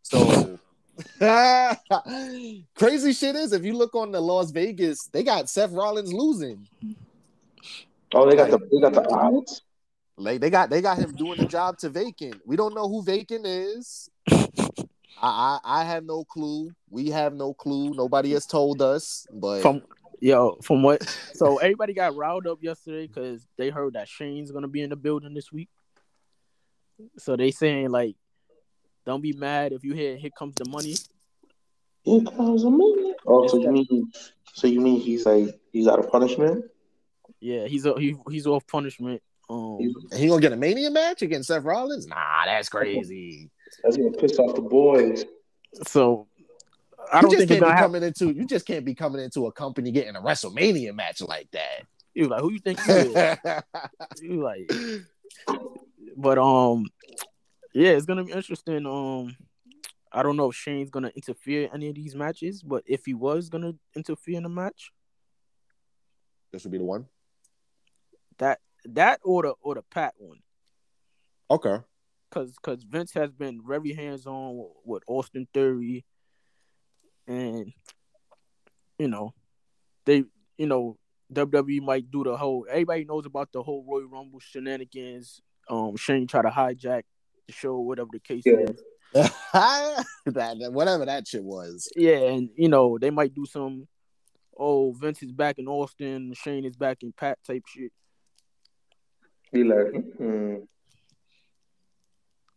[0.01, 0.59] So
[2.75, 6.67] crazy shit is if you look on the Las Vegas, they got Seth Rollins losing.
[8.13, 9.61] Oh, they got the they got the odds.
[10.19, 12.41] Like they got they got him doing the job to Vacant.
[12.45, 14.09] We don't know who Vacant is.
[14.29, 14.41] I,
[15.21, 16.71] I I have no clue.
[16.89, 17.93] We have no clue.
[17.93, 19.25] Nobody has told us.
[19.31, 19.81] But From
[20.19, 21.03] yo, from what?
[21.33, 24.97] So everybody got riled up yesterday because they heard that Shane's gonna be in the
[24.97, 25.69] building this week.
[27.17, 28.17] So they saying like,
[29.05, 30.95] don't be mad if you hear "Here comes the money."
[32.03, 33.15] Here comes a minute.
[33.25, 34.11] Oh, so you mean
[34.53, 36.65] so you mean he's like he's out of punishment?
[37.39, 39.21] Yeah, he's a, he, he's off punishment.
[39.49, 39.77] Um,
[40.15, 42.05] he gonna get a mania match against Seth Rollins?
[42.07, 43.49] Nah, that's crazy.
[43.83, 45.25] That's gonna piss off the boys.
[45.87, 46.27] so
[47.11, 47.83] I I don't you just think can't be happen.
[47.93, 51.49] coming into you just can't be coming into a company getting a WrestleMania match like
[51.51, 51.83] that.
[52.15, 53.37] You like who you think you is?
[54.21, 54.71] you like,
[56.17, 56.85] but um,
[57.73, 58.85] yeah, it's gonna be interesting.
[58.87, 59.35] Um,
[60.11, 63.13] I don't know if Shane's gonna interfere in any of these matches, but if he
[63.13, 64.91] was gonna interfere in a match,
[66.51, 67.05] this would be the one.
[68.39, 70.39] that that or the or the Pat one,
[71.51, 71.77] Okay.
[72.29, 76.05] because because Vince has been very hands on with Austin Theory,
[77.27, 77.71] and
[78.97, 79.33] you know,
[80.05, 80.23] they
[80.57, 80.97] you know
[81.33, 82.65] WWE might do the whole.
[82.69, 85.41] Everybody knows about the whole Royal Rumble shenanigans.
[85.69, 87.03] Um, Shane try to hijack
[87.47, 88.65] the show, whatever the case Yeah.
[88.67, 88.81] is.
[89.53, 91.87] that- whatever that shit was.
[91.95, 93.87] Yeah, and you know they might do some.
[94.61, 96.33] Oh, Vince is back in Austin.
[96.33, 97.93] Shane is back in Pat type shit.
[99.51, 100.55] Be like, hmm.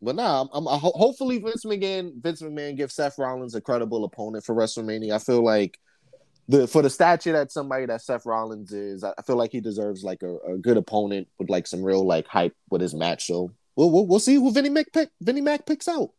[0.02, 4.04] But nah, I'm, I'm ho- hopefully Vince McMahon Vince McMahon gives Seth Rollins a credible
[4.04, 5.14] opponent for WrestleMania.
[5.14, 5.78] I feel like
[6.48, 10.02] the for the stature that somebody that Seth Rollins is, I feel like he deserves
[10.02, 13.26] like a, a good opponent with like some real like hype with his match.
[13.26, 16.10] So we'll we'll, we'll see who Vinny Mac pick Vinny Mac picks out.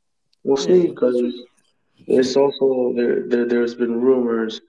[0.44, 1.22] We'll see because
[2.08, 4.62] there's also there, there there's been rumors,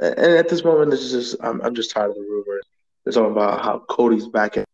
[0.00, 2.64] and at this moment, it's just I'm I'm just tired of the rumors.
[3.04, 4.64] They're talking about how Cody's back at.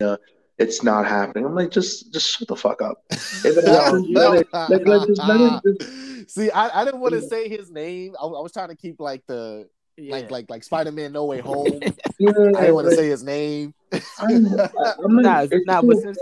[0.00, 0.16] Uh,
[0.58, 1.44] it's not happening.
[1.44, 3.04] I'm like, just just shut the fuck up.
[3.10, 7.00] If it happens, let it, let, let, just, let it, just, See, I, I didn't
[7.00, 8.14] want to say his name.
[8.20, 10.12] I, I was trying to keep like the Yeah.
[10.16, 11.80] like like like Spider Man No Way Home.
[12.18, 13.74] yeah, I didn't want to say his name.
[14.18, 16.18] I'm, I'm like, Nah, it's nah, to but since-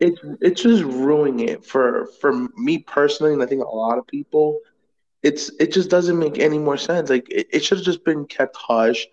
[0.00, 4.06] it's it's just ruining it for for me personally, and I think a lot of
[4.06, 4.58] people.
[5.22, 7.08] It's it just doesn't make any more sense.
[7.08, 9.06] Like it, it should have just been kept hush.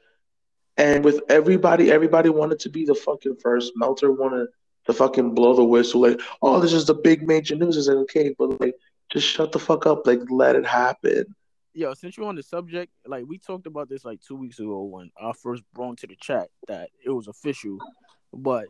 [0.81, 3.73] And with everybody, everybody wanted to be the fucking first.
[3.75, 4.47] Meltzer wanted
[4.87, 7.77] to fucking blow the whistle, like, oh, this is the big major news.
[7.77, 8.73] Is like, okay, but like,
[9.11, 10.07] just shut the fuck up.
[10.07, 11.35] Like, let it happen.
[11.73, 14.81] Yo, since you're on the subject, like we talked about this like two weeks ago
[14.81, 17.77] when I first brought to the chat that it was official,
[18.33, 18.65] but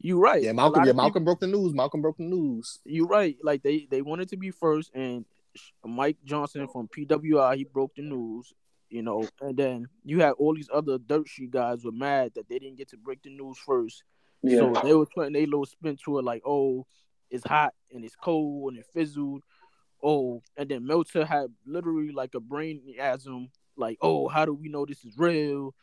[0.00, 0.42] you're right.
[0.42, 0.82] Yeah, Malcolm.
[0.82, 1.72] Yeah, of people- Malcolm broke the news.
[1.72, 2.80] Malcolm broke the news.
[2.84, 3.36] You're right.
[3.44, 5.24] Like they they wanted to be first, and
[5.86, 8.52] Mike Johnson from PWI he broke the news.
[8.90, 12.48] You know, and then you had all these other dirt sheet guys were mad that
[12.48, 14.02] they didn't get to break the news first.
[14.42, 14.58] Yeah.
[14.58, 16.86] So they were putting a little spin to it, like, oh,
[17.30, 19.42] it's hot and it's cold and it fizzled.
[20.02, 24.86] Oh, and then Meltzer had literally like a brainasm, like, oh, how do we know
[24.86, 25.74] this is real?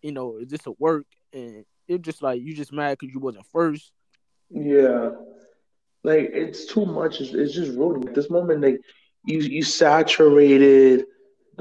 [0.00, 1.06] You know, is this a work?
[1.32, 3.92] And it just like you just mad because you wasn't first.
[4.50, 5.10] Yeah,
[6.04, 7.20] like it's too much.
[7.20, 8.62] It's, it's just ruining at this moment.
[8.62, 8.80] Like
[9.26, 11.04] you, you saturated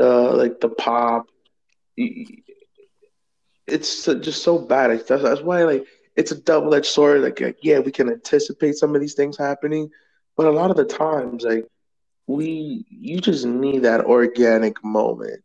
[0.01, 1.27] the like the pop.
[3.67, 4.91] It's just so bad.
[5.07, 7.21] That's, that's why like it's a double edged sword.
[7.21, 9.89] Like, like yeah, we can anticipate some of these things happening,
[10.35, 11.65] but a lot of the times, like
[12.27, 15.41] we, you just need that organic moment.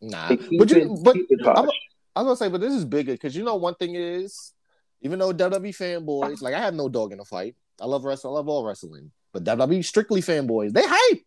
[0.00, 1.16] Nah, Like, but you, it- but
[1.58, 1.68] I'm.
[2.16, 4.52] I was gonna say, but this is bigger because you know one thing is,
[5.02, 7.54] even though WWE fanboys, like I have no dog in the fight.
[7.80, 8.32] I love wrestling.
[8.32, 11.20] I love all wrestling, but WWE strictly fanboys, they hype.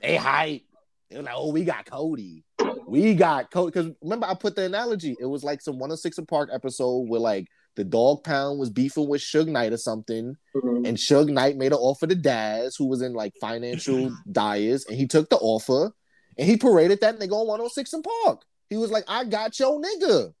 [0.00, 0.62] They hype.
[1.10, 2.44] They're like, oh, we got Cody.
[2.86, 3.70] We got Cody.
[3.72, 5.16] Because remember, I put the analogy.
[5.20, 8.58] It was like some one of six and Park episode where like the Dogg Pound
[8.58, 10.86] was beefing with Suge Knight or something, Mhm.
[10.86, 14.96] and Suge Knight made an offer to Daz, who was in like financial dire, and
[14.96, 15.92] he took the offer
[16.36, 18.42] and he paraded that nigga on 106 and Park.
[18.68, 20.34] He was like, I got your nigga.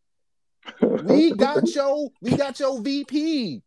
[1.04, 3.62] We got your we got your VP.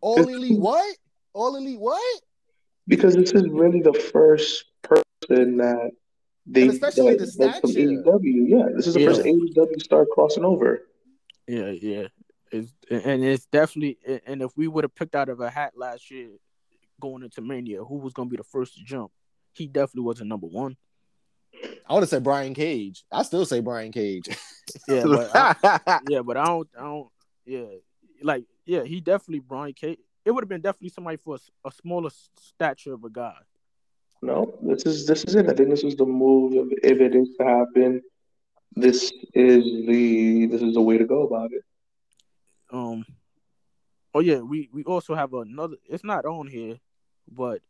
[0.00, 0.96] All elite what?
[1.34, 2.22] All elite what?
[2.88, 5.90] because this is really the first person that
[6.46, 7.88] they And especially that, the that's from stature.
[8.02, 8.48] AEW.
[8.48, 9.32] Yeah, this is the first Yeah.
[9.32, 10.82] AEW star crossing over.
[11.46, 12.06] Yeah, yeah.
[12.52, 16.10] It's, and it's definitely and if we would have picked out of a hat last
[16.10, 16.30] year
[17.00, 19.12] going into Mania, who was gonna be the first to jump?
[19.54, 20.76] He definitely wasn't number one.
[21.88, 23.04] I would have said Brian Cage.
[23.12, 24.28] I still say Brian Cage.
[24.86, 27.08] Yeah, but I, yeah, but I don't, I don't,
[27.44, 27.64] yeah,
[28.22, 29.98] like yeah, he definitely Brian Cage.
[30.24, 33.34] It would have been definitely somebody for a smaller stature of a guy.
[34.22, 35.48] No, this is this is it.
[35.48, 36.52] I think this is the move.
[36.52, 38.02] If, if it is to happen,
[38.76, 41.64] this is the this is the way to go about it.
[42.70, 43.04] Um,
[44.14, 45.76] oh yeah, we we also have another.
[45.88, 46.76] It's not on here,
[47.30, 47.62] but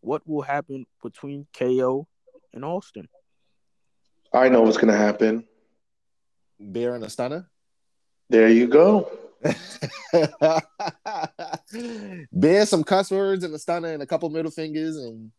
[0.00, 2.08] what will happen between KO
[2.54, 3.08] and Austin?
[4.32, 5.46] I know what's gonna happen.
[6.58, 7.46] Bear and Astana.
[8.30, 9.10] There you go.
[12.32, 15.30] Bear some cuss words and Astana and a couple middle fingers and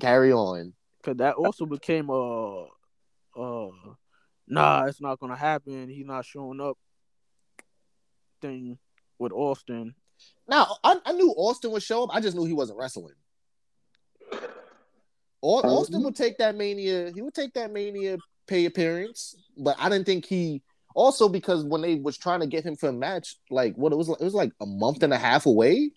[0.00, 0.74] carry on.
[1.02, 2.66] Cause that also became a,
[3.36, 3.68] uh,
[4.46, 5.88] nah, it's not gonna happen.
[5.88, 6.76] He's not showing up.
[8.40, 8.78] Thing
[9.18, 9.94] with Austin.
[10.48, 12.10] Now I, I knew Austin would show up.
[12.12, 13.14] I just knew he wasn't wrestling.
[15.42, 17.12] Austin would take that mania.
[17.14, 20.62] He would take that mania pay appearance, but I didn't think he.
[20.94, 23.96] Also, because when they was trying to get him for a match, like what it
[23.96, 25.92] was, it was like a month and a half away.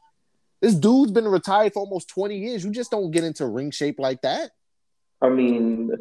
[0.62, 2.64] This dude's been retired for almost twenty years.
[2.64, 4.52] You just don't get into ring shape like that.
[5.22, 5.92] I mean,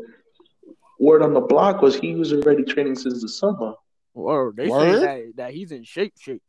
[0.98, 3.74] word on the block was he was already training since the summer.
[4.14, 5.00] Or they Word?
[5.00, 6.42] say that, that he's in shape, shape.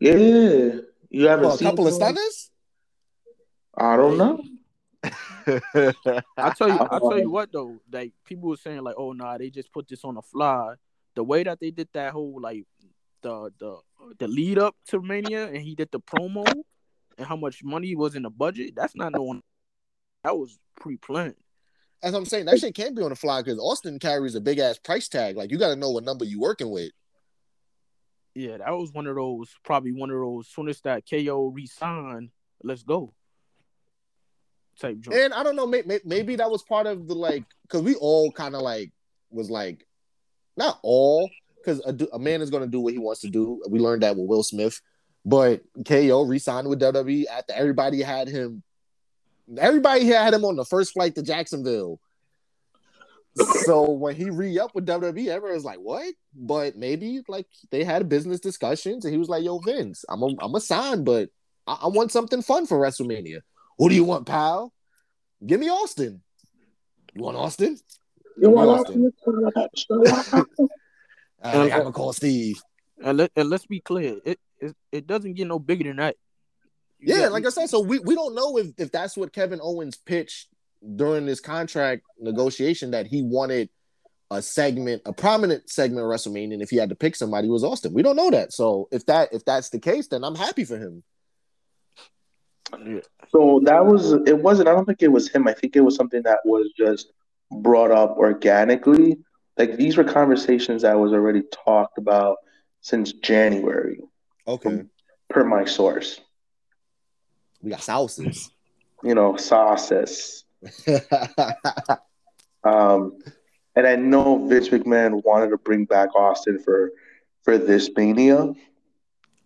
[0.00, 0.80] Yeah,
[1.10, 1.96] you haven't Oh, a seen couple of him?
[2.00, 2.50] stunners.
[3.76, 4.42] I don't know.
[6.36, 9.38] I tell you, I tell you what though, like people were saying like, oh nah,
[9.38, 10.74] they just put this on the fly.
[11.14, 12.64] The way that they did that whole like
[13.22, 13.78] the the
[14.18, 16.44] the lead up to Mania and he did the promo
[17.18, 19.42] and how much money was in the budget, that's not knowing
[20.24, 21.34] that was pre planned.
[22.02, 24.58] As I'm saying, that shit can't be on the fly because Austin carries a big
[24.58, 25.36] ass price tag.
[25.36, 26.90] Like you got to know what number you working with.
[28.34, 32.30] Yeah, that was one of those probably one of those soon as that KO resigned,
[32.62, 33.12] let's go.
[34.80, 35.18] Type joint.
[35.18, 37.94] And I don't know, may, may, maybe that was part of the like, because we
[37.96, 38.90] all kind of like
[39.30, 39.86] was like,
[40.56, 43.62] not all, because a, a man is going to do what he wants to do.
[43.68, 44.80] We learned that with Will Smith,
[45.24, 48.62] but KO re-signed with WWE after everybody had him.
[49.58, 52.00] Everybody had him on the first flight to Jacksonville.
[53.64, 58.08] So when he re-upped with WWE, everyone was like, "What?" But maybe like they had
[58.08, 61.30] business discussions, and he was like, "Yo, Vince, I'm a, I'm a sign, but
[61.66, 63.40] I, I want something fun for WrestleMania.
[63.76, 64.72] What do you want, pal?
[65.44, 66.22] Give me Austin.
[67.14, 67.78] You want Austin?
[68.38, 69.12] You want Austin.
[69.26, 70.46] Austin?
[71.42, 72.60] I'm gonna call Steve.
[73.02, 76.16] And, let, and let's be clear, it, it it doesn't get no bigger than that.
[76.98, 79.32] You Yeah, got- like I said, so we, we don't know if, if that's what
[79.32, 80.48] Kevin Owens pitched
[80.96, 83.68] during this contract negotiation that he wanted
[84.30, 87.50] a segment, a prominent segment of WrestleMania, and if he had to pick somebody, it
[87.50, 87.92] was Austin.
[87.92, 88.52] We don't know that.
[88.52, 91.02] So if that if that's the case, then I'm happy for him.
[93.30, 95.46] So that was it wasn't I don't think it was him.
[95.46, 97.12] I think it was something that was just
[97.50, 99.18] brought up organically.
[99.58, 102.38] Like these were conversations that was already talked about
[102.80, 104.00] since January,
[104.46, 104.84] Okay.
[105.28, 106.20] per my source.
[107.62, 108.50] We got sauces.
[109.02, 110.44] You know, sauces.
[112.64, 113.18] Um,
[113.74, 116.92] and I know Vince McMahon wanted to bring back Austin for
[117.42, 118.52] for this mania,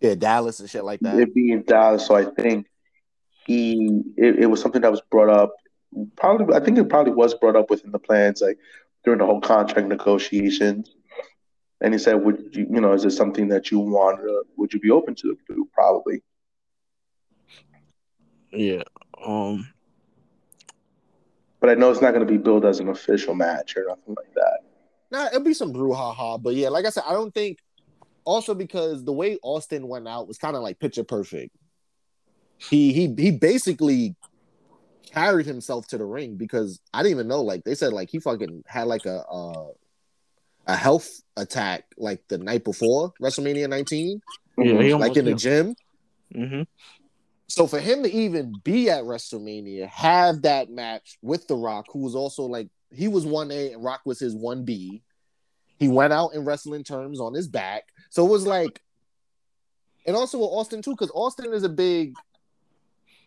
[0.01, 1.19] yeah, Dallas and shit like that.
[1.19, 2.05] it being Dallas.
[2.05, 2.67] So I think
[3.45, 5.55] he it, it was something that was brought up.
[6.15, 8.59] Probably, I think it probably was brought up within the plans, like
[9.03, 10.93] during the whole contract negotiations.
[11.81, 14.19] And he said, "Would you, you know, is this something that you want?
[14.19, 15.37] To, would you be open to?
[15.73, 16.21] Probably."
[18.51, 18.83] yeah.
[19.25, 19.67] Um.
[21.59, 24.15] But I know it's not going to be billed as an official match or nothing
[24.15, 24.59] like that.
[25.09, 27.59] Nah, it'll be some brouhaha, but yeah, like I said, I don't think.
[28.25, 31.55] Also, because the way Austin went out was kind of like picture perfect.
[32.57, 34.15] He he he basically
[35.05, 37.41] carried himself to the ring because I didn't even know.
[37.41, 39.67] Like they said, like he fucking had like a uh,
[40.67, 44.21] a health attack like the night before WrestleMania 19,
[44.57, 45.37] Yeah, almost like in the yeah.
[45.37, 45.75] gym.
[46.33, 46.61] hmm
[47.47, 51.99] So for him to even be at WrestleMania, have that match with The Rock, who
[51.99, 55.03] was also like he was one A and Rock was his one B.
[55.79, 57.83] He went out in wrestling terms on his back.
[58.09, 58.81] So it was like,
[60.05, 62.15] and also with Austin too, because Austin is a big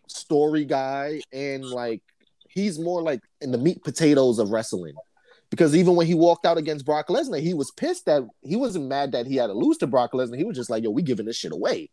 [0.07, 2.01] story guy and like
[2.49, 4.95] he's more like in the meat potatoes of wrestling.
[5.51, 8.87] Because even when he walked out against Brock Lesnar, he was pissed that he wasn't
[8.87, 10.37] mad that he had to lose to Brock Lesnar.
[10.37, 11.89] He was just like, yo, we giving this shit away.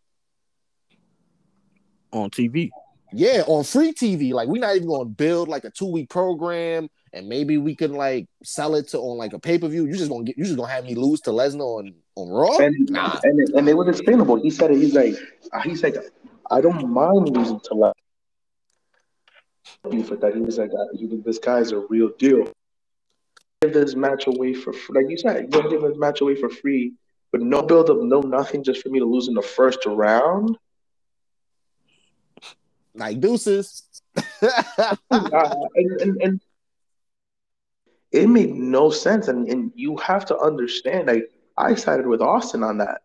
[2.13, 2.71] On TV.
[3.13, 4.33] Yeah, on free TV.
[4.33, 7.95] Like we're not even gonna build like a two week program, and maybe we can
[7.95, 9.87] like sell it to on like a pay per view.
[9.87, 12.59] You just gonna get you just gonna have me lose to Lesnar on on Raw?
[12.59, 13.19] And Nah.
[13.25, 14.37] and it, and it was explainable.
[14.37, 14.77] He said it.
[14.77, 15.15] He's like,
[15.53, 15.97] uh, he's like,
[16.51, 17.93] I don't mind losing to Lesnar.
[20.07, 22.53] For that, he was like, uh, he, this guy's a real deal.
[23.61, 25.03] Give this match away for free.
[25.03, 25.53] like you said.
[25.53, 26.95] You're gonna give this match away for free,
[27.33, 30.57] but no build up, no nothing, just for me to lose in the first round.
[32.95, 33.85] Like deuces.
[35.11, 36.41] Uh, and, and, and
[38.13, 39.29] it made no sense.
[39.29, 43.03] And, and you have to understand, like, I sided with Austin on that.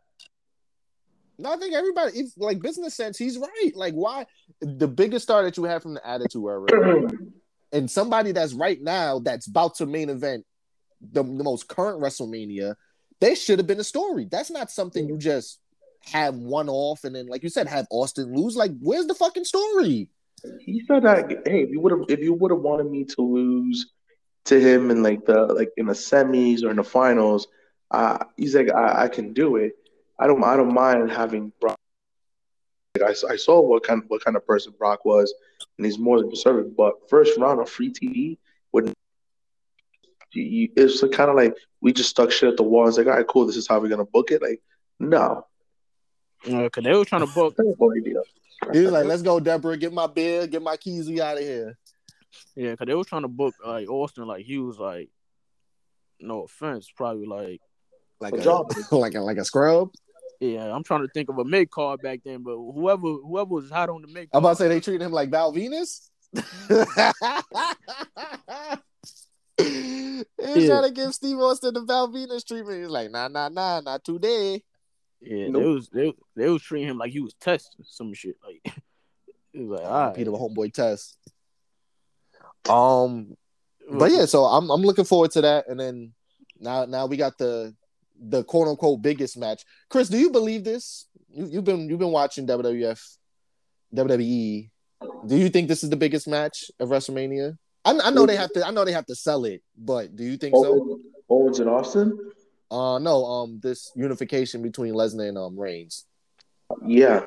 [1.38, 3.72] No, I think everybody, if like business sense, he's right.
[3.74, 4.28] Like, why
[4.62, 7.10] the biggest star that you have from the Attitude Era,
[7.74, 10.46] and somebody that's right now that's about to main event
[11.12, 12.76] the, the most current WrestleMania,
[13.20, 14.28] they should have been a story.
[14.30, 15.60] That's not something you just
[16.06, 18.56] have one off and then, like you said, have Austin lose.
[18.56, 20.10] Like, where's the fucking story?
[20.60, 23.22] He said that, hey, if you would have, if you would have wanted me to
[23.22, 23.92] lose
[24.46, 27.48] to him in like the like in the semis or in the finals,
[27.92, 29.74] uh, he's like, I, I can do it.
[30.20, 31.80] I don't, I don't mind having Brock.
[33.00, 35.34] Like, I, I saw what kind, what kind of person Brock was,
[35.78, 36.74] and he's more than deserving.
[36.78, 38.38] But first round of free TV
[38.72, 38.94] would.
[40.34, 42.88] You, it's kind of like we just stuck shit at the wall.
[42.88, 43.46] It's like, all right, cool.
[43.46, 44.42] This is how we're gonna book it.
[44.42, 44.62] Like,
[45.00, 45.46] no,
[46.48, 47.56] Uh, Cause they were trying to book.
[47.56, 48.22] terrible idea.
[48.72, 51.44] He was like, let's go, Deborah, get my beer, get my keys, we out of
[51.44, 51.78] here.
[52.56, 54.26] Yeah, cause they were trying to book like Austin.
[54.26, 55.10] Like he was like,
[56.20, 57.62] no offense, probably like,
[58.20, 58.72] Like A a, job.
[58.92, 59.92] like a like a scrub.
[60.44, 60.76] Yeah.
[60.76, 63.90] I'm trying to think of a mid card back then, but whoever whoever was hot
[63.90, 64.30] on the mid.
[64.34, 66.10] I'm about to say they treated him like Val Venis.
[69.58, 70.68] He's Yeah.
[70.68, 72.82] trying to give Steve Austin the Val Venis treatment.
[72.82, 74.64] He's like, nah, nah, nah, not today.
[75.22, 75.62] Yeah, Nope.
[75.62, 78.36] they was they they was treating him like he was testing some shit.
[78.46, 78.62] Like
[79.54, 80.16] it was like, all right.
[80.16, 81.18] Peter the homeboy test.
[82.68, 83.38] Um,
[83.90, 85.68] but yeah, so I'm I'm looking forward to that.
[85.70, 86.14] And then
[86.60, 87.74] now now we got the
[88.20, 89.64] the quote unquote biggest match.
[89.90, 91.08] Chris, do you believe this?
[91.30, 93.00] You, you've been you've been watching WWF,
[93.96, 94.70] WWE.
[95.28, 97.58] Do you think this is the biggest match of WrestleMania?
[97.86, 98.66] I, I know they have to.
[98.66, 100.66] I know they have to sell it, but do you think so?
[100.66, 102.18] Owens, Owens and Austin.
[102.72, 103.26] Uh, no.
[103.26, 106.06] Um, this unification between Lesnar and um Reigns.
[106.86, 107.24] Yeah,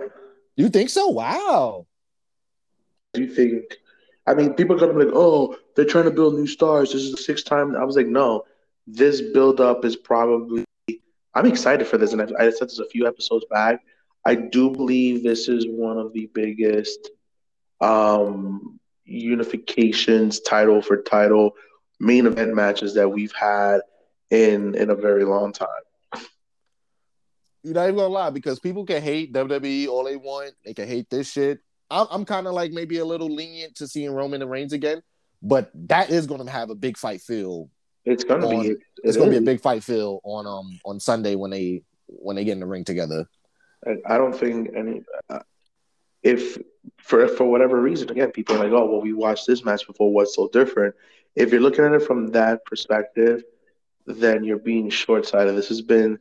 [0.57, 1.09] You think so?
[1.09, 1.87] Wow.
[3.13, 3.77] do you think?
[4.27, 6.93] I mean, people are gonna be like, "Oh, they're trying to build new stars.
[6.93, 8.45] This is the sixth time." I was like, "No,
[8.87, 10.65] this build up is probably."
[11.37, 13.85] I'm excited for this, and I, I said this a few episodes back.
[14.25, 17.11] I do believe this is one of the biggest
[17.83, 21.51] um, unifications, title for title,
[22.01, 23.83] main event matches that we've had
[24.31, 25.69] in in a very long time.
[27.63, 30.53] You're not even gonna lie because people can hate WWE all they want.
[30.65, 31.59] They can hate this shit.
[31.91, 35.03] I'm, I'm kind of like maybe a little lenient to seeing Roman and Reigns again,
[35.43, 37.69] but that is gonna have a big fight feel.
[38.07, 38.69] It's gonna On- be.
[38.69, 41.83] It, It's it gonna be a big fight feel on um on Sunday when they
[42.07, 43.29] when they get in the ring together.
[43.87, 45.03] I, I don't think any.
[45.29, 45.41] Uh,
[46.23, 46.57] if
[46.99, 50.13] for for whatever reason, again, people are like, "Oh, well, we watched this match before.
[50.13, 50.95] What's so different?"
[51.35, 53.43] If you're looking at it from that perspective,
[54.07, 55.55] then you're being short-sighted.
[55.55, 56.19] This has been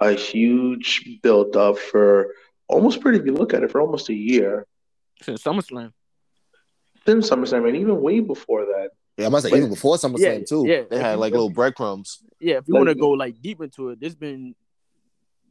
[0.00, 2.34] a huge build-up for
[2.68, 3.18] almost pretty.
[3.18, 4.66] If you look at it, for almost a year
[5.20, 5.92] since SummerSlam.
[7.04, 8.90] since SummerSlam, and even way before that.
[9.16, 10.64] Yeah, I must say But- even before SummerSlam Yeah, too.
[10.66, 10.82] yeah.
[10.90, 12.20] they had like little breadcrumbs.
[12.40, 14.54] Yeah, if you Like- want to go like deep into it, this been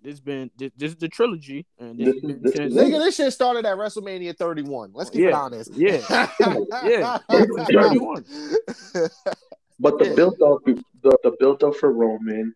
[0.02, 2.56] this been this, this is the trilogy, and this, This has been this
[2.90, 4.92] Nigga, this shit started at WrestleMania 31.
[4.94, 5.72] Let's keep it Yeah, honest.
[5.76, 6.02] yeah,
[6.84, 7.18] yeah.
[7.30, 8.26] It's 31.
[9.80, 10.16] But the Yeah.
[10.16, 12.54] build up, the, the build up for Roman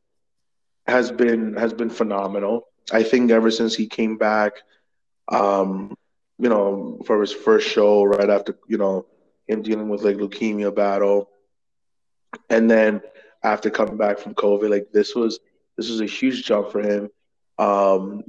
[0.87, 2.67] has been has been phenomenal.
[2.91, 4.53] I think ever since he came back,
[5.29, 5.95] um,
[6.37, 9.05] you know, for his first show right after you know
[9.47, 11.29] him dealing with like leukemia battle,
[12.49, 13.01] and then
[13.43, 15.39] after coming back from COVID, like this was
[15.77, 17.09] this was a huge jump for him.
[17.57, 18.23] Um,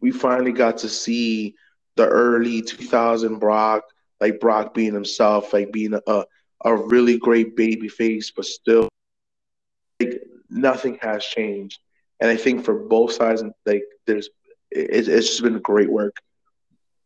[0.00, 1.54] we finally got to see
[1.96, 3.84] the early 2000 Brock,
[4.20, 6.24] like Brock being himself, like being a
[6.64, 8.88] a really great baby face, but still
[10.00, 11.80] like nothing has changed.
[12.20, 14.28] And I think for both sides, like there's
[14.70, 16.16] it, it's just been great work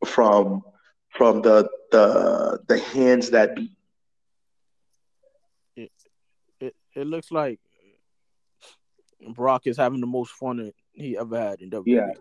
[0.04, 0.62] from
[1.10, 3.70] from the the the hands that beat.
[6.60, 7.60] it, it looks like
[9.34, 11.86] Brock is having the most fun he ever had in WWE.
[11.86, 12.12] Yeah.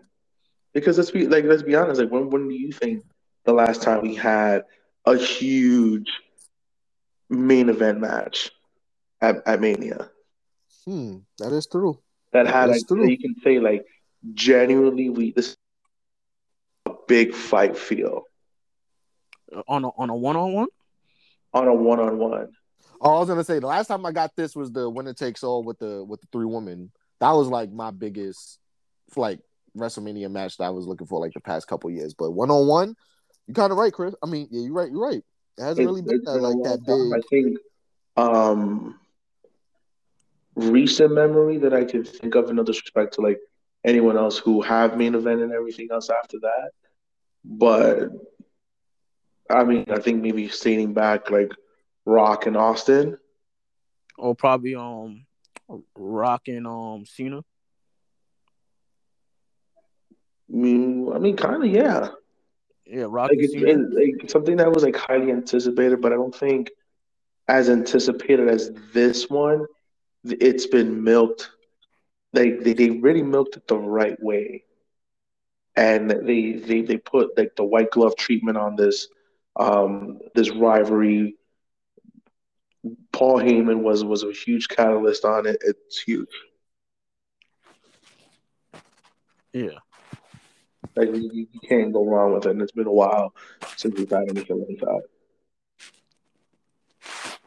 [0.72, 3.04] Because let's be like let's be honest, like when when do you think
[3.44, 4.62] the last time we had
[5.06, 6.10] a huge
[7.30, 8.50] main event match
[9.20, 10.10] at, at Mania
[10.84, 12.00] Hmm, that is true.
[12.32, 13.06] that had That's like true.
[13.08, 13.84] you can say like
[14.34, 15.56] genuinely we this
[16.86, 18.24] a big fight feel.
[19.66, 20.68] On a on a one on one.
[21.54, 22.48] on a one on one.
[23.00, 25.42] Oh, I was gonna say the last time I got this was the winner takes
[25.42, 26.90] all with the with the three women.
[27.20, 28.58] That was like my biggest
[29.16, 29.40] like
[29.76, 32.14] WrestleMania match that I was looking for like the past couple years.
[32.14, 32.94] But one on one,
[33.46, 34.14] you're kind of right, Chris.
[34.22, 34.90] I mean, yeah, you're right.
[34.90, 35.22] You're right.
[35.58, 37.18] It hasn't really been that like that big.
[37.18, 37.58] I think
[38.16, 38.98] um
[40.54, 43.38] recent memory that I can think of, in no disrespect to like
[43.84, 46.70] anyone else who have main event and everything else after that.
[47.44, 48.10] But
[49.50, 51.52] I mean, I think maybe stating back like
[52.04, 53.18] Rock and Austin.
[54.18, 55.26] or probably um
[55.96, 57.42] Rock and um Cena.
[60.52, 62.08] I mean, I mean, kind of, yeah.
[62.86, 66.34] Yeah, Rock Like, and been, like something that was like highly anticipated, but I don't
[66.34, 66.70] think
[67.48, 69.66] as anticipated as this one.
[70.24, 71.50] It's been milked.
[72.32, 74.64] Like they, they really milked it the right way,
[75.76, 79.08] and they they they put like the white glove treatment on this
[79.58, 81.36] um this rivalry.
[83.12, 85.58] Paul Heyman was was a huge catalyst on it.
[85.62, 86.28] It's huge.
[89.52, 89.78] Yeah.
[90.94, 92.50] Like you, you can't go wrong with it.
[92.50, 93.34] And it's been a while
[93.76, 95.02] since we've had anything like that.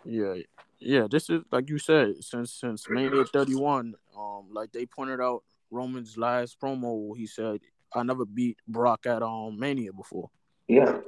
[0.03, 0.35] Yeah,
[0.79, 1.07] yeah.
[1.09, 6.17] This is like you said, since since Mania 31, um, like they pointed out Roman's
[6.17, 7.59] last promo, he said,
[7.93, 10.29] "I never beat Brock at um Mania before."
[10.67, 10.99] Yeah.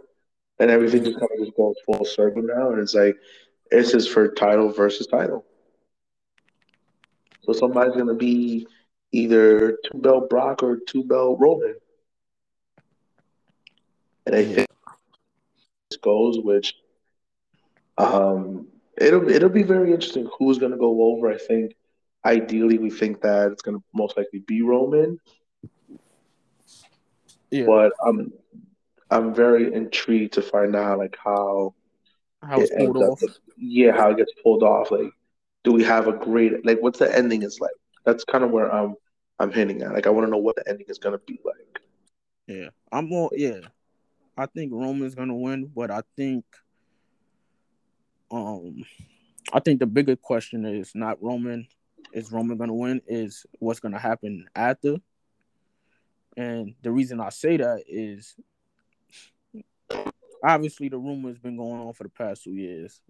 [0.59, 2.71] And everything just kind of just goes full circle now.
[2.71, 3.17] And it's like,
[3.71, 5.45] it's just for title versus title.
[7.41, 8.67] So somebody's going to be
[9.11, 11.75] either two belt Brock or two belt Roman.
[14.25, 14.67] And I think
[15.89, 16.75] this goes, which
[17.97, 18.67] um,
[18.97, 21.29] it'll it'll be very interesting who's going to go over.
[21.31, 21.75] I think
[22.25, 25.19] ideally we think that it's going to most likely be Roman,
[27.51, 28.31] Yeah, but I'm
[29.13, 31.75] I'm very intrigued to find out like how
[32.41, 33.29] how it's it pulled ends up.
[33.29, 33.37] off.
[33.57, 34.89] Yeah, how it gets pulled off.
[34.89, 35.11] Like,
[35.63, 36.81] do we have a great like?
[36.81, 37.71] What's the ending is like?
[38.05, 38.95] That's kind of where I'm
[39.39, 39.93] I'm hinting at.
[39.93, 41.79] Like, I want to know what the ending is gonna be like.
[42.47, 43.29] Yeah, I'm more.
[43.33, 43.59] Yeah,
[44.35, 46.43] I think Roman's gonna win, but I think,
[48.31, 48.83] um,
[49.53, 51.67] I think the bigger question is not Roman.
[52.13, 52.99] Is Roman gonna win?
[53.05, 54.97] Is what's gonna happen after?
[56.35, 58.35] And the reason I say that is,
[60.43, 63.01] obviously, the rumor has been going on for the past two years.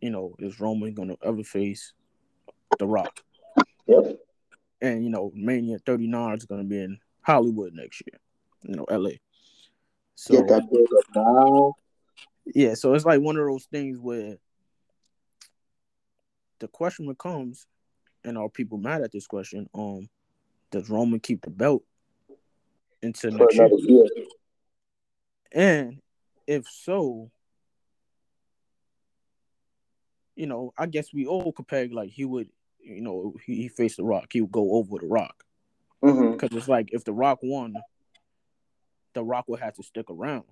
[0.00, 1.92] You know, is Roman gonna ever face
[2.78, 3.20] The Rock?
[3.86, 4.18] Yep.
[4.80, 8.20] And you know, Mania 39 is gonna be in Hollywood next year.
[8.62, 9.12] You know, LA.
[10.14, 11.74] So Get that now.
[12.54, 14.36] yeah, so it's like one of those things where
[16.58, 17.66] the question becomes,
[18.24, 19.68] and are people mad at this question?
[19.74, 20.08] Um,
[20.70, 21.82] does Roman keep the belt
[23.02, 23.68] into next year?
[23.78, 24.06] year.
[25.50, 26.00] And
[26.46, 27.30] if so,
[30.34, 32.48] you know, I guess we all peg like he would,
[32.80, 35.44] you know, he, he faced the Rock, he would go over the Rock
[36.02, 36.32] Mm-hmm.
[36.32, 37.76] because it's like if the Rock won,
[39.14, 40.44] the Rock would have to stick around,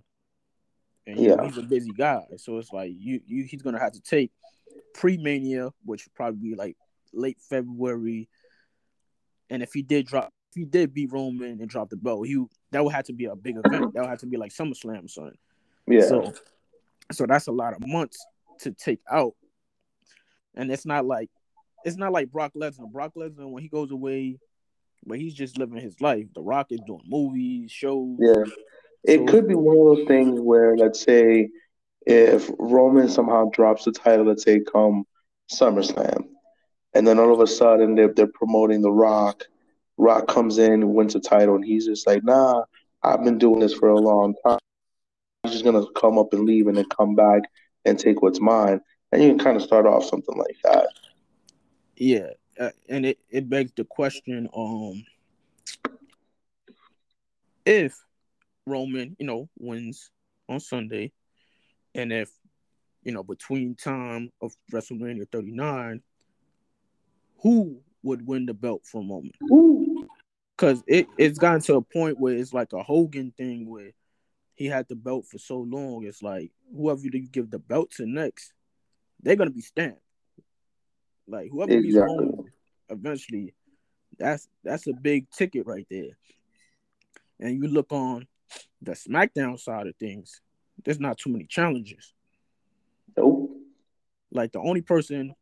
[1.06, 1.44] and you know, Yeah.
[1.48, 4.30] he's a busy guy, so it's like you, you he's gonna have to take
[4.94, 6.76] pre Mania, which would probably be like
[7.12, 8.28] late February,
[9.48, 12.44] and if he did drop, if he did beat Roman and drop the belt, he
[12.70, 13.92] that would have to be a big event.
[13.92, 15.38] That would have to be like SummerSlam, or something.
[15.90, 16.02] Yeah.
[16.02, 16.32] So,
[17.12, 18.24] so that's a lot of months
[18.60, 19.34] to take out,
[20.54, 21.28] and it's not like
[21.84, 22.90] it's not like Brock Lesnar.
[22.90, 24.38] Brock Lesnar when he goes away,
[25.06, 26.26] but he's just living his life.
[26.34, 28.16] The Rock is doing movies, shows.
[28.20, 28.44] Yeah.
[29.04, 31.48] It So- could be one of those things where, let's say,
[32.06, 35.04] if Roman somehow drops the title, let's say come
[35.50, 36.28] SummerSlam,
[36.94, 39.44] and then all of a sudden they're, they're promoting The Rock.
[39.96, 42.64] Rock comes in, wins the title, and he's just like, nah,
[43.02, 44.58] I've been doing this for a long time.
[45.46, 47.42] Just going to come up and leave and then come back
[47.84, 48.80] and take what's mine.
[49.12, 50.88] And you can kind of start off something like that.
[51.96, 55.04] Yeah, uh, and it it begs the question, um,
[57.66, 58.02] if
[58.66, 60.10] Roman, you know, wins
[60.48, 61.12] on Sunday,
[61.94, 62.30] and if
[63.02, 66.02] you know between time of WrestleMania 39,
[67.42, 69.32] who would win the belt from Roman?
[70.56, 73.92] Because it it's gotten to a point where it's like a Hogan thing where
[74.60, 76.04] he had the belt for so long.
[76.04, 78.52] It's like whoever you give the belt to next,
[79.22, 80.02] they're gonna be stamped.
[81.26, 81.98] Like whoever Exactly.
[81.98, 82.52] Roman
[82.90, 83.54] eventually,
[84.18, 86.10] that's that's a big ticket right there.
[87.40, 88.26] And you look on
[88.82, 90.42] the SmackDown side of things,
[90.84, 92.12] there's not too many challenges.
[93.16, 93.52] Nope.
[94.30, 95.34] Like the only person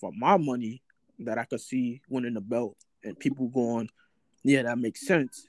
[0.00, 0.82] for my money
[1.18, 3.90] that I could see winning the belt and people going,
[4.42, 5.46] yeah, that makes sense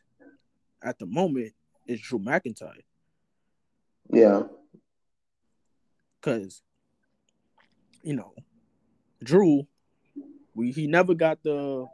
[0.83, 1.53] at the moment
[1.87, 2.83] is Drew McIntyre.
[4.11, 4.43] Yeah.
[6.21, 6.61] because
[8.03, 8.33] you know
[9.23, 9.67] Drew,
[10.53, 11.87] we he never got the,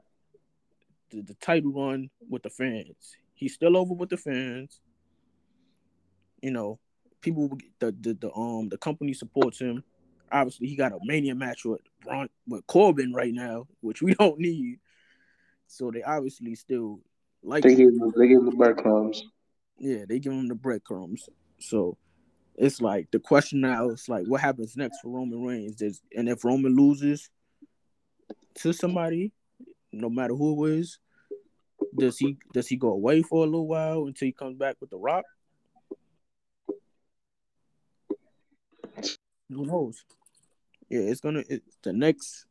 [1.12, 3.16] the the title run with the fans.
[3.34, 4.80] He's still over with the fans.
[6.42, 6.80] You know,
[7.22, 9.84] people the the, the um the company supports him.
[10.32, 11.82] Obviously, he got a mania match with
[12.48, 14.80] with Corbin right now, which we don't need.
[15.68, 17.00] So they obviously still
[17.44, 19.24] like They gave him, they gave him the breadcrumbs.
[19.78, 21.28] Yeah, they give him the breadcrumbs.
[21.60, 21.98] So
[22.58, 25.76] it's like the question now is like, what happens next for Roman Reigns?
[25.76, 27.30] Does, and if Roman loses
[28.56, 29.32] to somebody,
[29.92, 31.00] no matter who it is,
[31.98, 34.90] does he does he go away for a little while until he comes back with
[34.90, 35.26] the Rock?
[39.50, 40.04] Who knows?
[40.90, 42.46] Yeah, it's gonna it, the next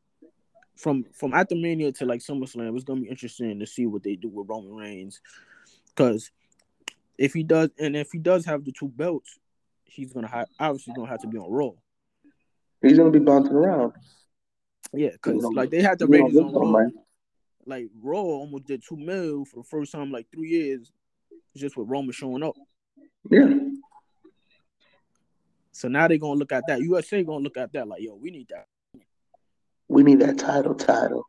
[0.77, 2.75] from from after Mania to like SummerSlam.
[2.75, 5.21] It's gonna be interesting to see what they do with Roman Reigns,
[5.89, 6.31] because
[7.17, 9.39] if he does, and if he does have the two belts,
[9.85, 11.71] he's gonna have obviously gonna have to be on Raw.
[12.83, 13.93] He's gonna be bouncing around.
[14.93, 16.81] Yeah, because like they had the ratings on this one, Raw.
[16.81, 16.93] man.
[17.67, 20.93] Like Raw almost did two mil for the first time like three years,
[21.57, 22.55] just with Roman showing up.
[23.31, 23.49] Yeah.
[25.73, 26.81] So now they're gonna look at that.
[26.81, 28.67] USA gonna look at that like, yo, we need that.
[29.89, 31.27] We need that title title.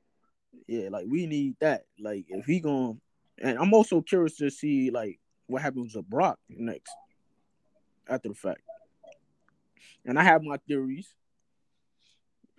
[0.67, 1.83] Yeah, like we need that.
[1.99, 2.93] Like if he gonna,
[3.39, 6.91] and I'm also curious to see like what happens with Brock next
[8.07, 8.61] after the fact.
[10.05, 11.13] And I have my theories.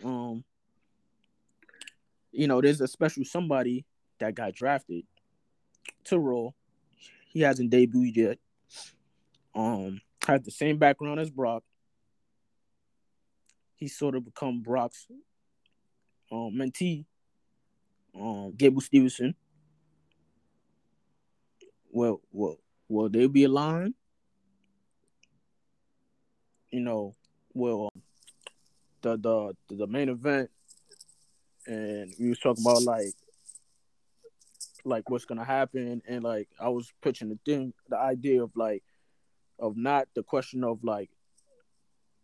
[0.04, 0.44] Um,
[2.32, 3.84] you know, there's a special somebody
[4.18, 5.04] that got drafted
[6.04, 6.50] to Raw.
[7.28, 8.38] He hasn't debuted yet.
[9.54, 11.62] Um, has the same background as Brock.
[13.76, 15.06] He's sort of become Brock's
[16.32, 17.04] um, mentee,
[18.18, 19.34] um, Gable Stevenson.
[21.90, 22.58] Well, well,
[22.88, 23.94] will they be aligned?
[26.70, 27.14] You know,
[27.54, 28.02] well, um,
[29.02, 29.16] the
[29.68, 30.50] the the main event,
[31.66, 33.14] and we was talking about like,
[34.84, 38.82] like what's gonna happen, and like I was pitching the thing, the idea of like,
[39.58, 41.10] of not the question of like,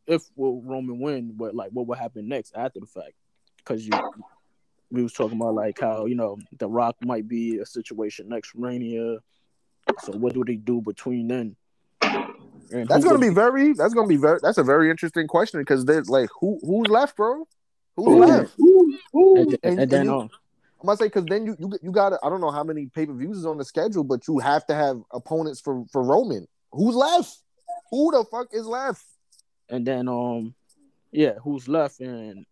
[0.06, 3.14] if will Roman win, but like what will happen next after the fact,
[3.58, 3.92] because you
[4.90, 8.54] we was talking about like how you know the Rock might be a situation next
[8.54, 9.18] Mania.
[10.02, 11.56] So what do they do between then?
[12.72, 13.72] And That's who gonna be very.
[13.74, 14.38] That's gonna be very.
[14.42, 17.46] That's a very interesting question because there's like who who's left, bro?
[17.96, 18.18] Who's Ooh.
[18.18, 18.58] left?
[18.60, 19.36] Ooh, ooh.
[19.36, 20.30] and, then- and- and then you- um,
[20.80, 23.06] I'm gonna say because then you you you got I don't know how many pay
[23.06, 26.48] per views is on the schedule, but you have to have opponents for for Roman.
[26.72, 27.38] Who's left?
[27.90, 29.04] Who the fuck is left?
[29.68, 30.54] and then um,
[31.12, 32.44] yeah, who's left and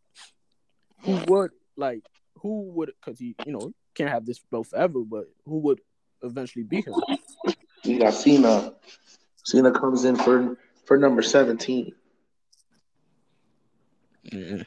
[1.02, 2.02] who would like
[2.36, 5.80] who would because he you know can't have this belt forever, but who would
[6.22, 6.94] eventually beat him?
[7.82, 8.74] You got Cena.
[9.50, 11.92] Cena comes in for for number seventeen.
[14.24, 14.62] Yeah.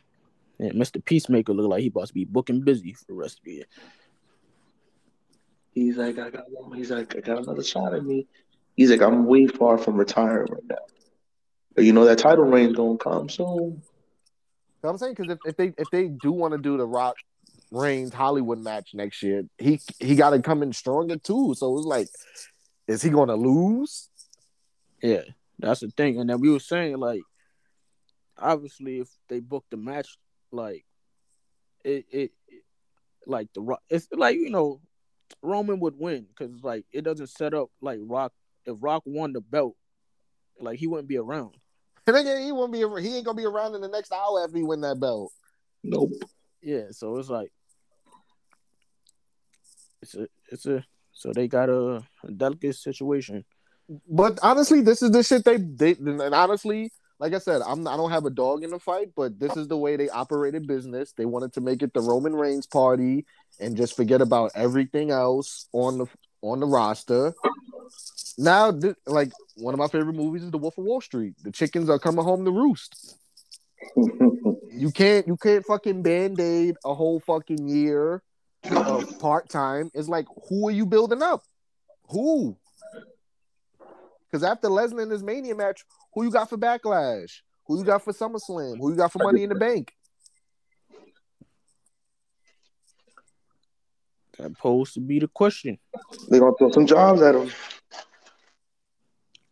[0.59, 1.03] Yeah, Mr.
[1.03, 3.65] Peacemaker look like he about to be booking busy for the rest of the year.
[5.71, 6.77] He's like, I got one.
[6.77, 8.27] He's like, I got another shot at me.
[8.75, 10.75] He's like, I'm way far from retiring right now.
[11.75, 13.81] But you know that title reign's gonna come soon.
[14.81, 17.15] So I'm saying because if, if they if they do want to do the Rock
[17.71, 21.55] Reigns Hollywood match next year, he he got to come in stronger too.
[21.57, 22.07] So it's like,
[22.87, 24.09] is he going to lose?
[25.03, 25.21] Yeah,
[25.59, 26.19] that's the thing.
[26.19, 27.21] And then we were saying like,
[28.37, 30.17] obviously, if they book the match,
[30.51, 30.85] like,
[31.83, 32.63] it it, it-
[33.25, 34.81] like the Rock, it's like you know,
[35.41, 38.33] Roman would win because like it doesn't set up like Rock.
[38.65, 39.75] If Rock won the belt,
[40.59, 41.55] like he wouldn't be around.
[42.07, 42.79] And again, he won't be.
[43.01, 45.31] He ain't gonna be around in the next hour after he win that belt.
[45.85, 46.11] Nope.
[46.61, 47.49] Yeah, so it's like
[50.01, 53.45] it's a it's a so they got a, a delicate situation.
[54.09, 57.97] But honestly, this is the shit they they and honestly, like I said, I'm I
[57.97, 61.13] don't have a dog in the fight, but this is the way they operated business.
[61.13, 63.25] They wanted to make it the Roman Reigns party
[63.59, 66.05] and just forget about everything else on the
[66.41, 67.33] on the roster.
[68.37, 71.35] Now, thi- like one of my favorite movies is The Wolf of Wall Street.
[71.43, 73.17] The chickens are coming home to roost.
[74.75, 78.23] You can't you can't fucking band-aid a whole fucking year
[78.71, 79.91] of part-time.
[79.93, 81.43] It's like who are you building up?
[82.09, 82.57] Who?
[84.33, 87.41] Because after Lesnar in his Mania match, who you got for Backlash?
[87.67, 88.79] Who you got for SummerSlam?
[88.79, 89.93] Who you got for Money in the Bank?
[94.39, 95.77] That supposed to be the question.
[96.29, 97.51] They're gonna throw some jobs at him.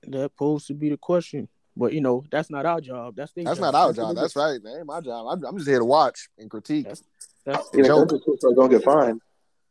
[0.07, 1.47] That supposed to be the question.
[1.77, 3.15] But you know, that's not our job.
[3.15, 3.59] That's That's job.
[3.59, 4.15] not our what job.
[4.15, 4.59] That's right.
[4.63, 5.27] That ain't my job.
[5.29, 6.87] I'm, I'm just here to watch and critique.
[6.87, 7.03] That's
[7.45, 8.09] that's You know, Joke.
[8.09, 9.21] those superstars gonna get fined.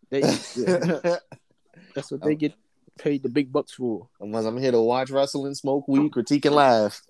[0.09, 0.21] they,
[0.55, 1.17] yeah,
[1.97, 2.55] that's what they get
[3.01, 4.09] paid the big bucks for.
[4.21, 7.03] Unless I'm here to watch wrestling, smoke weed, critique, and laugh.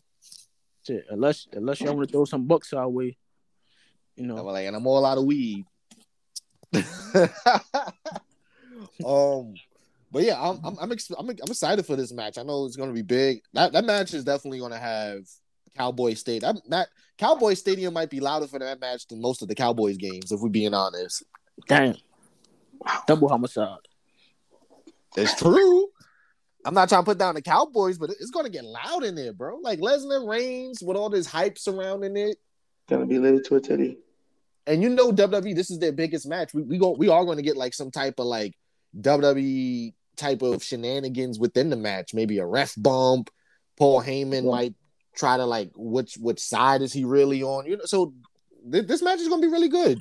[0.86, 3.18] Shit, unless unless y'all want to throw some bucks our way,
[4.16, 4.38] you know.
[4.38, 5.64] I'm like, and I'm all out of weed.
[9.04, 9.54] um,
[10.12, 12.38] but yeah, I'm I'm I'm, ex- I'm I'm excited for this match.
[12.38, 13.42] I know it's gonna be big.
[13.52, 15.22] That that match is definitely gonna have
[15.76, 16.42] Cowboy State.
[16.42, 16.88] That that
[17.18, 20.40] Cowboy Stadium might be louder for that match than most of the Cowboys games, if
[20.40, 21.24] we're being honest.
[21.68, 21.96] Damn.
[23.06, 23.76] Double homicide.
[25.16, 25.86] It's true.
[26.64, 29.32] I'm not trying to put down the Cowboys, but it's gonna get loud in there,
[29.32, 29.56] bro.
[29.56, 32.36] Like Lesnar Reigns with all this hype surrounding it.
[32.88, 33.98] Gonna be lit to a titty.
[34.66, 36.52] and you know WWE, this is their biggest match.
[36.52, 38.54] We we go we are going to get like some type of like
[39.00, 42.12] WWE type of shenanigans within the match.
[42.14, 43.30] Maybe a ref bump.
[43.78, 44.50] Paul Heyman Yeah.
[44.50, 44.74] might
[45.16, 47.64] try to like which which side is he really on?
[47.66, 48.12] You know, so
[48.70, 50.00] th- this match is going to be really good.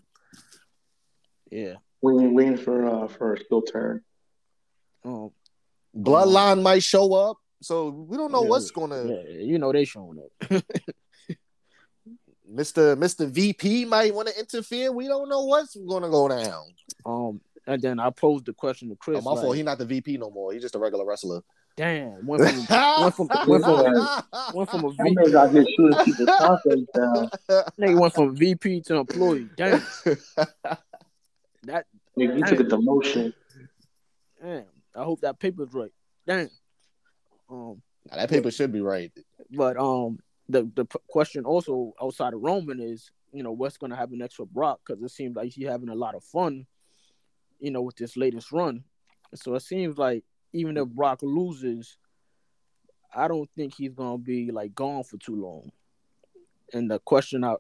[1.52, 1.76] Yeah.
[2.02, 4.02] Waiting, waiting for uh for a skill turn.
[5.06, 5.32] Um,
[5.98, 8.50] Bloodline might show up, so we don't know Yeah.
[8.50, 9.24] what's going to.
[9.28, 10.20] yeah, you know they showing
[10.52, 10.64] up.
[12.48, 14.92] Mister Mister VP might want to interfere.
[14.92, 16.64] We don't know what's going to go down.
[17.06, 19.20] um, and then I posed the question to Chris.
[19.20, 19.56] Oh, my like, fault.
[19.56, 20.52] He's not the VP no more.
[20.54, 21.42] He's just a regular wrestler.
[21.78, 22.58] Damn, went from
[23.02, 23.84] went from went from
[24.56, 27.30] went from a That V, man's out here shooting people's confidence down.
[27.80, 29.50] nigga went from VP to employee.
[29.56, 29.82] Damn,
[31.64, 31.86] that
[32.18, 33.34] Nigga, you took a demotion.
[34.42, 34.66] damn.
[34.96, 35.92] I hope that paper's right.
[36.28, 36.50] Damn.
[37.50, 39.12] Um, Nah, that paper should be right.
[39.52, 44.18] but um, the the question also outside of Roman is, you know, what's gonna happen
[44.18, 44.80] next for Brock?
[44.86, 46.66] Because it seems like he's having a lot of fun,
[47.60, 48.84] you know, with this latest run.
[49.36, 51.98] So it seems like even if Brock loses,
[53.14, 55.72] I don't think he's gonna be like gone for too long.
[56.74, 57.54] And the question I,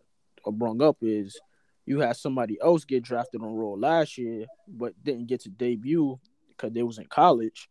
[0.48, 1.40] I brung up is,
[1.86, 6.20] you had somebody else get drafted on Raw last year, but didn't get to debut
[6.60, 7.69] because they was in college.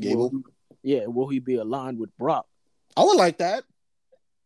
[0.00, 0.30] Gable.
[0.30, 0.42] Will
[0.82, 2.46] he- yeah, will he be aligned with Brock?
[2.96, 3.64] I would like that.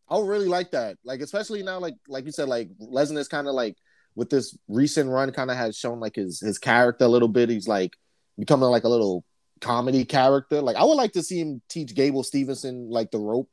[0.09, 0.97] I would really like that.
[1.03, 3.75] Like especially now, like like you said, like Lesnar's kind of like
[4.15, 7.49] with this recent run, kind of has shown like his his character a little bit.
[7.49, 7.93] He's like
[8.37, 9.23] becoming like a little
[9.61, 10.61] comedy character.
[10.61, 13.49] Like I would like to see him teach Gable Stevenson like the rope.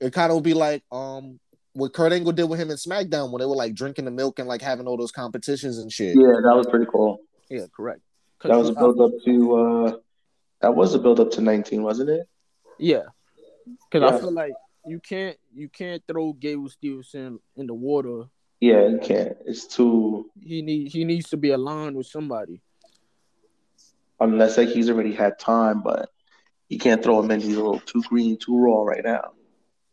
[0.00, 1.40] It kind of would be like um
[1.72, 4.38] what Kurt Angle did with him in SmackDown when they were like drinking the milk
[4.38, 6.16] and like having all those competitions and shit.
[6.16, 7.20] Yeah, that was pretty cool.
[7.48, 8.00] Yeah, correct.
[8.42, 9.96] That was a build up to uh
[10.60, 12.26] that was a build up to 19, wasn't it?
[12.78, 13.04] Yeah,
[13.90, 14.52] because I feel like
[14.86, 18.24] you can't you can't throw Gable Stevenson in the water.
[18.60, 19.36] Yeah, you can't.
[19.46, 22.60] It's too He need he needs to be aligned with somebody.
[24.20, 26.10] unless like he's already had time, but
[26.68, 27.40] you can't throw him in.
[27.40, 29.32] He's a little too green, too raw right now.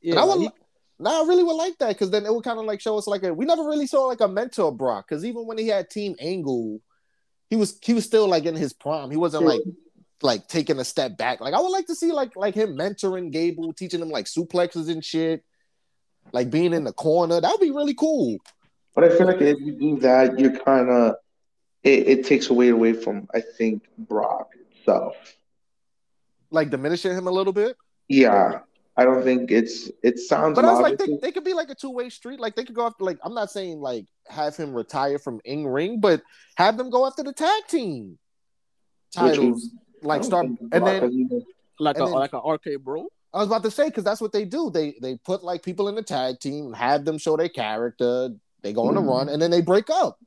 [0.01, 0.53] Yeah, And I would, like,
[0.99, 3.07] nah, I really would like that because then it would kind of like show us
[3.07, 3.33] like a.
[3.33, 6.81] We never really saw like a mentor Brock because even when he had Team Angle,
[7.49, 9.11] he was he was still like in his prime.
[9.11, 9.61] He wasn't like
[10.21, 11.41] like taking a step back.
[11.41, 14.89] Like I would like to see like like him mentoring Gable, teaching him like suplexes
[14.89, 15.43] and shit,
[16.31, 17.39] like being in the corner.
[17.39, 18.37] That would be really cool.
[18.95, 21.15] But I feel like if you do that, you're kind of
[21.83, 25.15] it, it takes away away from I think Brock itself.
[26.49, 27.77] Like diminishing him a little bit.
[28.07, 28.59] Yeah,
[28.99, 30.55] I don't think it's it sounds.
[30.55, 32.39] But I was like, they, they could be like a two way street.
[32.39, 35.67] Like they could go after like I'm not saying like have him retire from in
[35.67, 36.21] ring, but
[36.55, 38.17] have them go after the tag team
[39.13, 39.63] titles.
[39.63, 39.71] is-
[40.01, 41.43] Like don't start and then has even-
[41.79, 43.07] like a then- like a RK bro.
[43.33, 44.69] I was about to say because that's what they do.
[44.71, 48.29] They they put like people in the tag team, have them show their character.
[48.63, 49.07] They go on a Mhm.
[49.07, 50.17] run, and then they break up.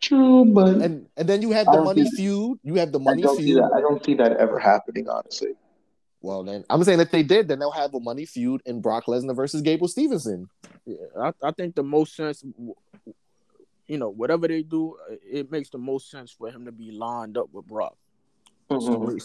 [0.00, 2.58] True, but And and then you have the money feud.
[2.62, 3.62] You have the money don't feud.
[3.74, 5.08] I don't see that ever happening.
[5.08, 5.54] Honestly,
[6.24, 9.04] Well, then I'm saying if they did, then they'll have a money feud in Brock
[9.04, 10.48] Lesnar versus Gable Stevenson.
[10.86, 12.42] Yeah, I, I think the most sense,
[13.86, 14.96] you know, whatever they do,
[15.30, 17.98] it makes the most sense for him to be lined up with Brock
[18.70, 19.06] some Mhm.
[19.06, 19.20] way,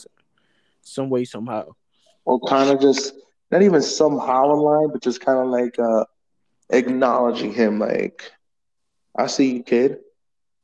[0.81, 1.69] some way somehow.
[2.26, 3.13] or kind of just
[3.49, 6.03] not even somehow in line, but just kind of like uh
[6.69, 7.80] acknowledging him.
[7.80, 8.30] Like,
[9.15, 9.99] I see you, kid.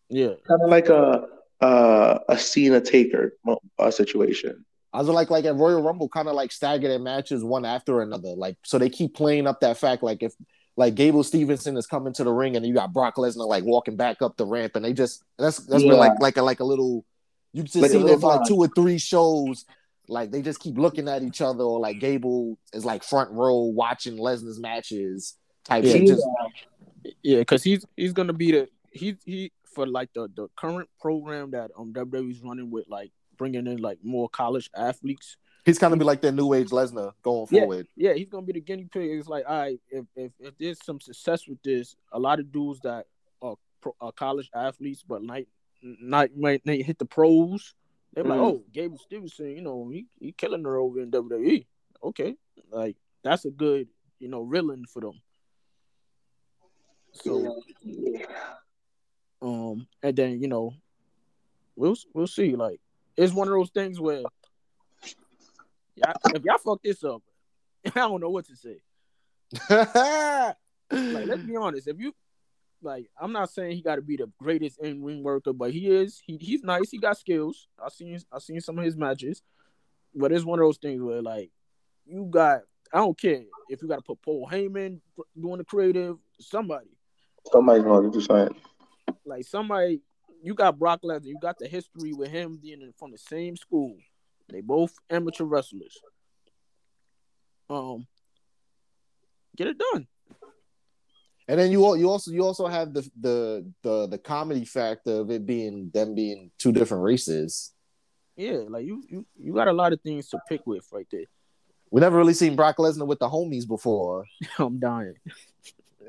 [0.10, 1.30] Yeah, Kind of like a
[1.62, 3.38] uh, a Cena Taker
[3.80, 4.66] uh, situation.
[4.96, 8.02] I was like, like at Royal Rumble, kind of like stagger their matches one after
[8.02, 8.30] another.
[8.30, 10.04] Like, so they keep playing up that fact.
[10.04, 10.34] Like, if
[10.78, 13.96] like Gable Stevenson is coming to the ring, and you got Brock Lesnar like walking
[13.98, 15.98] back up the ramp, and they just that's that's been Yeah.
[16.00, 17.06] like like a like a little.
[17.54, 19.66] You just a see them for like two or three shows.
[20.08, 23.56] Like they just keep looking at each other, or like Gable is like front row
[23.64, 25.92] watching Lesnar's matches type Yeah.
[25.94, 26.08] shit.
[26.08, 26.28] Just
[27.24, 31.52] yeah, because he's he's gonna be the he he for like the the current program
[31.52, 35.38] that um WWE's running with like bringing in like more college athletes.
[35.66, 37.62] he's kind of be like that new age Lesnar going Yeah.
[37.62, 37.88] forward.
[37.96, 39.10] Yeah, he's gonna be the guinea pig.
[39.18, 42.52] It's like, all right, if if, if there's some success with this, a lot of
[42.52, 43.08] dudes that
[43.42, 45.48] are, pro, are college athletes, but might
[45.82, 47.74] not might they hit the pros.
[48.14, 48.44] They're like, Mhm.
[48.44, 51.66] oh, Gable Stevenson, you know, he he killing her over in WWE.
[52.04, 52.36] Okay,
[52.70, 53.88] like that's a good,
[54.20, 55.20] you know, reeling for them.
[57.14, 57.62] So,
[59.42, 60.74] um, and then you know,
[61.76, 62.56] we'll we'll see.
[62.56, 62.80] Like,
[63.18, 64.24] it's one of those things where,
[65.96, 67.22] yeah, if y'all fuck this up,
[67.86, 68.78] I don't know what to say.
[69.70, 71.88] Like, let's be honest.
[71.88, 72.14] If you
[72.82, 75.90] like, I'm not saying he got to be the greatest in ring worker, but he
[75.90, 76.22] is.
[76.26, 76.92] He he's nice.
[76.92, 77.68] He got skills.
[77.84, 79.42] I seen I seen some of his matches,
[80.14, 81.52] but it's one of those things where like,
[82.06, 82.62] you got.
[82.94, 85.00] I don't care if you got to put Paul Heyman
[85.40, 86.18] doing the creative.
[86.40, 86.96] Somebody
[87.52, 88.58] Somebody's to do something.
[89.26, 90.02] like somebody.
[90.46, 91.26] You got Brock Lesnar.
[91.26, 93.98] You got the history with him being from the same school.
[94.48, 95.98] They both amateur wrestlers.
[97.68, 98.06] Um,
[99.58, 100.06] get it done.
[101.48, 105.32] And then you you also you also have the the the the comedy factor of
[105.32, 107.74] it being them being two different races.
[108.36, 111.26] Yeah, like you you you got a lot of things to pick with right there.
[111.90, 114.26] We never really seen Brock Lesnar with the homies before.
[114.60, 115.16] I'm dying.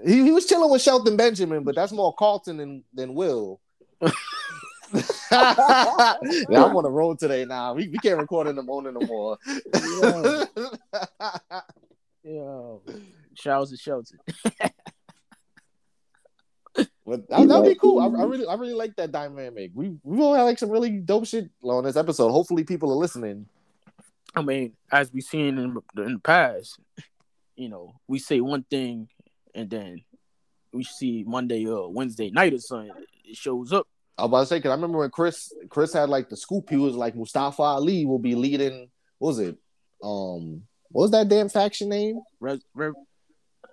[0.05, 3.61] He, he was chilling with Shelton Benjamin, but that's more Carlton than than Will.
[5.31, 7.75] I'm on the road today now.
[7.75, 9.39] We, we can't record in the morning no more.
[12.27, 12.95] Yeah.
[13.35, 14.19] Shouts to Shelton.
[17.07, 18.01] But that, that'd be cool.
[18.01, 19.71] I, I really, I really like that dynamic.
[19.75, 22.33] We we all had like some really dope shit on this episode.
[22.33, 23.47] Hopefully, people are listening.
[24.35, 26.81] I mean, as we've seen in, in the past,
[27.55, 29.09] you know, we say one thing
[29.55, 30.03] and then
[30.73, 32.91] we see Monday or Wednesday night or something,
[33.27, 33.87] it shows up.
[34.19, 36.71] I was about to say because I remember when Chris Chris had like the scoop.
[36.71, 38.89] He was like Mustafa Ali will be leading.
[39.19, 39.57] What was it?
[40.03, 42.21] Um, what was that damn faction name?
[42.41, 42.93] Res, re,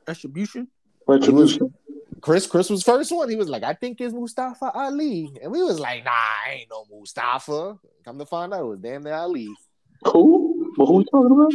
[0.07, 0.67] retribution.
[1.07, 1.73] Retribution.
[2.21, 3.29] Chris Chris was first one.
[3.29, 6.69] He was like, I think it's Mustafa Ali, and we was like, Nah, I ain't
[6.69, 7.77] no Mustafa.
[8.03, 9.49] Come to find out, it was damn near Ali.
[10.05, 10.73] Who?
[10.77, 11.53] But who we talking about?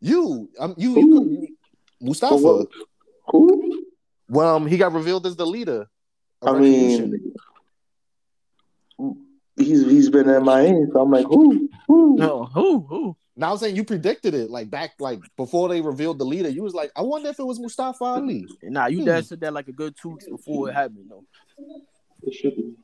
[0.00, 1.56] You, um, you, you, you
[2.00, 2.36] Mustafa.
[2.36, 2.68] Who?
[3.28, 3.84] Who?
[4.28, 5.88] Well, um, he got revealed as the leader.
[6.42, 7.32] Of I mean,
[9.56, 11.68] he's he's been MIA, so I'm like, who?
[11.86, 12.16] Who?
[12.16, 13.16] No, who who?
[13.36, 16.48] Now I'm saying you predicted it like back like before they revealed the leader.
[16.48, 18.46] You was like, I wonder if it was Mustafa Ali.
[18.62, 19.20] Nah, you Hmm.
[19.20, 21.06] said that like a good two weeks before it happened.
[21.10, 21.24] though.
[22.22, 22.74] It should be.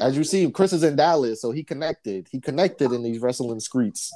[0.00, 2.26] As you see, Chris is in Dallas, so he connected.
[2.30, 4.12] He connected in these wrestling streets.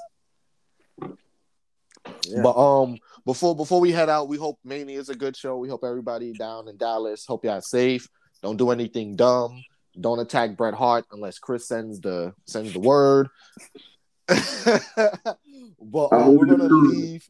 [2.28, 2.42] Yeah.
[2.42, 5.58] But um, before before we head out, we hope Mania is a good show.
[5.58, 7.26] We hope everybody down in Dallas.
[7.26, 8.08] Hope y'all safe.
[8.42, 9.62] Don't do anything dumb.
[10.00, 13.28] Don't attack Bret Hart unless Chris sends the sends the word.
[14.28, 14.44] but
[16.12, 17.28] uh, we're gonna leave.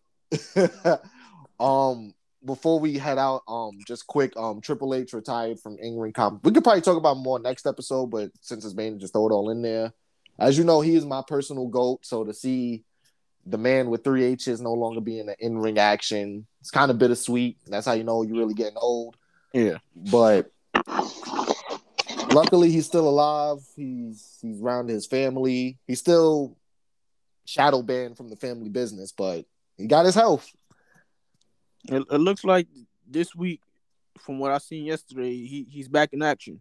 [1.61, 2.13] um,
[2.45, 6.45] before we head out, um, just quick, um, Triple H retired from in-ring comp.
[6.45, 9.33] We could probably talk about more next episode, but since it's main, just throw it
[9.33, 9.93] all in there.
[10.39, 12.01] As you know, he is my personal goat.
[12.05, 12.85] So to see
[13.47, 16.99] the man with three H's no longer being in the in-ring action, it's kind of
[16.99, 17.59] bittersweet.
[17.67, 19.17] That's how you know you're really getting old.
[19.55, 19.79] Yeah.
[19.95, 20.51] But
[22.33, 23.59] luckily, he's still alive.
[23.77, 25.79] He's he's around his family.
[25.87, 26.57] He's still
[27.45, 29.47] shadow banned from the family business, but
[29.79, 30.51] he got his health.
[31.89, 32.67] It, it looks like
[33.09, 33.61] this week,
[34.19, 36.61] from what I seen yesterday, he he's back in action.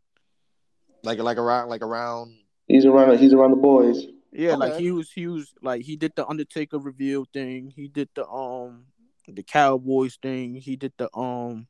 [1.03, 2.35] Like like around like around.
[2.67, 3.17] He's around.
[3.17, 4.05] He's around the boys.
[4.37, 7.71] Yeah, like he was he was like he did the Undertaker reveal thing.
[7.75, 8.85] He did the um
[9.27, 10.55] the Cowboys thing.
[10.55, 11.67] He did the um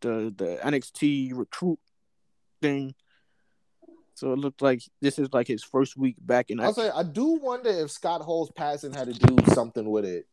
[0.00, 1.78] the the NXT recruit
[2.60, 2.94] thing.
[4.14, 7.02] So it looked like this is like his first week back in I'll say I
[7.02, 10.26] do wonder if Scott Hall's passing had to do something with it.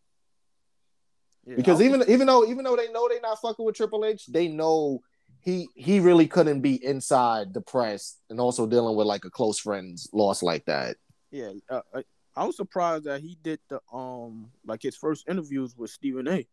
[1.45, 4.05] Yeah, Because I- even even though even though they know they're not fucking with Triple
[4.05, 5.01] H, they know
[5.41, 9.59] he he really couldn't be inside the press and also dealing with like a close
[9.59, 10.95] friend's loss like that.
[11.33, 12.03] Yeah, uh, I,
[12.35, 16.47] I was surprised that he did the um like his first interviews with Stephen A.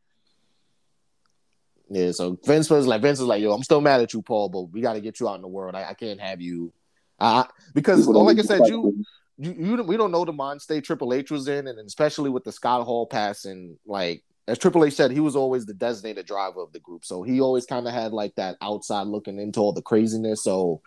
[1.91, 4.49] Yeah, so Vince was like Vince was like, yo, I'm still mad at you, Paul,
[4.49, 5.75] but we got to get you out in the world.
[5.75, 6.73] I, I can't have you,
[7.19, 7.45] uh,
[7.75, 9.05] because People like I said, you
[9.37, 12.31] you, you don't- we don't know the mind state Triple H was in, and especially
[12.31, 16.27] with the Scott Hall passing, like as Triple H said, he was always the designated
[16.27, 19.61] driver of the group, so he always kind of had like that outside looking into
[19.61, 20.43] all the craziness.
[20.45, 20.81] So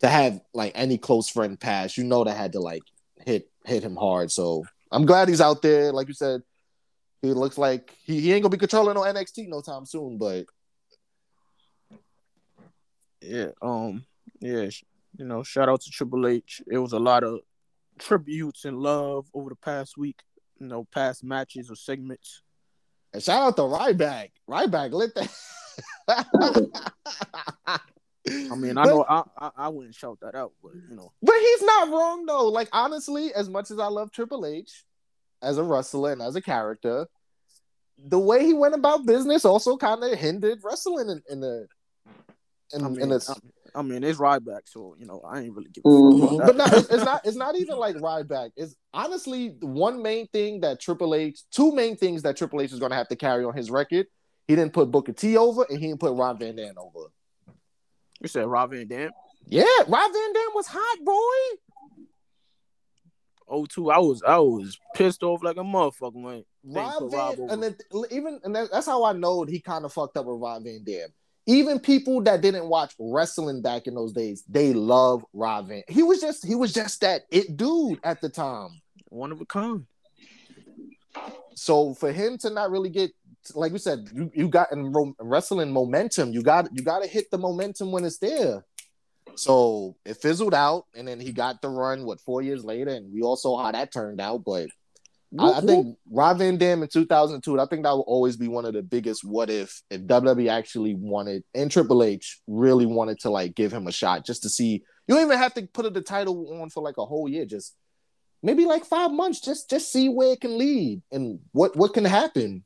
[0.00, 2.82] to have like any close friend pass, you know that had to like
[3.26, 4.30] hit hit him hard.
[4.32, 5.92] So I'm glad he's out there.
[5.92, 6.40] Like you said,
[7.20, 10.46] he looks like he, he ain't gonna be controlling no NXT no time soon, but
[13.20, 14.06] Yeah, um,
[14.40, 14.70] yeah,
[15.18, 16.62] you know, shout out to Triple H.
[16.70, 17.40] It was a lot of
[17.98, 20.22] tributes and love over the past week.
[20.60, 22.42] You know, past matches or segments.
[23.12, 24.30] And shout out to Ryback.
[24.48, 25.30] Ryback lit that.
[28.28, 31.36] I mean, I know I, I I wouldn't shout that out, but you know, But
[31.40, 32.48] he's not wrong though.
[32.48, 34.84] Like honestly, as much as I love Triple H
[35.42, 37.06] as a wrestler and as a character,
[37.98, 41.66] the way he went about business also kind of hindered wrestling in, the in the
[42.74, 43.20] in, I mean, in a,
[43.76, 46.34] I, mean, it's Ryback, so you know, I ain't really give a fuck Mhm.
[46.34, 47.20] about but no, it's, it's not.
[47.24, 48.50] It's not even like Ryback.
[48.56, 52.72] It's honestly the one main thing that Triple H, two main things that Triple H
[52.72, 54.06] is going to have to carry on his record.
[54.48, 57.06] He didn't put Booker T over, and he didn't put Ron Van Dam over.
[58.20, 59.10] You said Rob Van Dam.
[59.46, 61.58] Yeah, Rob Van Dam was hot, boy.
[63.48, 67.38] Oh two, I was I was pissed off like a motherfucker when Rob Van, Rob
[67.50, 67.76] and then
[68.10, 70.82] even and that, that's how I know he kind of fucked up with Rob Van
[70.82, 71.08] Dam.
[71.48, 75.84] Even people that didn't watch wrestling back in those days, they love Rob Van.
[75.88, 78.80] He was just he was just that it dude at the time.
[79.10, 79.86] one of a kind.
[81.54, 83.12] So for him to not really get
[83.54, 86.32] like we said, you, you got in wrestling momentum.
[86.32, 88.64] You got you got to hit the momentum when it's there.
[89.34, 92.04] So it fizzled out, and then he got the run.
[92.04, 94.44] What four years later, and we all saw how that turned out.
[94.44, 94.68] But
[95.38, 97.60] I, I think Rob Van Dam in 2002.
[97.60, 100.94] I think that will always be one of the biggest what if if WWE actually
[100.94, 104.82] wanted and Triple H really wanted to like give him a shot just to see.
[105.06, 107.44] You don't even have to put the title on for like a whole year.
[107.44, 107.74] Just
[108.42, 109.40] maybe like five months.
[109.40, 112.64] Just just see where it can lead and what what can happen.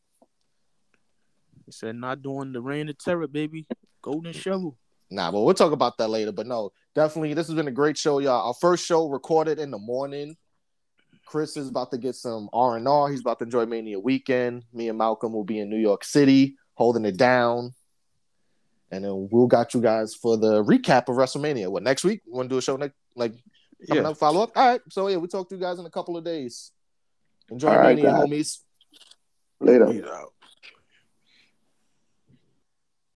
[1.70, 3.64] He said not doing the reign of terror, baby.
[4.02, 4.76] Golden shovel.
[5.08, 6.32] Nah, but we'll talk about that later.
[6.32, 8.48] But no, definitely, this has been a great show, y'all.
[8.48, 10.36] Our first show recorded in the morning.
[11.26, 13.08] Chris is about to get some R and R.
[13.08, 14.64] He's about to enjoy Mania weekend.
[14.72, 17.72] Me and Malcolm will be in New York City, holding it down,
[18.90, 21.68] and then we'll got you guys for the recap of WrestleMania.
[21.68, 22.22] What next week?
[22.26, 23.34] We Want to do a show next, like
[23.88, 24.10] coming Yeah.
[24.10, 24.50] up, follow up?
[24.56, 24.80] All right.
[24.90, 26.72] So yeah, we'll talk to you guys in a couple of days.
[27.48, 28.24] Enjoy All right, Mania, guys.
[28.24, 28.58] homies.
[29.60, 29.86] Later.
[29.86, 30.32] Peace out.